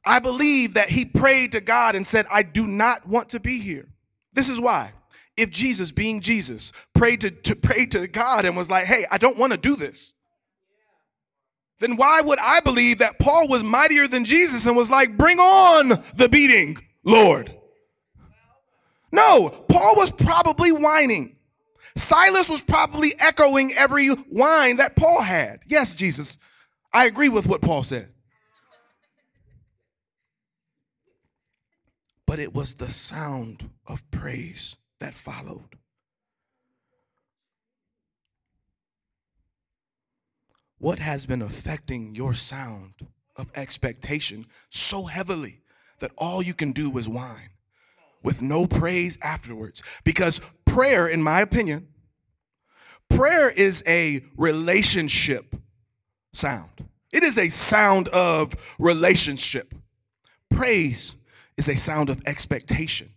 I 0.05 0.19
believe 0.19 0.75
that 0.75 0.89
he 0.89 1.05
prayed 1.05 1.53
to 1.53 1.61
God 1.61 1.95
and 1.95 2.07
said, 2.07 2.27
I 2.31 2.43
do 2.43 2.67
not 2.67 3.07
want 3.07 3.31
to 3.31 3.41
be 3.41 3.61
here. 3.61 3.89
This 4.33 4.49
is 4.49 4.61
why. 4.61 4.93
If 5.37 5.51
Jesus, 5.51 5.91
being 5.91 6.21
Jesus, 6.21 6.73
prayed 6.95 7.21
to, 7.23 7.31
to 7.31 7.57
pray 7.57 7.87
to 7.87 8.07
God 8.09 8.45
and 8.45 8.57
was 8.57 8.71
like, 8.71 8.85
hey, 8.85 9.07
I 9.11 9.19
don't 9.19 9.39
want 9.39 9.53
to 9.53 9.59
do 9.59 9.77
this, 9.77 10.15
then 11.79 11.97
why 11.97 12.21
would 12.21 12.39
I 12.39 12.61
believe 12.61 12.99
that 12.99 13.19
Paul 13.19 13.49
was 13.49 13.65
mightier 13.65 14.07
than 14.07 14.25
Jesus 14.25 14.67
and 14.67 14.77
was 14.77 14.91
like, 14.91 15.17
bring 15.17 15.39
on 15.39 16.03
the 16.15 16.29
beating, 16.29 16.77
Lord? 17.05 17.55
No, 19.13 19.51
Paul 19.69 19.97
was 19.97 20.11
probably 20.11 20.73
whining. 20.73 21.37
Silas 21.97 22.49
was 22.49 22.63
probably 22.63 23.13
echoing 23.19 23.73
every 23.75 24.09
whine 24.09 24.77
that 24.77 24.97
Paul 24.97 25.23
had. 25.23 25.61
Yes, 25.67 25.95
Jesus, 25.95 26.39
I 26.93 27.07
agree 27.07 27.29
with 27.29 27.47
what 27.47 27.61
Paul 27.61 27.83
said. 27.83 28.09
But 32.27 32.39
it 32.39 32.55
was 32.55 32.75
the 32.75 32.91
sound 32.91 33.71
of 33.87 34.09
praise 34.13 34.77
that 35.01 35.15
followed. 35.15 35.77
What 40.79 41.01
has 41.01 41.27
been 41.27 41.43
affecting 41.43 42.15
your 42.15 42.35
sound 42.35 42.95
of 43.37 43.51
expectation 43.55 44.47
so 44.71 45.05
heavily 45.05 45.61
that 45.99 46.13
all 46.17 46.43
you 46.43 46.55
can 46.55 46.73
do 46.73 46.97
is 46.97 47.09
whine? 47.09 47.50
With 48.23 48.43
no 48.43 48.67
praise 48.67 49.19
afterwards. 49.23 49.83
Because 50.05 50.41
prayer, 50.65 51.09
in 51.09 51.23
my 51.23 51.41
opinion, 51.41 51.89
prayer 53.09 53.51
is 53.51 53.83
a 53.87 54.23
relationship 54.37 55.57
sound. 56.33 56.71
It 57.13 57.23
is 57.23 57.37
a 57.39 57.49
sound 57.49 58.09
of 58.09 58.55
relationship. 58.79 59.75
Praise 60.49 61.17
is 61.57 61.69
a 61.69 61.77
sound 61.77 62.09
of 62.09 62.23
expectation 62.27 63.11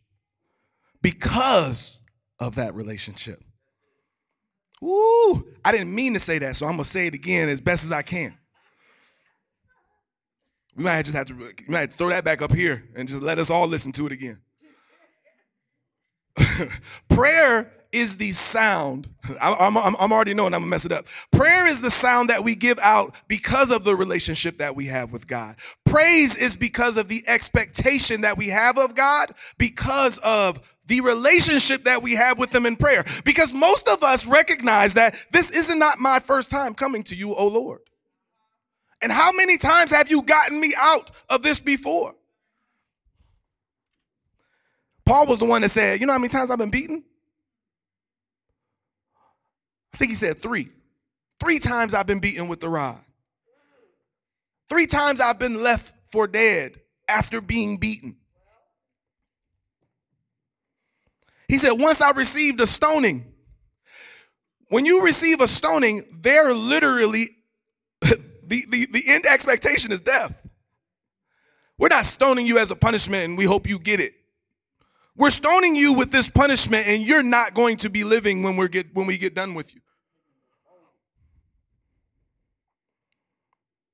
because 1.02 2.02
of 2.39 2.56
that 2.56 2.74
relationship. 2.74 3.44
Woo! 4.82 5.48
I 5.63 5.72
didn't 5.72 5.94
mean 5.96 6.13
to 6.13 6.20
say 6.20 6.39
that, 6.39 6.56
so 6.56 6.66
I'm 6.66 6.74
gonna 6.74 6.84
say 6.84 7.08
it 7.08 7.13
again 7.13 7.48
as 7.50 7.62
best 7.62 7.86
as 7.86 7.92
I 7.92 8.02
can. 8.02 8.38
We 10.76 10.84
might 10.84 11.04
just 11.04 11.16
have 11.16 11.28
to, 11.28 11.36
we 11.36 11.54
might 11.68 11.82
have 11.82 11.92
to 11.92 11.98
throw 11.98 12.10
that 12.10 12.26
back 12.26 12.42
up 12.42 12.54
here 12.54 12.84
and 12.96 13.08
just 13.08 13.22
let 13.22 13.39
us 13.39 13.50
all 13.50 13.68
listen 13.68 13.92
to 13.94 14.08
it 14.08 14.12
again. 14.12 14.42
prayer 17.10 17.72
is 17.93 18.17
the 18.17 18.32
sound. 18.32 19.08
I'm, 19.39 19.78
I'm, 19.78 19.96
I'm 19.96 20.12
already 20.12 20.34
knowing 20.34 20.54
I'm 20.54 20.62
gonna 20.62 20.69
mess 20.69 20.84
it 20.84 20.91
up. 20.91 21.06
Prayer 21.32 21.67
is 21.67 21.80
the 21.80 21.91
sound 21.91 22.30
that 22.30 22.43
we 22.43 22.56
give 22.56 22.80
out 22.80 23.15
because 23.28 23.72
of 23.72 23.84
the 23.84 23.96
relationship 23.96 24.58
that 24.58 24.76
we 24.76 24.88
have 24.88 25.12
with 25.12 25.28
God. 25.28 25.56
Praise 25.86 26.36
is 26.36 26.56
because 26.56 26.98
of 26.98 27.08
the 27.08 27.24
expectation 27.28 28.22
that 28.22 28.36
we 28.36 28.48
have 28.48 28.80
of 28.80 28.96
God, 28.96 29.34
because 29.60 30.17
of 30.24 30.60
the 30.88 31.02
relationship 31.02 31.84
that 31.86 32.02
we 32.02 32.13
have 32.13 32.39
with 32.39 32.54
Him 32.54 32.65
in 32.65 32.76
prayer. 32.76 33.06
Because 33.24 33.54
most 33.54 33.88
of 33.88 34.04
us 34.04 34.26
recognize 34.26 34.96
that 34.96 35.15
this 35.32 35.52
is 35.52 35.74
not 35.74 36.00
my 36.00 36.19
first 36.19 36.50
time 36.50 36.74
coming 36.74 37.04
to 37.04 37.15
you, 37.15 37.36
oh 37.36 37.48
Lord. 37.48 37.82
And 39.04 39.12
how 39.12 39.32
many 39.34 39.58
times 39.58 39.91
have 39.91 40.10
you 40.10 40.24
gotten 40.24 40.60
me 40.60 40.74
out 40.78 41.12
of 41.30 41.43
this 41.43 41.60
before? 41.60 42.15
Paul 45.06 45.28
was 45.28 45.39
the 45.39 45.46
one 45.46 45.62
that 45.62 45.70
said, 45.70 46.00
You 46.00 46.08
know 46.08 46.13
how 46.13 46.20
many 46.20 46.30
times 46.30 46.50
I've 46.50 46.58
been 46.58 46.72
beaten? 46.72 47.04
I 49.94 49.98
think 49.98 50.10
he 50.10 50.16
said 50.16 50.39
three. 50.42 50.70
Three 51.39 51.60
times 51.60 51.94
I've 51.94 52.08
been 52.08 52.20
beaten 52.20 52.48
with 52.48 52.62
the 52.62 52.70
rod. 52.70 53.00
Three 54.70 54.88
times 54.88 55.20
I've 55.20 55.39
been 55.39 55.62
left 55.62 55.94
for 56.12 56.26
dead 56.26 56.80
after 57.08 57.42
being 57.42 57.78
beaten. 57.78 58.16
He 61.48 61.58
said, 61.58 61.74
Once 61.74 62.02
I 62.02 62.12
received 62.12 62.62
a 62.62 62.68
stoning. 62.68 63.30
When 64.70 64.86
you 64.86 65.04
receive 65.04 65.39
a 65.39 65.48
stoning, 65.48 66.04
they're 66.12 66.52
literally, 66.52 67.30
the, 68.02 68.18
the, 68.48 68.88
the 68.92 69.04
end 69.06 69.26
expectation 69.28 69.92
is 69.92 70.02
death. 70.02 70.48
We're 71.78 71.89
not 71.89 72.08
stoning 72.08 72.48
you 72.48 72.58
as 72.58 72.72
a 72.72 72.76
punishment 72.76 73.26
and 73.26 73.38
we 73.38 73.46
hope 73.46 73.68
you 73.68 73.78
get 73.78 74.00
it. 74.00 74.13
We're 75.15 75.30
stoning 75.30 75.76
you 75.76 75.93
with 75.93 76.12
this 76.12 76.30
punishment, 76.30 76.88
and 76.88 77.04
you're 77.04 77.23
not 77.23 77.54
going 77.54 77.78
to 77.78 77.89
be 77.89 78.04
living 78.04 78.41
when 78.41 78.58
we 78.58 78.67
get 78.67 78.95
when 78.95 79.06
we 79.06 79.17
get 79.17 79.36
done 79.36 79.54
with 79.54 79.73
you. 79.76 79.82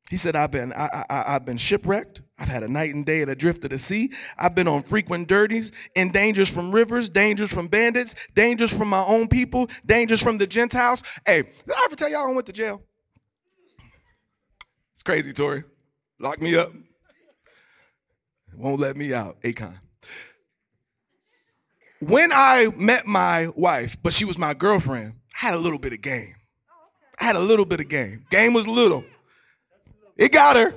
He 0.10 0.18
said, 0.18 0.36
I've 0.36 0.50
been, 0.50 0.74
I, 0.74 1.04
I, 1.08 1.24
I've 1.36 1.46
been 1.46 1.58
shipwrecked. 1.58 2.22
I've 2.40 2.48
had 2.48 2.64
a 2.64 2.68
night 2.68 2.96
and 2.96 3.06
day 3.06 3.22
at 3.22 3.30
adrift 3.30 3.64
of 3.66 3.70
the 3.70 3.78
sea. 3.78 4.12
I've 4.40 4.56
been 4.56 4.68
on 4.68 4.82
frequent 4.82 5.28
dirties, 5.28 5.72
in 5.94 6.12
dangers 6.12 6.50
from 6.50 6.72
rivers, 6.72 7.10
dangers 7.10 7.54
from 7.54 7.68
bandits, 7.68 8.16
dangers 8.34 8.76
from 8.76 8.88
my 8.88 9.04
own 9.04 9.28
people, 9.28 9.70
dangers 9.86 10.20
from 10.20 10.40
the 10.40 10.48
Gentiles. 10.48 11.04
Hey, 11.28 11.44
did 11.44 11.72
I 11.76 11.82
ever 11.86 11.96
tell 11.96 12.10
y'all 12.10 12.28
I 12.28 12.34
went 12.34 12.48
to 12.48 12.54
jail? 12.54 12.82
It's 14.96 15.04
crazy, 15.04 15.32
Tori. 15.32 15.64
Lock 16.20 16.42
me 16.42 16.56
up. 16.56 16.72
Won't 18.56 18.80
let 18.80 18.98
me 18.98 19.14
out. 19.14 19.40
Akon 19.44 19.78
when 22.00 22.32
I 22.32 22.68
met 22.76 23.06
my 23.06 23.48
wife, 23.56 23.98
but 24.02 24.14
she 24.14 24.26
was 24.26 24.38
my 24.38 24.54
girlfriend, 24.54 25.14
I 25.36 25.46
had 25.46 25.54
a 25.54 25.58
little 25.58 25.80
bit 25.80 25.94
of 25.94 26.02
game. 26.02 26.36
I 27.20 27.26
had 27.26 27.36
a 27.36 27.40
little 27.40 27.66
bit 27.66 27.80
of 27.80 27.90
game. 27.90 28.26
Game 28.30 28.54
was 28.54 28.68
little. 28.68 29.04
It 30.18 30.32
got 30.32 30.56
her. 30.56 30.74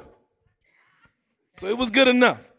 So 1.55 1.69
it 1.69 1.79
was 1.79 1.91
good 1.91 2.09
enough. 2.09 2.51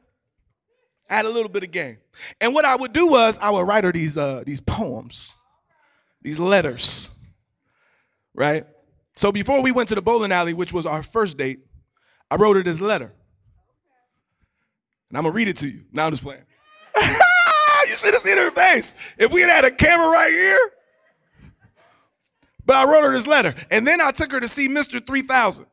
I 1.09 1.15
had 1.15 1.25
a 1.25 1.29
little 1.29 1.49
bit 1.49 1.63
of 1.63 1.71
game. 1.71 1.97
And 2.39 2.53
what 2.53 2.65
I 2.65 2.75
would 2.75 2.93
do 2.93 3.07
was 3.07 3.37
I 3.39 3.49
would 3.49 3.67
write 3.67 3.83
her 3.83 3.91
these 3.91 4.17
uh, 4.17 4.43
these 4.45 4.61
poems, 4.61 5.35
these 6.21 6.39
letters. 6.39 7.11
Right? 8.33 8.65
So 9.15 9.31
before 9.31 9.61
we 9.61 9.71
went 9.71 9.89
to 9.89 9.95
the 9.95 10.01
bowling 10.01 10.31
alley, 10.31 10.53
which 10.53 10.73
was 10.73 10.85
our 10.85 11.03
first 11.03 11.37
date, 11.37 11.59
I 12.31 12.35
wrote 12.35 12.55
her 12.55 12.63
this 12.63 12.81
letter. 12.81 13.13
And 15.09 15.17
I'm 15.17 15.23
gonna 15.23 15.35
read 15.35 15.49
it 15.49 15.57
to 15.57 15.67
you. 15.67 15.83
Now 15.91 16.05
I'm 16.05 16.11
just 16.11 16.23
playing. 16.23 16.43
you 17.93 17.97
should 17.97 18.13
have 18.13 18.23
seen 18.23 18.37
her 18.37 18.51
face. 18.51 18.95
If 19.17 19.31
we 19.31 19.41
had 19.41 19.49
had 19.51 19.65
a 19.65 19.71
camera 19.71 20.07
right 20.07 20.31
here. 20.31 20.71
But 22.65 22.75
I 22.77 22.85
wrote 22.85 23.03
her 23.03 23.11
this 23.11 23.27
letter. 23.27 23.53
And 23.69 23.85
then 23.85 24.01
I 24.01 24.11
took 24.11 24.31
her 24.31 24.39
to 24.39 24.47
see 24.47 24.67
Mr. 24.67 25.05
3000. 25.05 25.65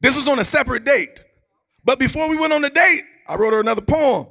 This 0.00 0.16
was 0.16 0.28
on 0.28 0.38
a 0.38 0.44
separate 0.44 0.84
date. 0.84 1.20
But 1.84 1.98
before 1.98 2.28
we 2.28 2.36
went 2.36 2.52
on 2.52 2.60
the 2.60 2.68
date, 2.68 3.04
I 3.26 3.36
wrote 3.36 3.54
her 3.54 3.60
another 3.60 3.80
poem 3.80 4.26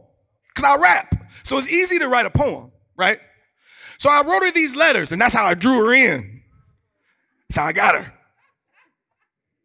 because 0.49 0.69
I 0.69 0.75
rap. 0.79 1.15
So 1.41 1.57
it's 1.57 1.71
easy 1.71 1.97
to 1.99 2.07
write 2.07 2.27
a 2.27 2.29
poem, 2.29 2.71
right? 2.95 3.19
So 3.97 4.09
I 4.11 4.21
wrote 4.21 4.43
her 4.43 4.51
these 4.51 4.75
letters, 4.75 5.11
and 5.11 5.19
that's 5.19 5.33
how 5.33 5.45
I 5.45 5.55
drew 5.55 5.85
her 5.85 5.93
in. 5.93 6.41
That's 7.49 7.57
how 7.57 7.65
I 7.65 7.71
got 7.71 7.95
her. 7.95 8.13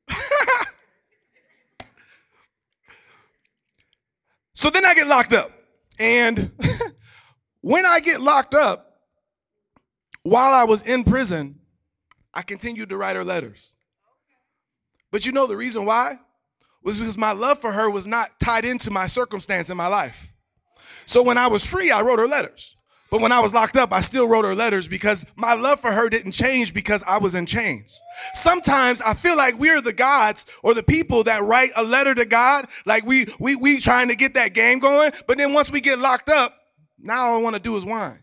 so 4.59 4.71
then 4.71 4.85
I 4.85 4.93
get 4.93 5.07
locked 5.07 5.33
up. 5.33 5.53
And 6.01 6.51
when 7.61 7.87
I 7.87 8.01
get 8.01 8.21
locked 8.21 8.55
up, 8.55 9.03
while 10.25 10.53
I 10.53 10.65
was 10.65 10.83
in 10.83 11.05
prison, 11.05 11.61
I 12.35 12.43
continued 12.43 12.89
to 12.89 12.97
write 12.97 13.15
her 13.15 13.23
letters. 13.23 13.77
But 15.13 15.25
you 15.25 15.31
know 15.31 15.47
the 15.47 15.57
reason 15.57 15.85
why? 15.85 16.19
Was 16.83 16.99
because 16.99 17.17
my 17.17 17.31
love 17.31 17.61
for 17.61 17.71
her 17.71 17.89
was 17.89 18.09
not 18.09 18.41
tied 18.41 18.65
into 18.65 18.91
my 18.91 19.07
circumstance 19.07 19.71
in 19.71 19.77
my 19.77 19.87
life. 19.87 20.33
So 21.07 21.23
when 21.23 21.39
I 21.39 21.47
was 21.47 21.65
free, 21.65 21.93
I 21.93 22.03
wrote 22.03 22.19
her 22.19 22.27
letters. 22.27 22.75
But 23.11 23.23
when 23.23 23.33
I 23.33 23.41
was 23.41 23.55
locked 23.55 23.77
up, 23.77 23.93
I 23.93 24.01
still 24.01 24.29
wrote 24.29 24.45
her 24.45 24.55
letters 24.55 24.87
because 24.87 25.25
my 25.35 25.55
love 25.55 25.81
for 25.81 25.91
her 25.91 26.11
didn't 26.11 26.33
change 26.33 26.75
because 26.75 27.03
I 27.05 27.19
was 27.19 27.35
in 27.35 27.47
chains. 27.47 28.03
Sometimes 28.35 29.01
I 29.01 29.15
feel 29.15 29.37
like 29.37 29.59
we're 29.59 29.81
the 29.81 29.95
gods 29.95 30.45
or 30.63 30.75
the 30.75 30.83
people 30.83 31.25
that 31.25 31.43
write 31.43 31.71
a 31.77 31.83
letter 31.83 32.15
to 32.15 32.27
God, 32.27 32.67
like 32.85 33.07
we 33.07 33.27
we 33.39 33.57
we 33.57 33.81
trying 33.81 34.09
to 34.09 34.15
get 34.15 34.35
that 34.35 34.53
game 34.53 34.79
going. 34.79 35.13
But 35.27 35.39
then 35.39 35.55
once 35.55 35.71
we 35.73 35.81
get 35.81 35.99
locked 35.99 36.29
up, 36.29 36.55
now 36.99 37.29
all 37.29 37.39
I 37.39 37.43
want 37.43 37.57
to 37.57 37.63
do 37.63 37.77
is 37.77 37.85
whine. 37.85 38.21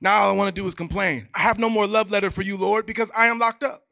Now 0.00 0.22
all 0.22 0.30
I 0.30 0.32
want 0.32 0.54
to 0.54 0.60
do 0.60 0.66
is 0.66 0.74
complain. 0.74 1.28
I 1.34 1.40
have 1.40 1.58
no 1.58 1.70
more 1.70 1.86
love 1.86 2.10
letter 2.10 2.30
for 2.30 2.42
you, 2.42 2.56
Lord, 2.56 2.84
because 2.86 3.10
I 3.16 3.26
am 3.26 3.38
locked 3.38 3.62
up. 3.62 3.84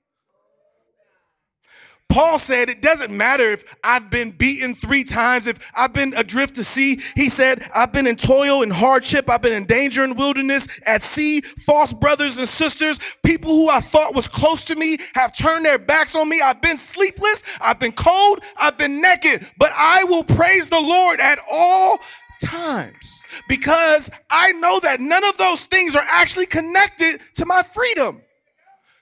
Paul 2.10 2.38
said 2.38 2.70
it 2.70 2.80
doesn't 2.80 3.16
matter 3.16 3.52
if 3.52 3.76
I've 3.84 4.10
been 4.10 4.30
beaten 4.30 4.74
three 4.74 5.04
times, 5.04 5.46
if 5.46 5.58
I've 5.76 5.92
been 5.92 6.14
adrift 6.16 6.54
to 6.56 6.64
sea. 6.64 7.00
He 7.14 7.28
said, 7.28 7.68
I've 7.74 7.92
been 7.92 8.06
in 8.06 8.16
toil 8.16 8.62
and 8.62 8.72
hardship. 8.72 9.28
I've 9.28 9.42
been 9.42 9.52
in 9.52 9.66
danger 9.66 10.02
and 10.02 10.16
wilderness 10.16 10.66
at 10.86 11.02
sea. 11.02 11.42
False 11.42 11.92
brothers 11.92 12.38
and 12.38 12.48
sisters, 12.48 12.98
people 13.24 13.52
who 13.52 13.68
I 13.68 13.80
thought 13.80 14.14
was 14.14 14.26
close 14.26 14.64
to 14.64 14.74
me 14.74 14.98
have 15.14 15.36
turned 15.36 15.64
their 15.64 15.78
backs 15.78 16.16
on 16.16 16.28
me. 16.28 16.40
I've 16.40 16.62
been 16.62 16.78
sleepless. 16.78 17.44
I've 17.60 17.78
been 17.78 17.92
cold. 17.92 18.40
I've 18.58 18.78
been 18.78 19.00
naked, 19.02 19.46
but 19.58 19.70
I 19.76 20.04
will 20.04 20.24
praise 20.24 20.68
the 20.68 20.80
Lord 20.80 21.20
at 21.20 21.38
all 21.50 21.98
times 22.42 23.22
because 23.48 24.10
I 24.30 24.52
know 24.52 24.80
that 24.80 25.00
none 25.00 25.24
of 25.24 25.36
those 25.36 25.66
things 25.66 25.94
are 25.94 26.06
actually 26.08 26.46
connected 26.46 27.20
to 27.34 27.46
my 27.46 27.62
freedom. 27.62 28.22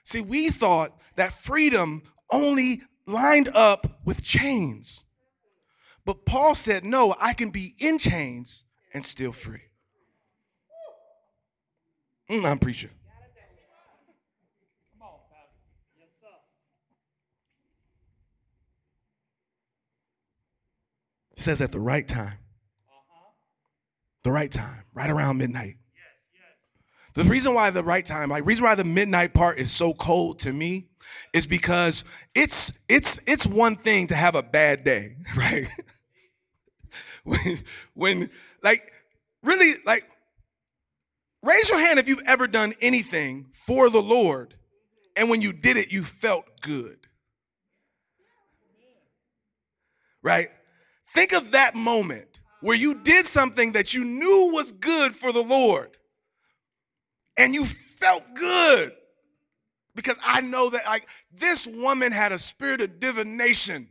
See, 0.03 0.21
we 0.21 0.49
thought 0.49 0.97
that 1.15 1.33
freedom 1.33 2.03
only 2.31 2.81
lined 3.07 3.49
up 3.53 4.01
with 4.05 4.23
chains. 4.23 5.05
But 6.05 6.25
Paul 6.25 6.53
said, 6.53 6.83
no, 6.83 7.15
I 7.19 7.33
can 7.33 7.49
be 7.49 7.73
in 7.79 7.97
chains 7.97 8.65
and 8.93 9.03
still 9.03 9.31
free. 9.31 9.61
Mm, 12.29 12.45
I'm 12.45 12.59
preaching. 12.59 12.91
Says 21.35 21.61
at 21.61 21.71
the 21.71 21.79
right 21.79 22.07
time. 22.07 22.39
The 24.23 24.31
right 24.31 24.51
time, 24.51 24.83
right 24.93 25.09
around 25.09 25.37
midnight. 25.37 25.75
The 27.13 27.23
reason 27.23 27.53
why 27.53 27.69
the 27.69 27.83
right 27.83 28.05
time, 28.05 28.29
like 28.29 28.45
reason 28.45 28.63
why 28.63 28.75
the 28.75 28.83
midnight 28.83 29.33
part 29.33 29.57
is 29.57 29.71
so 29.71 29.93
cold 29.93 30.39
to 30.39 30.51
me 30.51 30.89
is 31.33 31.47
because 31.47 32.03
it's 32.35 32.71
it's 32.87 33.19
it's 33.27 33.45
one 33.45 33.75
thing 33.75 34.07
to 34.07 34.15
have 34.15 34.35
a 34.35 34.43
bad 34.43 34.83
day, 34.83 35.15
right? 35.35 35.67
when 37.23 37.59
when 37.93 38.29
like 38.63 38.91
really 39.43 39.73
like 39.85 40.07
raise 41.43 41.69
your 41.69 41.79
hand 41.79 41.99
if 41.99 42.07
you've 42.07 42.23
ever 42.25 42.47
done 42.47 42.73
anything 42.81 43.47
for 43.51 43.89
the 43.89 44.01
Lord 44.01 44.55
and 45.15 45.29
when 45.29 45.41
you 45.41 45.53
did 45.53 45.77
it 45.77 45.91
you 45.91 46.03
felt 46.03 46.45
good. 46.61 46.97
Right? 50.23 50.49
Think 51.09 51.33
of 51.33 51.51
that 51.51 51.75
moment 51.75 52.41
where 52.61 52.75
you 52.75 52.95
did 52.95 53.25
something 53.25 53.73
that 53.73 53.93
you 53.93 54.03
knew 54.03 54.51
was 54.53 54.71
good 54.71 55.15
for 55.15 55.31
the 55.31 55.43
Lord 55.43 55.97
and 57.37 57.53
you 57.53 57.65
felt 57.65 58.23
good 58.35 58.93
because 59.97 60.17
I 60.25 60.39
know 60.39 60.69
that 60.69 60.85
like 60.85 61.05
this 61.33 61.67
woman 61.67 62.13
had 62.13 62.31
a 62.31 62.37
spirit 62.37 62.81
of 62.81 63.01
divination. 63.01 63.89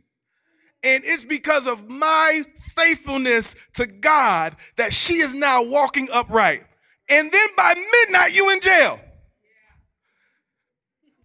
And 0.83 1.03
it's 1.05 1.25
because 1.25 1.67
of 1.67 1.89
my 1.89 2.43
faithfulness 2.55 3.55
to 3.73 3.85
God 3.85 4.55
that 4.77 4.93
she 4.93 5.15
is 5.15 5.35
now 5.35 5.63
walking 5.63 6.07
upright. 6.11 6.63
And 7.09 7.31
then 7.31 7.47
by 7.55 7.75
midnight, 7.75 8.35
you 8.35 8.49
in 8.51 8.61
jail. 8.61 8.99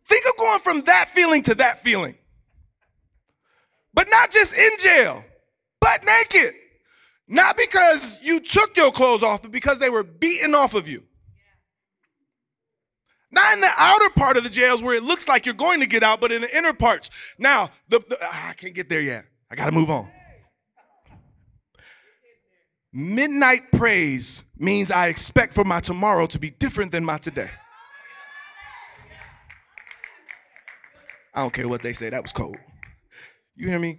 Think 0.07 0.27
of 0.27 0.37
going 0.37 0.59
from 0.59 0.81
that 0.83 1.09
feeling 1.09 1.43
to 1.43 1.55
that 1.57 1.81
feeling. 1.81 2.17
But 3.95 4.09
not 4.11 4.31
just 4.31 4.57
in 4.57 4.71
jail, 4.79 5.25
but 5.81 6.05
naked. 6.05 6.55
Not 7.29 7.57
because 7.57 8.19
you 8.23 8.41
took 8.41 8.77
your 8.77 8.91
clothes 8.91 9.23
off, 9.23 9.43
but 9.43 9.53
because 9.53 9.79
they 9.79 9.91
were 9.91 10.03
beaten 10.03 10.55
off 10.55 10.75
of 10.75 10.89
you. 10.89 11.05
Not 13.33 13.55
in 13.55 13.61
the 13.61 13.71
outer 13.79 14.11
part 14.11 14.37
of 14.37 14.45
the 14.45 14.51
jails 14.51 14.83
where 14.83 14.95
it 14.95 15.03
looks 15.03 15.27
like 15.27 15.47
you're 15.47 15.55
going 15.55 15.81
to 15.81 15.87
get 15.87 16.03
out, 16.03 16.21
but 16.21 16.31
in 16.31 16.43
the 16.43 16.57
inner 16.57 16.75
parts. 16.75 17.09
Now, 17.39 17.71
the, 17.89 17.99
the 18.01 18.19
ah, 18.21 18.51
I 18.51 18.53
can't 18.53 18.75
get 18.75 18.89
there 18.91 19.01
yet. 19.01 19.25
I 19.51 19.55
got 19.55 19.67
to 19.67 19.73
move 19.73 19.91
on. 19.91 20.09
Midnight 22.93 23.73
praise 23.73 24.45
means 24.59 24.91
I 24.91 25.07
expect 25.07 25.55
for 25.55 25.65
my 25.65 25.81
tomorrow 25.81 26.27
to 26.27 26.39
be 26.39 26.51
different 26.51 26.93
than 26.93 27.05
my 27.05 27.17
today. 27.17 27.51
I 31.35 31.41
don't 31.41 31.53
care 31.53 31.69
what 31.69 31.81
they 31.81 31.95
say, 31.95 32.11
that 32.11 32.21
was 32.21 32.33
cold. 32.33 32.57
You 33.57 33.69
hear 33.69 33.79
me? 33.79 33.99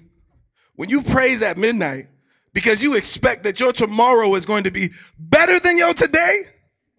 When 0.76 0.90
you 0.90 1.02
praise 1.02 1.42
at 1.42 1.58
midnight 1.58 2.08
because 2.54 2.84
you 2.84 2.94
expect 2.94 3.44
that 3.44 3.60
your 3.60 3.74
tomorrow 3.74 4.36
is 4.36 4.46
going 4.46 4.66
to 4.66 4.72
be 4.72 4.92
better 5.18 5.60
than 5.60 5.78
your 5.78 5.96
today, 5.96 6.44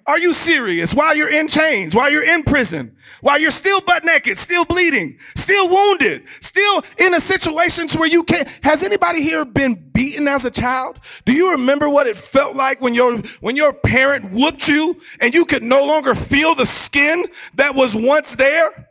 are 0.06 0.18
you 0.18 0.32
serious? 0.32 0.94
While 0.94 1.16
you're 1.16 1.30
in 1.30 1.48
chains, 1.48 1.94
while 1.94 2.10
you're 2.10 2.24
in 2.24 2.42
prison, 2.42 2.94
while 3.20 3.38
you're 3.38 3.50
still 3.50 3.80
butt 3.80 4.04
naked, 4.04 4.36
still 4.36 4.64
bleeding, 4.64 5.18
still 5.34 5.68
wounded, 5.68 6.24
still 6.40 6.82
in 6.98 7.14
a 7.14 7.20
situation 7.20 7.88
where 7.96 8.08
you 8.08 8.22
can't. 8.22 8.48
Has 8.62 8.82
anybody 8.82 9.22
here 9.22 9.44
been 9.44 9.90
beaten 9.92 10.28
as 10.28 10.44
a 10.44 10.50
child? 10.50 11.00
Do 11.24 11.32
you 11.32 11.52
remember 11.52 11.88
what 11.88 12.06
it 12.06 12.16
felt 12.16 12.54
like 12.54 12.80
when 12.80 12.92
your 12.94 13.18
when 13.40 13.56
your 13.56 13.72
parent 13.72 14.30
whooped 14.30 14.68
you 14.68 15.00
and 15.20 15.32
you 15.32 15.44
could 15.44 15.62
no 15.62 15.84
longer 15.84 16.14
feel 16.14 16.54
the 16.54 16.66
skin 16.66 17.26
that 17.54 17.74
was 17.74 17.94
once 17.94 18.36
there? 18.36 18.88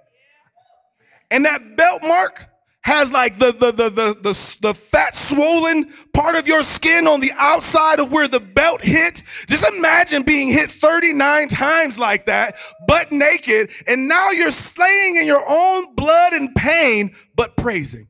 And 1.30 1.46
that 1.46 1.78
belt 1.78 2.02
mark 2.04 2.48
has 2.84 3.14
like 3.14 3.40
the, 3.40 3.54
the, 3.54 3.72
the, 3.72 3.90
the, 3.90 4.14
the, 4.22 4.58
the 4.62 4.74
fat 4.74 5.16
swollen 5.16 5.90
part 6.14 6.36
of 6.36 6.48
your 6.48 6.64
skin 6.64 7.08
on 7.08 7.22
the 7.22 7.32
outside 7.38 8.00
of 8.00 8.12
where 8.12 8.28
the 8.28 8.42
belt 8.42 8.84
hit. 8.84 9.24
Just 9.48 9.68
imagine 9.70 10.24
being 10.24 10.50
hit 10.50 10.70
39 10.70 11.48
times 11.48 11.98
like 11.98 12.26
that, 12.26 12.56
butt 12.86 13.12
naked, 13.12 13.70
and 13.88 14.10
now 14.10 14.32
you're 14.32 14.52
slaying 14.52 15.16
in 15.16 15.26
your 15.26 15.44
own 15.48 15.96
blood 15.96 16.34
and 16.34 16.54
pain, 16.56 17.16
but 17.36 17.56
praising. 17.56 18.10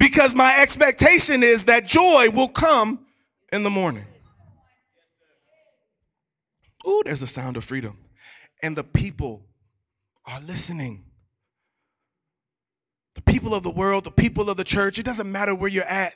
Because 0.00 0.34
my 0.34 0.58
expectation 0.60 1.42
is 1.42 1.64
that 1.64 1.86
joy 1.86 2.30
will 2.30 2.48
come 2.48 3.06
in 3.52 3.62
the 3.62 3.70
morning. 3.70 4.06
Ooh, 6.86 7.02
there's 7.04 7.22
a 7.22 7.26
sound 7.26 7.56
of 7.56 7.64
freedom. 7.64 7.98
And 8.62 8.76
the 8.76 8.84
people 8.84 9.46
are 10.26 10.40
listening 10.40 11.07
people 13.28 13.54
of 13.54 13.62
the 13.62 13.70
world, 13.70 14.04
the 14.04 14.10
people 14.10 14.50
of 14.50 14.56
the 14.56 14.64
church, 14.64 14.98
it 14.98 15.04
doesn't 15.04 15.30
matter 15.30 15.54
where 15.54 15.68
you're 15.68 15.84
at. 15.84 16.14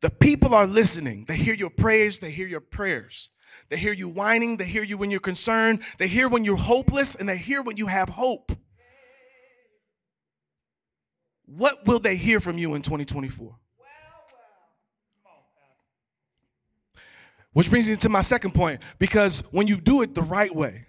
The 0.00 0.10
people 0.10 0.54
are 0.54 0.66
listening. 0.66 1.26
They 1.26 1.36
hear 1.36 1.54
your 1.54 1.70
prayers, 1.70 2.18
they 2.18 2.30
hear 2.30 2.46
your 2.46 2.60
prayers. 2.60 3.30
They 3.68 3.76
hear 3.76 3.92
you 3.92 4.08
whining, 4.08 4.56
they 4.56 4.64
hear 4.64 4.82
you 4.82 4.96
when 4.96 5.10
you're 5.10 5.20
concerned, 5.20 5.82
they 5.98 6.08
hear 6.08 6.28
when 6.28 6.44
you're 6.44 6.56
hopeless, 6.56 7.14
and 7.14 7.28
they 7.28 7.36
hear 7.36 7.62
when 7.62 7.76
you 7.76 7.86
have 7.86 8.08
hope. 8.08 8.52
What 11.44 11.86
will 11.86 11.98
they 11.98 12.16
hear 12.16 12.40
from 12.40 12.58
you 12.58 12.74
in 12.74 12.82
2024? 12.82 13.56
Which 17.52 17.68
brings 17.68 17.86
me 17.86 17.96
to 17.96 18.08
my 18.08 18.22
second 18.22 18.54
point 18.54 18.82
because 18.98 19.40
when 19.50 19.66
you 19.66 19.78
do 19.78 20.00
it 20.00 20.14
the 20.14 20.22
right 20.22 20.54
way, 20.54 20.86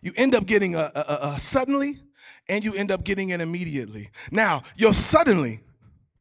you 0.00 0.12
end 0.16 0.34
up 0.34 0.46
getting 0.46 0.74
a, 0.74 0.90
a, 0.94 1.18
a 1.34 1.38
suddenly 1.38 2.00
and 2.48 2.64
you 2.64 2.74
end 2.74 2.90
up 2.90 3.04
getting 3.04 3.30
it 3.30 3.40
immediately. 3.40 4.10
Now, 4.30 4.62
you're 4.76 4.94
suddenly, 4.94 5.60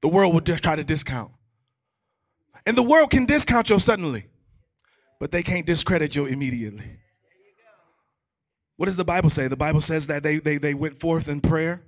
the 0.02 0.08
world 0.08 0.34
will 0.34 0.42
just 0.42 0.64
try 0.64 0.76
to 0.76 0.84
discount. 0.84 1.32
And 2.66 2.78
the 2.78 2.84
world 2.84 3.12
can 3.12 3.26
discount 3.26 3.70
your 3.70 3.80
suddenly, 3.80 4.26
but 5.20 5.32
they 5.32 5.44
can't 5.44 5.66
discredit 5.66 6.16
you 6.16 6.26
immediately. 6.26 7.00
What 8.76 8.86
does 8.86 8.98
the 8.98 9.06
Bible 9.06 9.30
say? 9.30 9.48
The 9.48 9.58
Bible 9.58 9.82
says 9.82 10.08
that 10.08 10.22
they, 10.22 10.40
they, 10.40 10.58
they 10.58 10.74
went 10.74 11.00
forth 11.00 11.28
in 11.28 11.42
prayer 11.42 11.82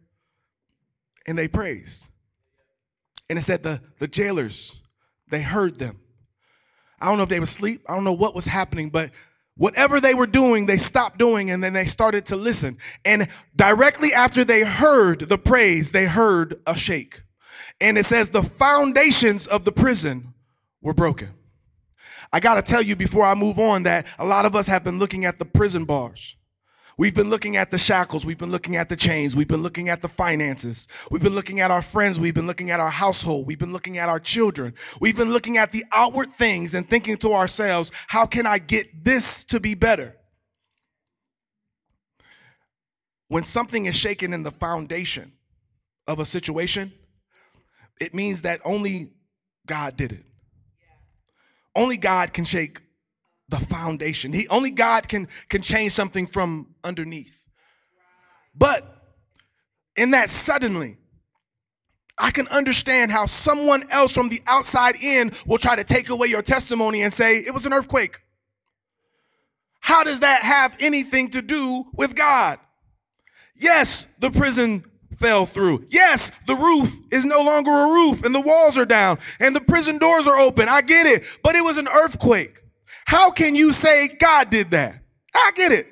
and 1.28 1.38
they 1.38 1.48
praised. 1.48 2.08
And 3.30 3.38
it 3.38 3.44
said 3.44 3.62
the, 3.62 3.82
the 4.00 4.08
jailers, 4.08 4.82
they 5.30 5.42
heard 5.42 5.78
them. 5.78 6.00
I 7.00 7.06
don't 7.08 7.18
know 7.18 7.24
if 7.24 7.30
they 7.30 7.40
were 7.40 7.44
asleep. 7.44 7.82
I 7.88 7.94
don't 7.94 8.04
know 8.04 8.14
what 8.14 8.34
was 8.34 8.46
happening, 8.46 8.90
but 8.90 9.12
whatever 9.60 10.00
they 10.00 10.14
were 10.14 10.26
doing, 10.26 10.66
they 10.66 10.78
stopped 10.78 11.20
doing 11.20 11.52
and 11.52 11.62
then 11.62 11.74
they 11.74 11.86
started 11.86 12.26
to 12.26 12.36
listen. 12.38 12.78
And 13.04 13.28
directly 13.56 14.14
after 14.14 14.46
they 14.46 14.64
heard 14.64 15.28
the 15.28 15.38
praise, 15.38 15.92
they 15.92 16.06
heard 16.06 16.60
a 16.66 16.76
shake. 16.76 17.22
And 17.82 17.98
it 17.98 18.06
says 18.06 18.30
the 18.30 18.42
foundations 18.42 19.48
of 19.48 19.66
the 19.66 19.72
prison 19.74 20.34
were 20.82 20.94
broken. 20.94 21.30
I 22.32 22.40
got 22.40 22.56
to 22.56 22.62
tell 22.62 22.82
you 22.82 22.96
before 22.96 23.26
I 23.26 23.36
move 23.36 23.60
on 23.60 23.84
that 23.84 24.08
a 24.18 24.26
lot 24.26 24.46
of 24.46 24.56
us 24.56 24.68
have 24.68 24.84
been 24.84 24.98
looking 24.98 25.26
at 25.26 25.38
the 25.40 25.46
prison 25.46 25.84
bars. 25.84 26.38
We've 27.00 27.14
been 27.14 27.30
looking 27.30 27.56
at 27.56 27.72
the 27.72 27.78
shackles. 27.78 28.26
We've 28.26 28.38
been 28.38 28.52
looking 28.52 28.76
at 28.76 28.90
the 28.90 28.96
chains. 28.98 29.34
We've 29.34 29.48
been 29.48 29.64
looking 29.64 29.88
at 29.88 30.02
the 30.02 30.10
finances. 30.10 30.90
We've 31.10 31.24
been 31.24 31.34
looking 31.34 31.62
at 31.62 31.72
our 31.72 31.82
friends. 31.82 32.20
We've 32.20 32.34
been 32.34 32.46
looking 32.46 32.72
at 32.72 32.82
our 32.82 32.90
household. 32.90 33.48
We've 33.48 33.58
been 33.58 33.72
looking 33.72 33.98
at 33.98 34.10
our 34.10 34.20
children. 34.20 34.74
We've 35.00 35.16
been 35.16 35.32
looking 35.32 35.56
at 35.56 35.72
the 35.72 35.86
outward 35.94 36.30
things 36.30 36.74
and 36.74 36.86
thinking 36.90 37.16
to 37.20 37.32
ourselves, 37.32 37.94
how 38.08 38.26
can 38.26 38.46
I 38.46 38.58
get 38.58 39.06
this 39.06 39.46
to 39.46 39.62
be 39.62 39.76
better? 39.76 40.18
When 43.30 43.46
something 43.46 43.86
is 43.86 43.96
shaken 43.96 44.34
in 44.34 44.44
the 44.44 44.52
foundation 44.52 45.32
of 46.06 46.20
a 46.20 46.26
situation, 46.26 46.92
it 48.02 48.14
means 48.14 48.42
that 48.42 48.60
only 48.66 49.14
God 49.66 49.96
did 49.96 50.12
it. 50.12 50.26
Only 51.74 51.96
God 51.96 52.34
can 52.34 52.44
shake 52.44 52.82
the 53.50 53.60
foundation. 53.60 54.32
He 54.32 54.48
only 54.48 54.72
God 54.72 55.08
can 55.08 55.28
can 55.50 55.62
change 55.62 55.92
something 55.92 56.28
from 56.28 56.76
underneath. 56.84 57.48
But 58.56 58.86
in 59.96 60.12
that 60.12 60.30
suddenly, 60.30 60.98
I 62.18 62.32
can 62.32 62.48
understand 62.50 63.12
how 63.12 63.26
someone 63.26 63.84
else 63.92 64.14
from 64.14 64.30
the 64.30 64.42
outside 64.48 64.96
in 65.02 65.32
will 65.46 65.58
try 65.58 65.76
to 65.76 65.84
take 65.84 66.10
away 66.10 66.28
your 66.28 66.42
testimony 66.42 67.02
and 67.02 67.14
say 67.14 67.38
it 67.40 67.54
was 67.54 67.66
an 67.66 67.74
earthquake. 67.74 68.20
How 69.80 70.04
does 70.04 70.20
that 70.20 70.42
have 70.44 70.76
anything 70.80 71.30
to 71.30 71.42
do 71.42 71.86
with 71.94 72.16
God? 72.16 72.60
Yes, 73.56 74.08
the 74.20 74.30
prison 74.30 74.84
fell 75.18 75.46
through. 75.46 75.86
Yes, 75.90 76.32
the 76.48 76.56
roof 76.56 76.98
is 77.12 77.26
no 77.26 77.42
longer 77.42 77.72
a 77.72 77.88
roof 77.88 78.24
and 78.24 78.36
the 78.36 78.42
walls 78.42 78.78
are 78.78 78.86
down 78.86 79.18
and 79.40 79.56
the 79.56 79.62
prison 79.62 79.98
doors 79.98 80.28
are 80.28 80.38
open. 80.38 80.68
I 80.70 80.82
get 80.82 81.06
it, 81.06 81.24
but 81.44 81.56
it 81.56 81.64
was 81.64 81.78
an 81.78 81.88
earthquake. 81.88 82.60
How 83.10 83.32
can 83.32 83.56
you 83.56 83.74
say 83.74 84.08
God 84.08 84.52
did 84.52 84.70
that? 84.70 85.02
I 85.34 85.50
get 85.56 85.72
it. 85.72 85.88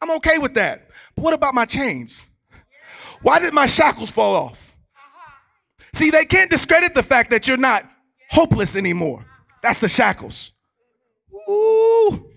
I'm 0.00 0.10
okay 0.12 0.38
with 0.38 0.54
that. 0.54 0.88
But 1.14 1.22
what 1.22 1.34
about 1.34 1.52
my 1.52 1.66
chains? 1.66 2.30
Why 3.20 3.38
did 3.40 3.52
my 3.52 3.66
shackles 3.66 4.10
fall 4.10 4.34
off? 4.34 4.74
See, 5.92 6.08
they 6.08 6.24
can't 6.24 6.48
discredit 6.48 6.94
the 6.94 7.02
fact 7.02 7.28
that 7.28 7.46
you're 7.46 7.58
not 7.58 7.84
hopeless 8.30 8.74
anymore. 8.74 9.26
That's 9.62 9.80
the 9.80 9.88
shackles. 9.90 10.52
Ooh. 11.46 12.30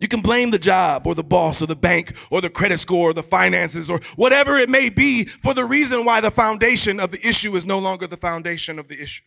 You 0.00 0.08
can 0.08 0.20
blame 0.20 0.50
the 0.50 0.58
job 0.58 1.06
or 1.06 1.14
the 1.14 1.22
boss 1.22 1.62
or 1.62 1.66
the 1.66 1.76
bank 1.76 2.16
or 2.32 2.40
the 2.40 2.50
credit 2.50 2.78
score 2.78 3.10
or 3.10 3.12
the 3.12 3.22
finances 3.22 3.88
or 3.88 4.00
whatever 4.16 4.58
it 4.58 4.68
may 4.68 4.88
be 4.88 5.26
for 5.26 5.54
the 5.54 5.64
reason 5.64 6.04
why 6.04 6.20
the 6.20 6.32
foundation 6.32 6.98
of 6.98 7.12
the 7.12 7.24
issue 7.24 7.54
is 7.54 7.64
no 7.64 7.78
longer 7.78 8.08
the 8.08 8.16
foundation 8.16 8.80
of 8.80 8.88
the 8.88 9.00
issue. 9.00 9.22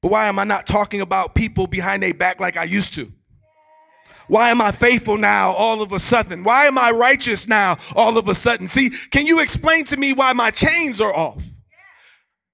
But 0.00 0.10
why 0.10 0.26
am 0.26 0.38
I 0.38 0.44
not 0.44 0.66
talking 0.66 1.00
about 1.00 1.34
people 1.34 1.66
behind 1.66 2.02
their 2.02 2.14
back 2.14 2.40
like 2.40 2.56
I 2.56 2.64
used 2.64 2.92
to? 2.94 3.12
Why 4.28 4.50
am 4.50 4.60
I 4.60 4.72
faithful 4.72 5.16
now 5.16 5.52
all 5.52 5.82
of 5.82 5.90
a 5.90 5.98
sudden? 5.98 6.44
Why 6.44 6.66
am 6.66 6.76
I 6.76 6.90
righteous 6.90 7.48
now 7.48 7.78
all 7.96 8.18
of 8.18 8.28
a 8.28 8.34
sudden? 8.34 8.68
See, 8.68 8.90
can 9.10 9.26
you 9.26 9.40
explain 9.40 9.84
to 9.86 9.96
me 9.96 10.12
why 10.12 10.34
my 10.34 10.50
chains 10.50 11.00
are 11.00 11.12
off? 11.12 11.42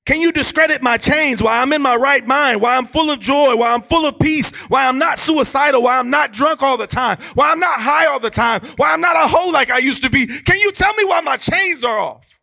Can 0.06 0.20
you 0.20 0.32
discredit 0.32 0.82
my 0.82 0.98
chains? 0.98 1.42
Why 1.42 1.60
I'm 1.60 1.72
in 1.72 1.80
my 1.82 1.96
right 1.96 2.26
mind? 2.26 2.60
Why 2.60 2.76
I'm 2.76 2.84
full 2.84 3.10
of 3.10 3.20
joy? 3.20 3.56
Why 3.56 3.72
I'm 3.72 3.82
full 3.82 4.06
of 4.06 4.18
peace? 4.18 4.54
Why 4.68 4.86
I'm 4.86 4.98
not 4.98 5.18
suicidal? 5.18 5.82
Why 5.82 5.98
I'm 5.98 6.10
not 6.10 6.32
drunk 6.32 6.62
all 6.62 6.76
the 6.76 6.86
time? 6.86 7.18
Why 7.34 7.50
I'm 7.50 7.58
not 7.58 7.80
high 7.80 8.06
all 8.06 8.20
the 8.20 8.30
time? 8.30 8.60
Why 8.76 8.92
I'm 8.92 9.00
not 9.00 9.16
a 9.16 9.26
hoe 9.26 9.50
like 9.50 9.70
I 9.70 9.78
used 9.78 10.02
to 10.04 10.10
be? 10.10 10.26
Can 10.26 10.60
you 10.60 10.72
tell 10.72 10.94
me 10.94 11.04
why 11.04 11.22
my 11.22 11.38
chains 11.38 11.82
are 11.82 11.98
off? 11.98 12.38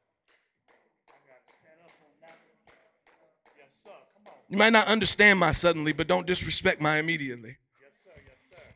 You 4.52 4.58
might 4.58 4.74
not 4.74 4.88
understand 4.88 5.40
my 5.40 5.54
suddenly, 5.54 5.94
but 5.94 6.08
don't 6.08 6.28
disrespect 6.28 6.82
my 6.82 6.98
immediately. 6.98 7.56
Yes, 7.82 7.94
sir. 8.04 8.22
Yes, 8.28 8.36
sir. 8.52 8.74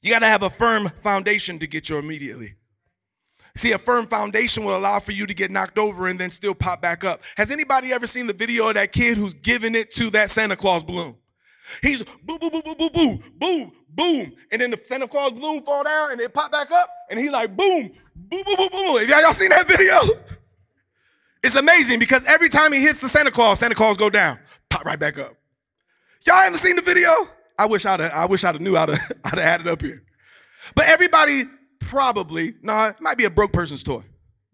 You 0.00 0.10
got 0.10 0.20
to 0.20 0.26
have 0.26 0.44
a 0.44 0.48
firm 0.48 0.90
foundation 1.02 1.58
to 1.58 1.66
get 1.66 1.88
your 1.88 1.98
immediately. 1.98 2.54
See, 3.56 3.72
a 3.72 3.78
firm 3.78 4.06
foundation 4.06 4.64
will 4.64 4.76
allow 4.76 5.00
for 5.00 5.10
you 5.10 5.26
to 5.26 5.34
get 5.34 5.50
knocked 5.50 5.76
over 5.76 6.06
and 6.06 6.20
then 6.20 6.30
still 6.30 6.54
pop 6.54 6.80
back 6.80 7.02
up. 7.02 7.20
Has 7.36 7.50
anybody 7.50 7.92
ever 7.92 8.06
seen 8.06 8.28
the 8.28 8.32
video 8.32 8.68
of 8.68 8.74
that 8.74 8.92
kid 8.92 9.18
who's 9.18 9.34
giving 9.34 9.74
it 9.74 9.90
to 9.94 10.08
that 10.10 10.30
Santa 10.30 10.54
Claus 10.54 10.84
balloon? 10.84 11.16
He's 11.82 12.04
boo, 12.04 12.38
boo, 12.38 12.48
boo, 12.50 12.62
boo, 12.62 12.74
boo, 12.76 12.90
boo, 12.90 13.22
boom, 13.38 13.72
boom. 13.88 14.32
And 14.52 14.62
then 14.62 14.70
the 14.70 14.80
Santa 14.84 15.08
Claus 15.08 15.32
balloon 15.32 15.64
fall 15.64 15.82
down 15.82 16.12
and 16.12 16.20
it 16.20 16.32
pop 16.32 16.52
back 16.52 16.70
up. 16.70 16.88
And 17.10 17.18
he 17.18 17.28
like, 17.28 17.56
boom, 17.56 17.90
boom, 18.14 18.42
boom, 18.44 18.56
boom, 18.56 18.68
boom. 18.70 18.98
Have 19.00 19.20
y'all 19.20 19.32
seen 19.32 19.50
that 19.50 19.66
video? 19.66 19.98
It's 21.44 21.56
amazing 21.56 21.98
because 21.98 22.24
every 22.24 22.48
time 22.48 22.72
he 22.72 22.80
hits 22.80 23.00
the 23.00 23.08
Santa 23.08 23.32
Claus, 23.32 23.58
Santa 23.58 23.74
Claus 23.74 23.96
go 23.96 24.08
down 24.08 24.38
pop 24.72 24.84
right 24.84 24.98
back 24.98 25.18
up. 25.18 25.34
Y'all 26.26 26.36
haven't 26.36 26.58
seen 26.58 26.76
the 26.76 26.82
video? 26.82 27.10
I 27.58 27.66
wish 27.66 27.84
I'd 27.84 28.00
have, 28.00 28.12
I 28.12 28.24
wish 28.26 28.42
I'd 28.44 28.54
have 28.54 28.62
knew 28.62 28.74
how 28.74 28.86
to 28.86 28.96
how 29.24 29.36
to 29.36 29.42
add 29.42 29.60
it 29.60 29.66
up 29.66 29.82
here. 29.82 30.02
But 30.74 30.86
everybody 30.86 31.44
probably, 31.78 32.54
nah, 32.62 32.88
it 32.88 33.00
might 33.00 33.18
be 33.18 33.24
a 33.24 33.30
broke 33.30 33.52
person's 33.52 33.82
toy. 33.82 34.02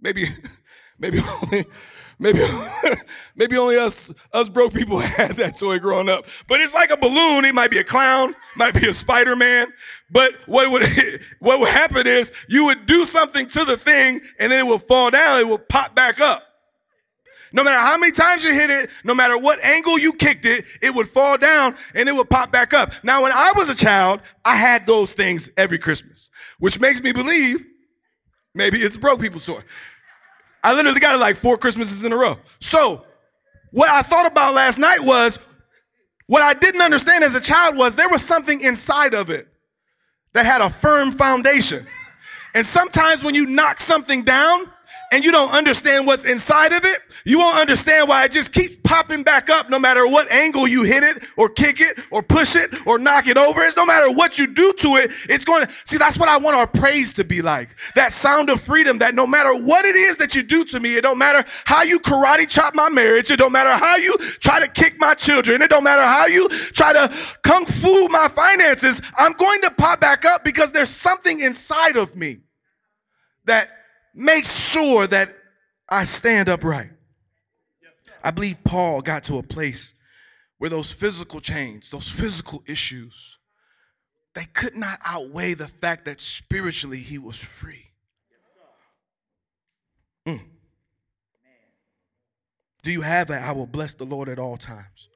Maybe, 0.01 0.25
maybe 0.99 1.21
only, 1.43 1.67
maybe, 2.19 2.41
maybe 3.37 3.57
only 3.57 3.77
us, 3.77 4.13
us 4.33 4.49
broke 4.49 4.73
people 4.73 4.99
had 5.19 5.33
that 5.33 5.57
toy 5.57 5.79
growing 5.79 6.09
up. 6.09 6.27
But 6.49 6.61
it's 6.61 6.75
like 6.75 6.91
a 6.91 6.97
balloon. 6.97 7.45
It 7.45 7.55
might 7.55 7.71
be 7.71 7.79
a 7.79 7.85
clown, 7.85 8.35
might 8.57 8.75
be 8.75 8.89
a 8.89 8.95
Spider-Man. 8.95 9.69
But 10.11 10.33
what 10.47 10.71
would, 10.71 10.83
what 11.39 11.61
would 11.61 11.69
happen 11.69 12.07
is 12.07 12.33
you 12.49 12.65
would 12.65 12.87
do 12.87 13.05
something 13.05 13.47
to 13.49 13.65
the 13.65 13.77
thing 13.77 14.21
and 14.39 14.51
then 14.51 14.61
it 14.61 14.69
will 14.69 14.79
fall 14.79 15.11
down. 15.11 15.41
It 15.41 15.47
will 15.47 15.59
pop 15.59 15.95
back 15.95 16.21
up. 16.21 16.48
No 17.53 17.65
matter 17.65 17.79
how 17.79 17.97
many 17.97 18.13
times 18.13 18.45
you 18.45 18.53
hit 18.53 18.71
it, 18.71 18.91
no 19.05 19.15
matter 19.15 19.39
what 19.39 19.63
angle 19.65 19.99
you 19.99 20.13
kicked 20.13 20.45
it, 20.45 20.65
it 20.83 20.95
would 20.95 21.09
fall 21.09 21.39
down 21.39 21.75
and 21.95 22.09
it 22.09 22.13
would 22.13 22.29
pop 22.29 22.53
back 22.53 22.75
up. 22.75 22.93
Now, 23.03 23.23
when 23.23 23.33
I 23.33 23.53
was 23.57 23.69
a 23.69 23.75
child, 23.75 24.21
I 24.45 24.57
had 24.57 24.87
those 24.87 25.13
things 25.13 25.51
every 25.57 25.79
Christmas, 25.79 26.31
which 26.59 26.81
makes 26.81 27.01
me 27.01 27.13
believe 27.13 27.65
maybe 28.55 28.79
it's 28.79 28.97
a 28.97 28.99
broke 28.99 29.21
people's 29.21 29.43
store. 29.43 29.65
I 30.63 30.75
literally 30.75 31.01
got 31.01 31.15
it 31.15 31.19
like 31.19 31.37
four 31.37 31.57
Christmases 31.57 32.05
in 32.05 32.13
a 32.13 32.17
row. 32.17 32.37
So, 32.61 33.05
what 33.71 33.89
I 33.89 34.03
thought 34.03 34.27
about 34.27 34.55
last 34.55 34.79
night 34.79 35.01
was 35.01 35.39
what 36.27 36.43
I 36.43 36.55
didn't 36.55 36.81
understand 36.81 37.25
as 37.25 37.35
a 37.35 37.41
child 37.41 37.77
was 37.77 37.97
there 37.97 38.09
was 38.09 38.23
something 38.23 38.61
inside 38.61 39.15
of 39.15 39.31
it 39.31 39.49
that 40.33 40.47
had 40.47 40.61
a 40.61 40.71
firm 40.71 41.13
foundation. 41.13 41.87
And 42.55 42.67
sometimes 42.67 43.23
when 43.23 43.35
you 43.35 43.47
knock 43.47 43.79
something 43.79 44.25
down, 44.25 44.71
and 45.13 45.25
you 45.25 45.33
don't 45.33 45.51
understand 45.53 46.07
what's 46.07 46.25
inside 46.25 46.73
of 46.73 46.85
it, 46.85 47.01
you 47.25 47.39
won't 47.39 47.59
understand 47.59 48.09
why 48.09 48.25
it 48.25 48.33
just 48.33 48.53
keeps 48.53 48.77
popping 48.85 49.23
back 49.23 49.49
up 49.49 49.71
no 49.71 49.79
matter 49.79 50.07
what 50.07 50.31
angle 50.31 50.69
you 50.69 50.83
hit 50.83 51.03
it 51.03 51.23
or 51.37 51.49
kick 51.49 51.81
it 51.81 51.99
or 52.11 52.23
push 52.23 52.57
it 52.57 52.75
or 52.87 52.99
knock 52.99 53.27
it 53.27 53.39
over. 53.39 53.63
It's 53.63 53.77
no 53.77 53.87
matter 53.87 54.11
what 54.13 54.39
you 54.39 54.47
do 54.47 54.73
to 54.73 54.97
it, 54.97 55.11
it's 55.29 55.45
going 55.45 55.67
to 55.67 55.73
see 55.85 55.97
that's 55.97 56.19
what 56.19 56.29
I 56.29 56.37
want 56.39 56.57
our 56.57 56.67
praise 56.67 57.13
to 57.15 57.25
be 57.25 57.43
like. 57.43 57.77
That 57.95 58.13
sound 58.13 58.51
of 58.51 58.61
freedom 58.61 58.99
that 58.99 59.15
no 59.15 59.27
matter 59.27 59.55
what 59.55 59.85
it 59.85 59.97
is 59.97 60.19
that 60.19 60.35
you 60.35 60.43
do 60.43 60.65
to 60.67 60.81
me, 60.81 60.97
it 60.97 61.03
don't 61.03 61.19
matter 61.19 61.49
how 61.65 61.83
you 61.83 62.01
karate 62.01 62.49
chop 62.49 62.75
my 62.75 62.89
marriage, 62.89 63.31
it 63.31 63.39
don't 63.39 63.53
matter 63.53 63.73
how 63.73 63.97
you 63.97 64.17
try 64.41 64.61
to 64.61 64.69
kick 64.69 64.99
my 64.99 65.15
children, 65.15 65.63
it 65.63 65.71
don't 65.71 65.85
matter 65.85 66.03
how 66.03 66.27
you 66.27 66.49
try 66.49 66.93
to 66.93 67.15
kung 67.43 67.65
fu 67.65 68.09
my 68.09 68.29
finances, 68.29 69.01
I'm 69.19 69.33
going 69.33 69.61
to 69.63 69.71
pop 69.71 70.01
back 70.01 70.25
up 70.25 70.45
because 70.45 70.73
there's 70.73 70.91
something 70.91 71.41
inside 71.41 71.97
of 71.97 72.15
me 72.15 72.39
that 73.45 73.71
make 74.19 74.45
sure 74.45 75.07
that 75.07 75.35
I 75.89 76.05
stand 76.05 76.49
upright. 76.49 76.91
I 78.23 78.33
believe 78.33 78.63
Paul 78.65 79.01
got 79.01 79.25
to 79.25 79.39
a 79.39 79.43
place 79.43 79.95
where 80.59 80.69
those 80.69 80.91
physical 80.91 81.41
chains, 81.41 81.93
those 81.93 82.09
physical 82.09 82.63
issues, 82.67 83.39
they 84.35 84.45
could 84.45 84.77
not 84.77 84.99
outweigh 85.05 85.55
the 85.55 85.69
fact 85.69 86.05
that 86.05 86.21
spiritually 86.21 86.99
he 86.99 87.17
was 87.17 87.37
free. 87.37 87.87
Mm. 90.27 90.41
Do 92.83 92.91
you 92.91 93.03
have 93.03 93.29
that? 93.29 93.43
I 93.49 93.53
will 93.53 93.67
bless 93.67 93.95
the 93.95 94.05
Lord 94.05 94.29
at 94.29 94.39
all 94.39 94.57
times. 94.57 95.09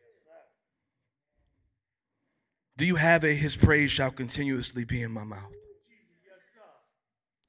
Do 2.77 2.87
you 2.87 2.97
have 2.97 3.25
a 3.25 3.35
his 3.35 3.57
praise 3.57 3.91
shall 3.91 4.11
continuously 4.11 4.85
be 4.85 5.03
in 5.03 5.11
my 5.11 5.25
mouth? 5.25 5.53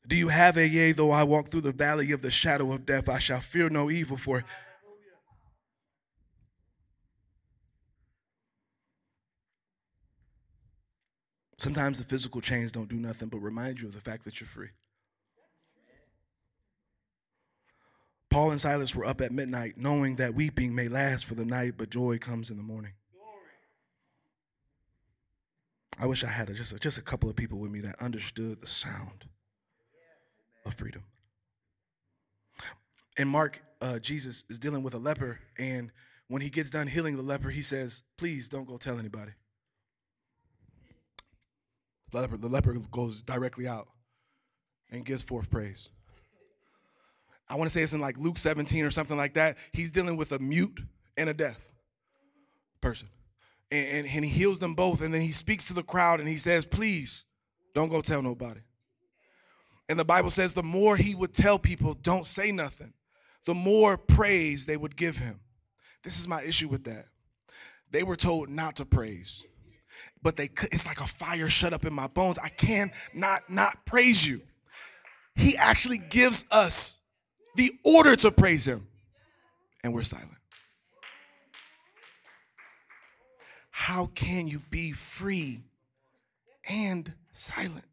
Do 0.05 0.17
you 0.17 0.27
have 0.27 0.57
a 0.57 0.67
yea, 0.67 0.91
though 0.91 1.11
I 1.11 1.23
walk 1.23 1.47
through 1.47 1.61
the 1.61 1.71
valley 1.71 2.11
of 2.11 2.21
the 2.21 2.31
shadow 2.31 2.73
of 2.73 2.85
death, 2.85 3.07
I 3.07 3.19
shall 3.19 3.39
fear 3.39 3.69
no 3.69 3.89
evil, 3.89 4.17
for 4.17 4.43
sometimes 11.57 11.99
the 11.99 12.03
physical 12.03 12.41
chains 12.41 12.73
don't 12.73 12.89
do 12.89 12.97
nothing 12.97 13.29
but 13.29 13.39
remind 13.39 13.79
you 13.79 13.87
of 13.87 13.93
the 13.93 14.01
fact 14.01 14.25
that 14.25 14.41
you're 14.41 14.47
free. 14.47 14.69
Paul 18.29 18.51
and 18.51 18.59
Silas 18.59 18.93
were 18.93 19.05
up 19.05 19.21
at 19.21 19.31
midnight, 19.31 19.77
knowing 19.77 20.15
that 20.15 20.33
weeping 20.33 20.75
may 20.75 20.89
last 20.89 21.23
for 21.23 21.35
the 21.35 21.45
night, 21.45 21.75
but 21.77 21.91
joy 21.91 22.17
comes 22.17 22.49
in 22.49 22.57
the 22.57 22.63
morning. 22.63 22.93
I 25.99 26.07
wish 26.07 26.23
I 26.23 26.27
had 26.27 26.49
a, 26.49 26.53
just, 26.53 26.73
a, 26.73 26.79
just 26.79 26.97
a 26.97 27.03
couple 27.03 27.29
of 27.29 27.35
people 27.35 27.59
with 27.59 27.71
me 27.71 27.79
that 27.81 28.01
understood 28.01 28.59
the 28.59 28.67
sound 28.67 29.25
of 30.65 30.73
freedom. 30.73 31.03
In 33.17 33.27
Mark, 33.27 33.61
uh, 33.81 33.99
Jesus 33.99 34.45
is 34.49 34.57
dealing 34.57 34.83
with 34.83 34.93
a 34.93 34.97
leper, 34.97 35.39
and 35.57 35.91
when 36.27 36.41
he 36.41 36.49
gets 36.49 36.69
done 36.69 36.87
healing 36.87 37.15
the 37.15 37.23
leper, 37.23 37.49
he 37.49 37.61
says, 37.61 38.03
Please 38.17 38.49
don't 38.49 38.67
go 38.67 38.77
tell 38.77 38.97
anybody. 38.97 39.33
The 42.11 42.21
leper, 42.21 42.37
the 42.37 42.47
leper 42.47 42.73
goes 42.91 43.21
directly 43.21 43.67
out 43.67 43.87
and 44.91 45.05
gives 45.05 45.21
forth 45.21 45.49
praise. 45.49 45.89
I 47.49 47.55
want 47.55 47.69
to 47.69 47.73
say 47.73 47.81
it's 47.81 47.93
in 47.93 47.99
like 47.99 48.17
Luke 48.17 48.37
17 48.37 48.85
or 48.85 48.91
something 48.91 49.17
like 49.17 49.33
that. 49.33 49.57
He's 49.73 49.91
dealing 49.91 50.15
with 50.15 50.31
a 50.31 50.39
mute 50.39 50.79
and 51.17 51.29
a 51.29 51.33
deaf 51.33 51.69
person. 52.81 53.09
And, 53.71 53.87
and, 53.87 54.07
and, 54.07 54.25
he 54.25 54.31
heals 54.31 54.59
them 54.59 54.75
both. 54.75 55.01
And 55.01 55.13
then 55.13 55.21
he 55.21 55.31
speaks 55.31 55.67
to 55.67 55.73
the 55.73 55.83
crowd 55.83 56.19
and 56.19 56.29
he 56.29 56.37
says, 56.37 56.65
Please 56.65 57.25
don't 57.73 57.89
go 57.89 58.01
tell 58.01 58.21
nobody. 58.21 58.61
And 59.89 59.99
the 59.99 60.05
Bible 60.05 60.29
says 60.29 60.53
the 60.53 60.63
more 60.63 60.95
he 60.97 61.13
would 61.13 61.33
tell 61.33 61.59
people, 61.59 61.93
don't 61.93 62.25
say 62.25 62.51
nothing, 62.51 62.93
the 63.45 63.53
more 63.53 63.97
praise 63.97 64.65
they 64.65 64.77
would 64.77 64.95
give 64.95 65.17
him. 65.17 65.39
This 66.03 66.19
is 66.19 66.27
my 66.27 66.41
issue 66.43 66.67
with 66.67 66.85
that. 66.85 67.07
They 67.91 68.03
were 68.03 68.15
told 68.15 68.49
not 68.49 68.77
to 68.77 68.85
praise, 68.85 69.45
but 70.21 70.35
they 70.35 70.47
could, 70.47 70.69
it's 70.73 70.85
like 70.85 71.01
a 71.01 71.07
fire 71.07 71.49
shut 71.49 71.73
up 71.73 71.85
in 71.85 71.93
my 71.93 72.07
bones. 72.07 72.39
I 72.39 72.49
can 72.49 72.91
not 73.13 73.49
not 73.49 73.85
praise 73.85 74.25
you. 74.25 74.41
He 75.35 75.57
actually 75.57 75.97
gives 75.97 76.45
us 76.49 76.99
the 77.55 77.73
order 77.83 78.15
to 78.15 78.31
praise 78.31 78.67
him, 78.67 78.87
and 79.83 79.93
we're 79.93 80.03
silent. 80.03 80.29
How 83.69 84.07
can 84.15 84.47
you 84.47 84.59
be 84.69 84.91
free 84.91 85.61
and 86.67 87.11
silent? 87.31 87.92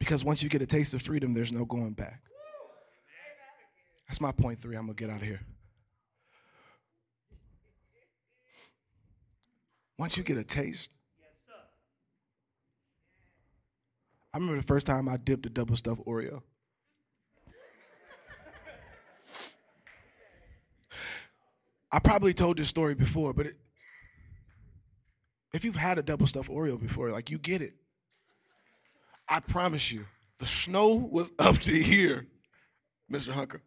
Because 0.00 0.24
once 0.24 0.42
you 0.42 0.48
get 0.48 0.62
a 0.62 0.66
taste 0.66 0.92
of 0.94 1.02
freedom, 1.02 1.34
there's 1.34 1.52
no 1.52 1.64
going 1.64 1.92
back. 1.92 2.22
That's 4.08 4.20
my 4.20 4.32
point 4.32 4.58
three. 4.58 4.74
I'm 4.74 4.86
going 4.86 4.96
to 4.96 5.04
get 5.04 5.10
out 5.10 5.20
of 5.20 5.26
here. 5.28 5.40
Once 9.96 10.16
you 10.16 10.24
get 10.24 10.38
a 10.38 10.42
taste, 10.42 10.90
I 14.32 14.38
remember 14.38 14.56
the 14.56 14.66
first 14.66 14.86
time 14.86 15.08
I 15.08 15.16
dipped 15.16 15.44
a 15.46 15.50
double 15.50 15.76
stuffed 15.76 16.04
Oreo. 16.06 16.42
I 21.92 21.98
probably 21.98 22.32
told 22.32 22.56
this 22.56 22.68
story 22.68 22.94
before, 22.94 23.32
but 23.32 23.46
it, 23.46 23.54
if 25.52 25.64
you've 25.64 25.74
had 25.76 25.98
a 25.98 26.02
double 26.02 26.26
stuffed 26.26 26.48
Oreo 26.48 26.80
before, 26.80 27.10
like 27.10 27.30
you 27.30 27.38
get 27.38 27.60
it. 27.60 27.74
I 29.30 29.38
promise 29.38 29.92
you, 29.92 30.06
the 30.38 30.46
snow 30.46 30.94
was 30.94 31.30
up 31.38 31.58
to 31.60 31.72
here, 31.72 32.26
Mr. 33.10 33.32
Hunker. 33.32 33.62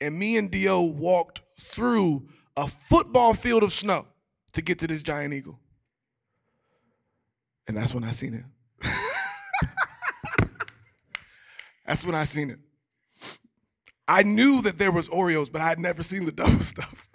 And 0.00 0.18
me 0.18 0.36
and 0.36 0.50
Dio 0.50 0.82
walked 0.82 1.42
through 1.60 2.28
a 2.56 2.66
football 2.66 3.34
field 3.34 3.62
of 3.62 3.72
snow 3.72 4.06
to 4.52 4.60
get 4.60 4.80
to 4.80 4.88
this 4.88 5.02
Giant 5.02 5.32
Eagle. 5.32 5.60
And 7.68 7.76
that's 7.76 7.94
when 7.94 8.02
I 8.02 8.10
seen 8.10 8.34
it. 8.34 8.88
that's 11.86 12.04
when 12.04 12.16
I 12.16 12.24
seen 12.24 12.50
it. 12.50 12.58
I 14.08 14.24
knew 14.24 14.60
that 14.62 14.78
there 14.78 14.90
was 14.90 15.08
Oreos, 15.08 15.50
but 15.50 15.60
I 15.60 15.68
had 15.68 15.78
never 15.78 16.02
seen 16.02 16.26
the 16.26 16.32
double 16.32 16.60
stuff. 16.64 17.08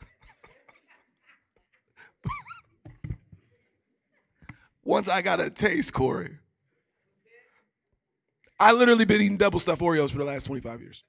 Once 4.87 5.09
I 5.09 5.21
got 5.21 5.41
a 5.41 5.49
taste, 5.49 5.91
Corey, 5.91 6.37
I 8.57 8.71
literally 8.71 9.03
been 9.03 9.19
eating 9.19 9.35
double 9.35 9.59
stuffed 9.59 9.81
Oreos 9.81 10.11
for 10.11 10.17
the 10.17 10.23
last 10.23 10.45
25 10.45 10.79
years. 10.79 11.03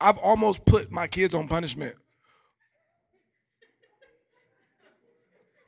I've 0.00 0.18
almost 0.18 0.64
put 0.64 0.92
my 0.92 1.08
kids 1.08 1.34
on 1.34 1.48
punishment 1.48 1.96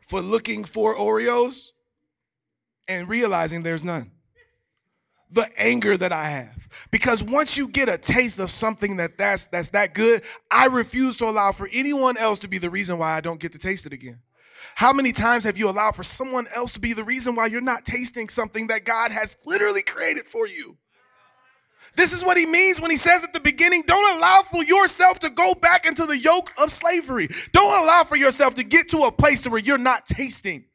for 0.07 0.21
looking 0.21 0.63
for 0.63 0.95
Oreos 0.95 1.73
and 2.87 3.09
realizing 3.09 3.65
there's 3.65 3.83
none. 3.83 4.13
The 5.33 5.49
anger 5.61 5.97
that 5.97 6.13
I 6.13 6.27
have. 6.27 6.60
Because 6.91 7.23
once 7.23 7.57
you 7.57 7.69
get 7.69 7.89
a 7.89 7.99
taste 7.99 8.39
of 8.39 8.51
something 8.51 8.97
that 8.97 9.19
that's, 9.19 9.47
that's 9.47 9.71
that 9.71 9.95
good, 9.95 10.23
I 10.51 10.67
refuse 10.67 11.17
to 11.19 11.27
allow 11.27 11.53
for 11.53 11.69
anyone 11.73 12.17
else 12.17 12.39
to 12.41 12.49
be 12.49 12.59
the 12.59 12.71
reason 12.71 12.99
why 12.99 13.17
I 13.17 13.21
don't 13.21 13.41
get 13.41 13.53
to 13.53 13.59
taste 13.59 13.87
it 13.87 13.93
again. 13.93 14.21
How 14.75 14.93
many 14.93 15.13
times 15.13 15.45
have 15.45 15.59
you 15.59 15.69
allowed 15.69 15.97
for 15.97 16.05
someone 16.05 16.47
else 16.55 16.73
to 16.75 16.81
be 16.81 16.93
the 16.93 17.05
reason 17.05 17.35
why 17.35 17.47
you're 17.47 17.61
not 17.61 17.85
tasting 17.85 18.29
something 18.29 18.69
that 18.69 18.85
God 18.85 19.13
has 19.13 19.37
literally 19.45 19.83
created 19.83 20.27
for 20.27 20.47
you? 20.47 20.77
This 21.97 22.13
is 22.13 22.25
what 22.25 22.37
he 22.37 22.47
means 22.47 22.81
when 22.81 22.91
he 22.91 22.97
says 22.97 23.25
at 23.25 23.33
the 23.33 23.41
beginning 23.41 23.83
don't 23.87 24.17
allow 24.17 24.43
for 24.43 24.65
yourself 24.65 25.19
to 25.21 25.31
go 25.31 25.55
back 25.55 25.87
into 25.87 26.07
the 26.07 26.17
yoke 26.17 26.53
of 26.57 26.71
slavery. 26.71 27.29
Don't 27.53 27.83
allow 27.83 28.05
for 28.05 28.17
yourself 28.17 28.55
to 28.57 28.63
get 28.63 28.91
to 28.91 29.05
a 29.05 29.13
place 29.13 29.47
where 29.47 29.61
you're 29.61 29.79
not 29.79 30.07
tasting 30.07 30.67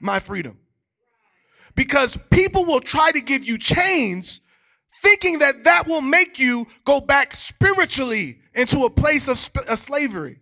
my 0.00 0.18
freedom. 0.18 0.58
Because 1.74 2.18
people 2.30 2.64
will 2.64 2.80
try 2.80 3.12
to 3.12 3.20
give 3.20 3.44
you 3.44 3.56
chains 3.56 4.40
thinking 5.02 5.38
that 5.40 5.64
that 5.64 5.86
will 5.86 6.00
make 6.00 6.38
you 6.38 6.66
go 6.84 7.00
back 7.00 7.34
spiritually 7.34 8.38
into 8.54 8.84
a 8.84 8.90
place 8.90 9.28
of, 9.28 9.38
sp- 9.38 9.68
of 9.68 9.78
slavery. 9.78 10.40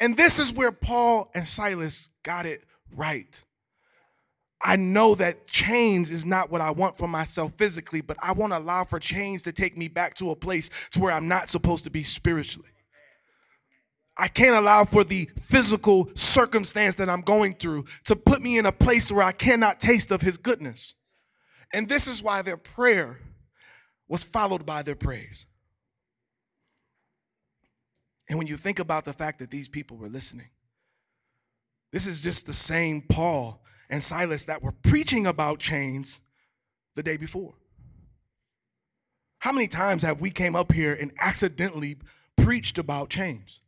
And 0.00 0.16
this 0.16 0.38
is 0.38 0.52
where 0.52 0.72
Paul 0.72 1.30
and 1.34 1.46
Silas 1.46 2.10
got 2.22 2.46
it 2.46 2.62
right. 2.94 3.44
I 4.60 4.76
know 4.76 5.14
that 5.14 5.46
chains 5.46 6.10
is 6.10 6.24
not 6.24 6.50
what 6.50 6.60
I 6.60 6.72
want 6.72 6.98
for 6.98 7.06
myself 7.06 7.52
physically, 7.56 8.00
but 8.00 8.16
I 8.22 8.32
won't 8.32 8.52
allow 8.52 8.84
for 8.84 8.98
chains 8.98 9.42
to 9.42 9.52
take 9.52 9.76
me 9.76 9.88
back 9.88 10.14
to 10.14 10.30
a 10.30 10.36
place 10.36 10.68
to 10.92 11.00
where 11.00 11.12
I'm 11.12 11.28
not 11.28 11.48
supposed 11.48 11.84
to 11.84 11.90
be 11.90 12.02
spiritually. 12.02 12.70
I 14.16 14.26
can't 14.26 14.56
allow 14.56 14.84
for 14.84 15.04
the 15.04 15.30
physical 15.40 16.10
circumstance 16.14 16.96
that 16.96 17.08
I'm 17.08 17.20
going 17.20 17.54
through 17.54 17.84
to 18.04 18.16
put 18.16 18.42
me 18.42 18.58
in 18.58 18.66
a 18.66 18.72
place 18.72 19.12
where 19.12 19.22
I 19.22 19.30
cannot 19.30 19.78
taste 19.78 20.10
of 20.10 20.22
his 20.22 20.36
goodness. 20.36 20.96
And 21.72 21.88
this 21.88 22.08
is 22.08 22.20
why 22.20 22.42
their 22.42 22.56
prayer 22.56 23.20
was 24.08 24.24
followed 24.24 24.64
by 24.64 24.82
their 24.82 24.94
praise. 24.94 25.46
And 28.28 28.38
when 28.38 28.46
you 28.46 28.56
think 28.56 28.78
about 28.78 29.04
the 29.04 29.12
fact 29.12 29.38
that 29.38 29.50
these 29.50 29.68
people 29.68 29.96
were 29.96 30.08
listening, 30.08 30.50
this 31.92 32.06
is 32.06 32.20
just 32.20 32.46
the 32.46 32.52
same 32.52 33.02
Paul 33.02 33.62
and 33.88 34.02
Silas 34.02 34.44
that 34.46 34.62
were 34.62 34.72
preaching 34.72 35.26
about 35.26 35.58
chains 35.58 36.20
the 36.94 37.02
day 37.02 37.16
before. 37.16 37.54
How 39.40 39.52
many 39.52 39.68
times 39.68 40.02
have 40.02 40.20
we 40.20 40.30
came 40.30 40.56
up 40.56 40.72
here 40.72 40.92
and 40.92 41.12
accidentally 41.20 41.96
preached 42.36 42.76
about 42.76 43.08
chains? 43.08 43.60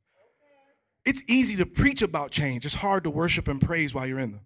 It's 1.06 1.22
easy 1.26 1.56
to 1.56 1.64
preach 1.64 2.02
about 2.02 2.30
change. 2.30 2.66
It's 2.66 2.74
hard 2.74 3.04
to 3.04 3.10
worship 3.10 3.48
and 3.48 3.60
praise 3.60 3.94
while 3.94 4.06
you're 4.06 4.18
in 4.18 4.32
them. 4.32 4.40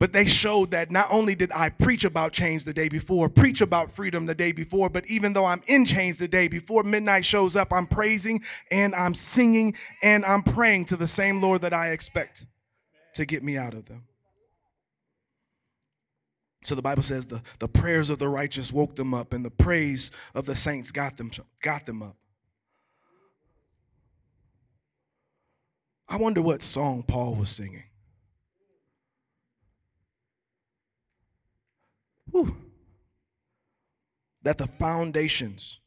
But 0.00 0.12
they 0.12 0.26
showed 0.26 0.70
that 0.70 0.92
not 0.92 1.08
only 1.10 1.34
did 1.34 1.50
I 1.52 1.70
preach 1.70 2.04
about 2.04 2.32
change 2.32 2.62
the 2.62 2.72
day 2.72 2.88
before, 2.88 3.28
preach 3.28 3.60
about 3.60 3.90
freedom 3.90 4.26
the 4.26 4.34
day 4.34 4.52
before, 4.52 4.88
but 4.88 5.04
even 5.08 5.32
though 5.32 5.44
I'm 5.44 5.62
in 5.66 5.84
chains 5.84 6.18
the 6.18 6.28
day 6.28 6.46
before 6.46 6.84
midnight 6.84 7.24
shows 7.24 7.56
up, 7.56 7.72
I'm 7.72 7.86
praising 7.86 8.42
and 8.70 8.94
I'm 8.94 9.14
singing 9.14 9.74
and 10.02 10.24
I'm 10.24 10.42
praying 10.42 10.84
to 10.86 10.96
the 10.96 11.08
same 11.08 11.40
Lord 11.40 11.62
that 11.62 11.74
I 11.74 11.90
expect 11.90 12.46
to 13.14 13.26
get 13.26 13.42
me 13.42 13.56
out 13.56 13.74
of 13.74 13.88
them. 13.88 14.04
So 16.62 16.74
the 16.74 16.82
Bible 16.82 17.02
says 17.02 17.26
the, 17.26 17.42
the 17.58 17.68
prayers 17.68 18.10
of 18.10 18.18
the 18.18 18.28
righteous 18.28 18.72
woke 18.72 18.94
them 18.94 19.14
up, 19.14 19.32
and 19.32 19.44
the 19.44 19.50
praise 19.50 20.10
of 20.34 20.46
the 20.46 20.54
saints 20.54 20.92
got 20.92 21.16
them, 21.16 21.30
got 21.62 21.86
them 21.86 22.02
up. 22.02 22.16
I 26.08 26.16
wonder 26.16 26.42
what 26.42 26.62
song 26.62 27.02
Paul 27.02 27.34
was 27.34 27.48
singing. 27.48 27.84
Whew. 32.38 32.56
That 34.42 34.58
the 34.58 34.66
foundations 34.66 35.80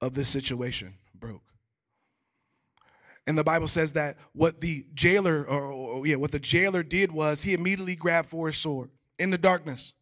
of 0.00 0.14
this 0.14 0.28
situation 0.28 0.94
broke. 1.14 1.42
And 3.26 3.36
the 3.36 3.44
Bible 3.44 3.66
says 3.66 3.92
that 3.92 4.16
what 4.32 4.60
the 4.60 4.86
jailer, 4.94 5.44
or, 5.44 5.70
or, 5.70 6.06
yeah, 6.06 6.16
what 6.16 6.32
the 6.32 6.38
jailer 6.38 6.82
did 6.82 7.12
was 7.12 7.42
he 7.42 7.52
immediately 7.52 7.94
grabbed 7.94 8.30
for 8.30 8.46
his 8.46 8.56
sword 8.56 8.90
in 9.18 9.30
the 9.30 9.38
darkness. 9.38 9.92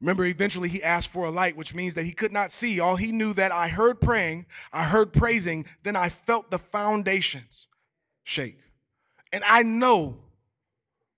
Remember, 0.00 0.24
eventually 0.24 0.70
he 0.70 0.82
asked 0.82 1.10
for 1.10 1.26
a 1.26 1.30
light, 1.30 1.58
which 1.58 1.74
means 1.74 1.94
that 1.94 2.06
he 2.06 2.12
could 2.12 2.32
not 2.32 2.50
see. 2.50 2.80
All 2.80 2.96
he 2.96 3.12
knew 3.12 3.34
that 3.34 3.52
I 3.52 3.68
heard 3.68 4.00
praying, 4.00 4.46
I 4.72 4.84
heard 4.84 5.12
praising, 5.12 5.66
then 5.82 5.94
I 5.94 6.08
felt 6.08 6.50
the 6.50 6.58
foundations 6.58 7.68
shake. 8.24 8.58
And 9.30 9.44
I 9.46 9.62
know 9.62 10.16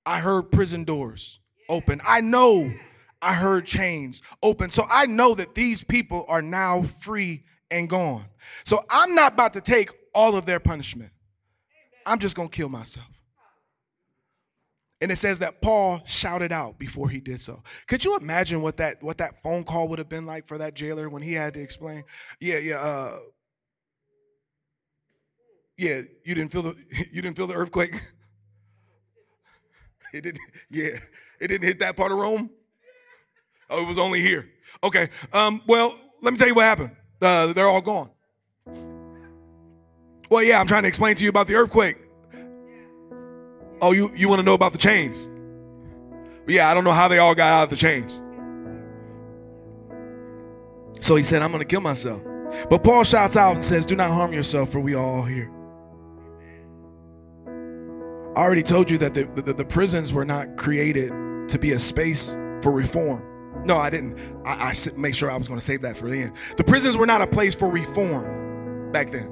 I 0.05 0.19
heard 0.19 0.51
prison 0.51 0.83
doors 0.83 1.39
open. 1.69 2.01
I 2.07 2.21
know 2.21 2.73
I 3.23 3.35
heard 3.35 3.67
chains 3.67 4.21
open. 4.43 4.71
So 4.71 4.85
I 4.91 5.07
know 5.07 5.35
that 5.35 5.55
these 5.55 5.85
people 5.85 6.25
are 6.29 6.43
now 6.43 6.83
free 6.83 7.45
and 7.71 7.89
gone. 7.89 8.27
So 8.65 8.85
I'm 8.91 9.15
not 9.15 9.35
about 9.35 9.53
to 9.55 9.61
take 9.61 9.91
all 10.15 10.37
of 10.37 10.45
their 10.45 10.61
punishment. 10.61 11.13
I'm 12.05 12.19
just 12.19 12.35
going 12.35 12.49
to 12.49 12.57
kill 12.57 12.69
myself. 12.69 13.07
And 15.01 15.11
it 15.11 15.17
says 15.17 15.41
that 15.41 15.61
Paul 15.61 16.01
shouted 16.05 16.53
out 16.53 16.79
before 16.79 17.09
he 17.09 17.19
did 17.19 17.41
so. 17.41 17.63
Could 17.89 18.05
you 18.05 18.17
imagine 18.17 18.63
what 18.63 18.77
that 18.77 19.03
what 19.03 19.19
that 19.19 19.43
phone 19.43 19.65
call 19.65 19.89
would 19.89 19.99
have 19.99 20.09
been 20.09 20.27
like 20.27 20.47
for 20.47 20.59
that 20.59 20.75
jailer 20.75 21.09
when 21.09 21.23
he 21.23 21.33
had 21.33 21.55
to 21.55 21.61
explain? 21.61 22.05
Yeah, 22.41 22.59
yeah, 22.59 22.81
uh, 22.81 23.19
yeah. 25.77 26.03
You 26.25 26.37
didn't 26.37 26.53
feel 26.53 26.63
the 26.63 26.77
you 27.13 27.21
didn't 27.21 27.37
feel 27.37 27.49
the 27.49 27.55
earthquake. 27.55 27.95
It 30.13 30.23
didn't. 30.23 30.41
Yeah, 30.71 30.99
it 31.41 31.49
didn't 31.49 31.65
hit 31.65 31.79
that 31.81 31.97
part 31.97 32.13
of 32.13 32.19
Rome. 32.19 32.51
Oh, 33.71 33.83
it 33.83 33.89
was 33.89 33.99
only 33.99 34.21
here. 34.21 34.49
Okay. 34.85 35.09
Um. 35.33 35.63
Well, 35.67 35.95
let 36.23 36.33
me 36.33 36.39
tell 36.39 36.49
you 36.49 36.55
what 36.55 36.65
happened. 36.65 36.91
Uh, 37.21 37.53
they're 37.53 37.69
all 37.69 37.81
gone. 37.81 38.11
Well, 40.33 40.43
yeah, 40.43 40.61
I'm 40.61 40.67
trying 40.67 40.83
to 40.83 40.89
explain 40.89 41.15
to 41.17 41.25
you 41.25 41.31
about 41.31 41.47
the 41.47 41.55
earthquake. 41.55 41.99
Oh, 43.83 43.93
you, 43.93 44.11
you 44.15 44.29
want 44.29 44.39
to 44.39 44.45
know 44.45 44.55
about 44.55 44.73
the 44.73 44.79
chains? 44.79 45.29
Yeah, 46.47 46.71
I 46.71 46.75
don't 46.75 46.85
know 46.85 46.93
how 46.93 47.09
they 47.09 47.19
all 47.19 47.35
got 47.35 47.53
out 47.53 47.65
of 47.65 47.71
the 47.71 47.77
chains. 47.77 48.23
So 51.01 51.17
he 51.17 51.23
said, 51.23 51.43
I'm 51.43 51.51
going 51.51 51.61
to 51.61 51.67
kill 51.67 51.81
myself. 51.81 52.23
But 52.71 52.85
Paul 52.85 53.05
shouts 53.05 53.37
out 53.37 53.55
and 53.55 53.65
says, 53.65 53.85
Do 53.85 53.97
not 53.97 54.11
harm 54.11 54.33
yourself, 54.33 54.71
for 54.71 54.81
we 54.81 54.95
are 54.95 55.05
all 55.05 55.23
here. 55.23 55.51
I 58.35 58.41
already 58.41 58.63
told 58.63 58.91
you 58.91 58.97
that 58.99 59.13
the, 59.13 59.25
the, 59.25 59.53
the 59.53 59.65
prisons 59.65 60.13
were 60.13 60.25
not 60.25 60.57
created 60.57 61.11
to 61.51 61.59
be 61.59 61.73
a 61.73 61.79
space 61.79 62.35
for 62.63 62.73
reform. 62.73 63.23
No, 63.67 63.77
I 63.77 63.91
didn't. 63.91 64.19
I, 64.47 64.73
I 64.73 64.91
make 64.97 65.15
sure 65.15 65.31
I 65.31 65.37
was 65.37 65.49
going 65.49 65.61
to 65.61 65.65
save 65.65 65.83
that 65.83 65.99
for 65.99 66.09
the 66.11 66.17
end. 66.17 66.33
The 66.57 66.65
prisons 66.65 66.97
were 66.97 67.05
not 67.05 67.21
a 67.21 67.27
place 67.27 67.55
for 67.55 67.71
reform 67.71 68.91
back 68.91 69.11
then. 69.11 69.31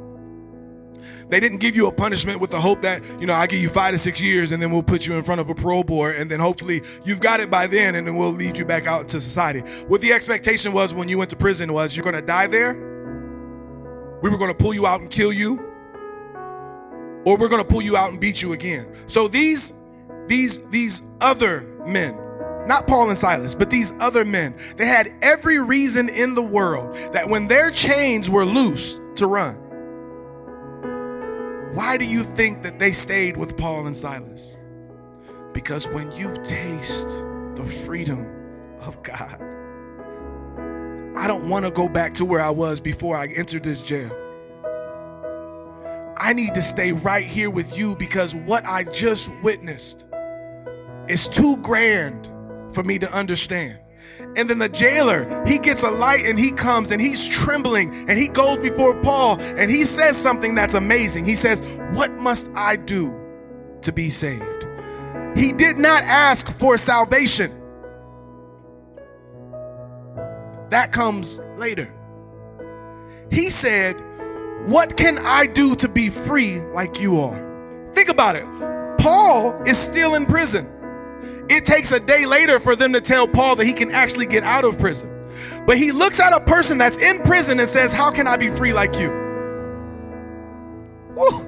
They 1.31 1.41
didn't 1.41 1.59
give 1.59 1.75
you 1.75 1.87
a 1.87 1.93
punishment 1.93 2.41
with 2.41 2.51
the 2.51 2.61
hope 2.61 2.83
that, 2.83 3.03
you 3.19 3.27
know, 3.27 3.33
I 3.33 3.47
give 3.47 3.61
you 3.61 3.71
five 3.71 3.93
to 3.93 3.99
six 3.99 4.21
years 4.21 4.53
and 4.53 4.63
then 4.63 4.71
we'll 4.71 4.83
put 4.83 5.07
you 5.07 5.15
in 5.15 5.23
front 5.23 5.41
of 5.41 5.49
a 5.49 5.55
parole 5.55 5.85
board 5.85 6.17
and 6.17 6.31
then 6.31 6.41
hopefully 6.41 6.83
you've 7.05 7.21
got 7.21 7.41
it 7.41 7.51
by 7.51 7.67
then 7.67 7.95
and 7.95 8.07
then 8.07 8.17
we'll 8.17 8.33
lead 8.33 8.59
you 8.59 8.67
back 8.67 8.87
out 8.87 9.03
into 9.03 9.21
society. 9.21 9.61
What 9.87 10.03
the 10.03 10.13
expectation 10.13 10.73
was 10.73 10.93
when 10.93 11.09
you 11.09 11.17
went 11.17 11.31
to 11.31 11.37
prison 11.37 11.73
was 11.73 11.97
you're 11.97 12.05
going 12.05 12.17
to 12.17 12.23
die 12.23 12.49
there. 12.49 12.75
We 14.23 14.29
were 14.29 14.37
going 14.37 14.51
to 14.51 14.57
pull 14.57 14.75
you 14.75 14.87
out 14.87 15.01
and 15.01 15.09
kill 15.09 15.33
you. 15.33 15.70
Or 17.25 17.37
we're 17.37 17.49
going 17.49 17.63
to 17.63 17.69
pull 17.69 17.83
you 17.83 17.97
out 17.97 18.11
and 18.11 18.21
beat 18.21 18.41
you 18.43 18.53
again. 18.53 18.87
So 19.07 19.29
these 19.29 19.75
these 20.27 20.61
these 20.71 21.03
other 21.21 21.63
men 21.87 22.19
not 22.67 22.87
Paul 22.87 23.09
and 23.09 23.19
Silas, 23.19 23.55
but 23.55 23.71
these 23.71 23.93
other 24.01 24.25
men, 24.25 24.55
they 24.77 24.87
had 24.87 25.13
every 25.23 25.59
reason 25.59 26.09
in 26.09 26.35
the 26.35 26.43
world 26.43 26.95
that 27.13 27.29
when 27.29 27.49
their 27.49 27.71
chains 27.71 28.29
were 28.29 28.45
loose 28.45 29.01
to 29.17 29.27
run. 29.27 29.57
Why 31.75 31.97
do 31.97 32.07
you 32.07 32.23
think 32.23 32.63
that 32.63 32.79
they 32.79 32.93
stayed 32.93 33.37
with 33.37 33.57
Paul 33.57 33.87
and 33.87 33.97
Silas? 33.97 34.57
Because 35.53 35.89
when 35.89 36.13
you 36.13 36.35
taste 36.45 37.09
the 37.55 37.65
freedom 37.85 38.27
of 38.81 39.03
God, 39.03 39.41
I 41.17 41.27
don't 41.27 41.49
want 41.49 41.65
to 41.65 41.71
go 41.71 41.89
back 41.89 42.15
to 42.15 42.25
where 42.25 42.41
I 42.41 42.51
was 42.51 42.81
before 42.81 43.17
I 43.17 43.27
entered 43.29 43.63
this 43.63 43.83
jail. 43.83 44.11
I 46.31 46.33
need 46.33 46.55
to 46.55 46.63
stay 46.63 46.93
right 46.93 47.27
here 47.27 47.51
with 47.51 47.77
you 47.77 47.97
because 47.97 48.37
what 48.37 48.65
I 48.65 48.85
just 48.85 49.33
witnessed 49.43 50.07
is 51.09 51.27
too 51.27 51.57
grand 51.57 52.31
for 52.73 52.85
me 52.85 53.01
to 53.01 53.13
understand. 53.13 53.81
And 54.37 54.49
then 54.49 54.61
the 54.61 54.69
jailer, 54.69 55.45
he 55.45 55.59
gets 55.59 55.83
a 55.83 55.91
light 55.91 56.25
and 56.25 56.39
he 56.39 56.53
comes 56.53 56.93
and 56.93 57.03
he's 57.03 57.27
trembling 57.27 57.93
and 58.09 58.17
he 58.17 58.29
goes 58.29 58.59
before 58.59 58.95
Paul 59.03 59.41
and 59.41 59.69
he 59.69 59.85
says 59.85 60.17
something 60.17 60.55
that's 60.55 60.75
amazing. 60.75 61.25
He 61.25 61.35
says, 61.35 61.63
What 61.95 62.13
must 62.13 62.49
I 62.55 62.77
do 62.77 63.13
to 63.83 63.91
be 63.91 64.09
saved? 64.09 64.69
He 65.37 65.51
did 65.51 65.81
not 65.81 66.05
ask 66.05 66.47
for 66.47 66.77
salvation, 66.79 67.61
that 70.69 70.93
comes 70.93 71.41
later. 71.57 71.93
He 73.33 73.51
said, 73.51 74.01
What 74.67 74.97
can 74.97 75.19
I 75.19 75.47
do 75.47 75.75
to 75.77 75.89
be 75.89 76.11
free 76.11 76.61
like 76.61 77.01
you 77.01 77.21
are? 77.21 77.91
Think 77.93 78.09
about 78.09 78.37
it. 78.37 78.45
Paul 78.99 79.61
is 79.63 79.79
still 79.79 80.15
in 80.15 80.27
prison. 80.27 80.69
It 81.49 81.65
takes 81.65 81.91
a 81.93 81.99
day 81.99 82.27
later 82.27 82.61
for 82.61 82.77
them 82.77 82.93
to 82.93 83.01
tell 83.01 83.27
Paul 83.27 83.57
that 83.57 83.67
he 83.67 83.73
can 83.73 83.91
actually 83.91 84.27
get 84.27 84.45
out 84.45 84.65
of 84.65 84.79
prison. 84.79 85.11
But 85.67 85.79
he 85.79 85.93
looks 85.93 86.21
at 86.21 86.33
a 86.33 86.41
person 86.41 86.79
that's 86.79 86.99
in 86.99 87.19
prison 87.21 87.59
and 87.59 87.69
says, 87.69 87.93
How 87.93 88.11
can 88.11 88.27
I 88.27 88.37
be 88.37 88.49
free 88.51 88.73
like 88.73 88.97
you? 88.97 89.11
Woo. 91.17 91.47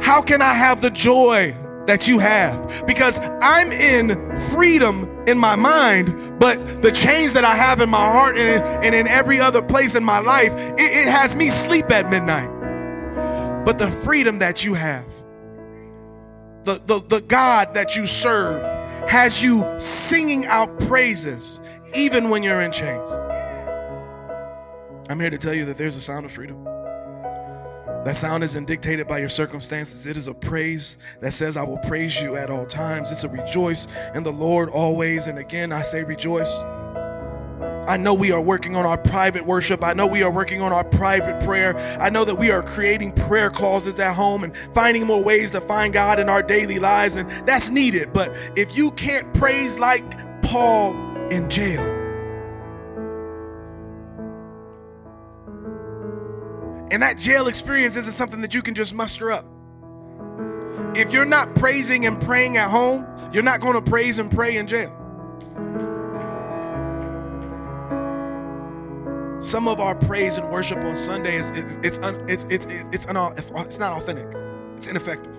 How 0.00 0.22
can 0.22 0.42
I 0.42 0.54
have 0.54 0.80
the 0.80 0.90
joy 0.90 1.56
that 1.86 2.08
you 2.08 2.18
have? 2.18 2.84
Because 2.86 3.20
I'm 3.40 3.70
in 3.70 4.36
freedom 4.50 5.19
in 5.30 5.38
my 5.38 5.56
mind, 5.56 6.38
but 6.38 6.82
the 6.82 6.92
chains 6.92 7.32
that 7.32 7.44
I 7.44 7.54
have 7.54 7.80
in 7.80 7.88
my 7.88 8.04
heart 8.04 8.36
and, 8.36 8.84
and 8.84 8.94
in 8.94 9.08
every 9.08 9.40
other 9.40 9.62
place 9.62 9.94
in 9.94 10.04
my 10.04 10.18
life, 10.18 10.52
it, 10.52 10.78
it 10.78 11.08
has 11.08 11.34
me 11.34 11.48
sleep 11.48 11.90
at 11.90 12.10
midnight. 12.10 12.50
But 13.64 13.78
the 13.78 13.90
freedom 13.90 14.40
that 14.40 14.64
you 14.64 14.74
have, 14.74 15.06
the, 16.64 16.82
the, 16.84 17.00
the 17.00 17.20
God 17.22 17.74
that 17.74 17.96
you 17.96 18.06
serve 18.06 18.62
has 19.08 19.42
you 19.42 19.64
singing 19.78 20.46
out 20.46 20.78
praises 20.80 21.60
even 21.94 22.28
when 22.30 22.42
you're 22.42 22.60
in 22.60 22.72
chains. 22.72 23.10
I'm 25.08 25.18
here 25.18 25.30
to 25.30 25.38
tell 25.38 25.54
you 25.54 25.64
that 25.64 25.76
there's 25.76 25.96
a 25.96 26.00
sound 26.00 26.26
of 26.26 26.32
freedom. 26.32 26.64
That 28.04 28.16
sound 28.16 28.42
isn't 28.44 28.66
dictated 28.66 29.06
by 29.06 29.18
your 29.18 29.28
circumstances. 29.28 30.06
It 30.06 30.16
is 30.16 30.26
a 30.26 30.32
praise 30.32 30.96
that 31.20 31.32
says, 31.32 31.58
I 31.58 31.64
will 31.64 31.78
praise 31.78 32.18
you 32.20 32.36
at 32.36 32.50
all 32.50 32.64
times. 32.64 33.10
It's 33.10 33.24
a 33.24 33.28
rejoice 33.28 33.86
in 34.14 34.22
the 34.22 34.32
Lord 34.32 34.70
always. 34.70 35.26
And 35.26 35.38
again, 35.38 35.70
I 35.70 35.82
say 35.82 36.02
rejoice. 36.02 36.62
I 37.86 37.98
know 37.98 38.14
we 38.14 38.32
are 38.32 38.40
working 38.40 38.74
on 38.74 38.86
our 38.86 38.96
private 38.96 39.44
worship. 39.44 39.84
I 39.84 39.92
know 39.92 40.06
we 40.06 40.22
are 40.22 40.30
working 40.30 40.62
on 40.62 40.72
our 40.72 40.84
private 40.84 41.44
prayer. 41.44 41.76
I 42.00 42.08
know 42.08 42.24
that 42.24 42.36
we 42.36 42.50
are 42.50 42.62
creating 42.62 43.12
prayer 43.12 43.50
closets 43.50 43.98
at 43.98 44.14
home 44.14 44.44
and 44.44 44.56
finding 44.74 45.06
more 45.06 45.22
ways 45.22 45.50
to 45.50 45.60
find 45.60 45.92
God 45.92 46.20
in 46.20 46.28
our 46.28 46.42
daily 46.42 46.78
lives, 46.78 47.16
and 47.16 47.28
that's 47.46 47.68
needed. 47.68 48.12
But 48.12 48.32
if 48.56 48.76
you 48.76 48.92
can't 48.92 49.32
praise 49.34 49.78
like 49.78 50.04
Paul 50.42 50.94
in 51.30 51.50
jail, 51.50 51.99
and 56.90 57.02
that 57.02 57.18
jail 57.18 57.46
experience 57.48 57.96
isn't 57.96 58.12
something 58.12 58.40
that 58.40 58.54
you 58.54 58.62
can 58.62 58.74
just 58.74 58.94
muster 58.94 59.30
up. 59.30 59.44
If 60.96 61.12
you're 61.12 61.24
not 61.24 61.54
praising 61.54 62.06
and 62.06 62.20
praying 62.20 62.56
at 62.56 62.70
home, 62.70 63.06
you're 63.32 63.44
not 63.44 63.60
going 63.60 63.74
to 63.74 63.82
praise 63.82 64.18
and 64.18 64.30
pray 64.30 64.56
in 64.56 64.66
jail. 64.66 64.96
Some 69.40 69.68
of 69.68 69.80
our 69.80 69.94
praise 69.94 70.36
and 70.36 70.50
worship 70.50 70.78
on 70.84 70.96
Sunday 70.96 71.36
is 71.36 71.50
it's 71.52 71.78
it's 71.82 71.98
un, 72.00 72.28
it's 72.28 72.44
it's 72.50 72.66
it's 72.68 73.06
un, 73.06 73.34
it's 73.36 73.78
not 73.78 73.96
authentic. 73.96 74.26
It's 74.76 74.86
ineffective. 74.86 75.38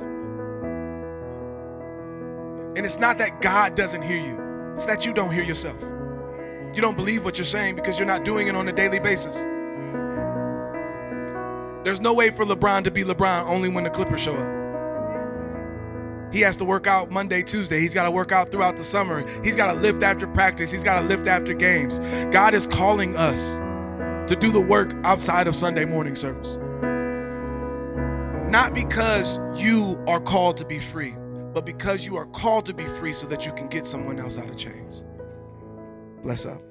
And 2.76 2.86
it's 2.86 3.00
not 3.00 3.18
that 3.18 3.42
God 3.42 3.76
doesn't 3.76 4.02
hear 4.02 4.18
you. 4.18 4.74
It's 4.74 4.86
that 4.86 5.06
you 5.06 5.14
don't 5.14 5.32
hear 5.32 5.44
yourself. 5.44 5.80
You 6.74 6.82
don't 6.82 6.96
believe 6.96 7.26
what 7.26 7.38
you're 7.38 7.46
saying 7.46 7.76
because 7.76 8.00
you're 8.00 8.08
not 8.08 8.24
doing 8.24 8.48
it 8.48 8.56
on 8.56 8.68
a 8.70 8.72
daily 8.72 9.00
basis. 9.00 9.46
There's 11.84 12.00
no 12.00 12.14
way 12.14 12.30
for 12.30 12.46
LeBron 12.46 12.84
to 12.84 12.92
be 12.92 13.04
LeBron 13.04 13.48
only 13.48 13.70
when 13.70 13.84
the 13.84 13.90
Clippers 13.90 14.22
show 14.22 14.36
up. 14.36 14.62
He 16.32 16.40
has 16.42 16.56
to 16.58 16.66
work 16.66 16.88
out 16.88 17.12
Monday, 17.12 17.42
Tuesday. 17.42 17.80
He's 17.80 17.94
got 17.94 18.04
to 18.04 18.12
work 18.12 18.32
out 18.32 18.52
throughout 18.52 18.78
the 18.78 18.84
summer. 18.84 19.26
He's 19.44 19.56
got 19.56 19.74
to 19.74 19.80
lift 19.80 20.02
after 20.02 20.28
practice. 20.28 20.72
He's 20.72 20.84
got 20.84 21.02
to 21.02 21.06
lift 21.08 21.28
after 21.28 21.54
games. 21.54 22.00
God 22.32 22.54
is 22.54 22.68
calling 22.68 23.18
us 23.18 23.56
to 24.30 24.38
do 24.40 24.52
the 24.52 24.62
work 24.62 24.94
outside 25.04 25.48
of 25.48 25.56
Sunday 25.56 25.84
morning 25.84 26.16
service. 26.16 26.58
Not 28.50 28.74
because 28.74 29.40
you 29.56 30.02
are 30.08 30.22
called 30.22 30.58
to 30.58 30.66
be 30.66 30.80
free, 30.80 31.16
but 31.54 31.66
because 31.66 32.06
you 32.06 32.16
are 32.16 32.28
called 32.28 32.66
to 32.68 32.74
be 32.74 32.86
free 32.86 33.14
so 33.14 33.28
that 33.28 33.46
you 33.46 33.52
can 33.54 33.68
get 33.68 33.86
someone 33.86 34.20
else 34.20 34.38
out 34.38 34.50
of 34.50 34.58
chains. 34.58 35.04
Bless 36.22 36.46
up. 36.46 36.62